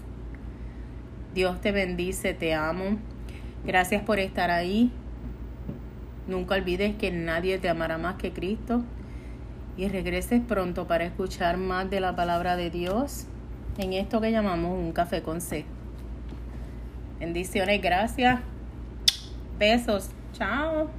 Dios 1.32 1.58
te 1.60 1.70
bendice, 1.70 2.38
te 2.38 2.52
amo. 2.52 2.98
Gracias 3.64 4.02
por 4.04 4.16
estar 4.16 4.50
ahí. 4.50 4.90
Nunca 6.28 6.54
olvides 6.54 6.94
que 6.96 7.10
nadie 7.10 7.58
te 7.58 7.68
amará 7.68 7.98
más 7.98 8.14
que 8.14 8.32
Cristo. 8.32 8.84
Y 9.76 9.88
regreses 9.88 10.40
pronto 10.46 10.86
para 10.86 11.04
escuchar 11.04 11.56
más 11.56 11.90
de 11.90 12.00
la 12.00 12.14
palabra 12.14 12.56
de 12.56 12.70
Dios 12.70 13.26
en 13.78 13.92
esto 13.92 14.20
que 14.20 14.32
llamamos 14.32 14.72
un 14.72 14.92
café 14.92 15.22
con 15.22 15.40
C. 15.40 15.64
Bendiciones, 17.20 17.80
gracias. 17.80 18.40
Besos. 19.58 20.10
Chao. 20.32 20.90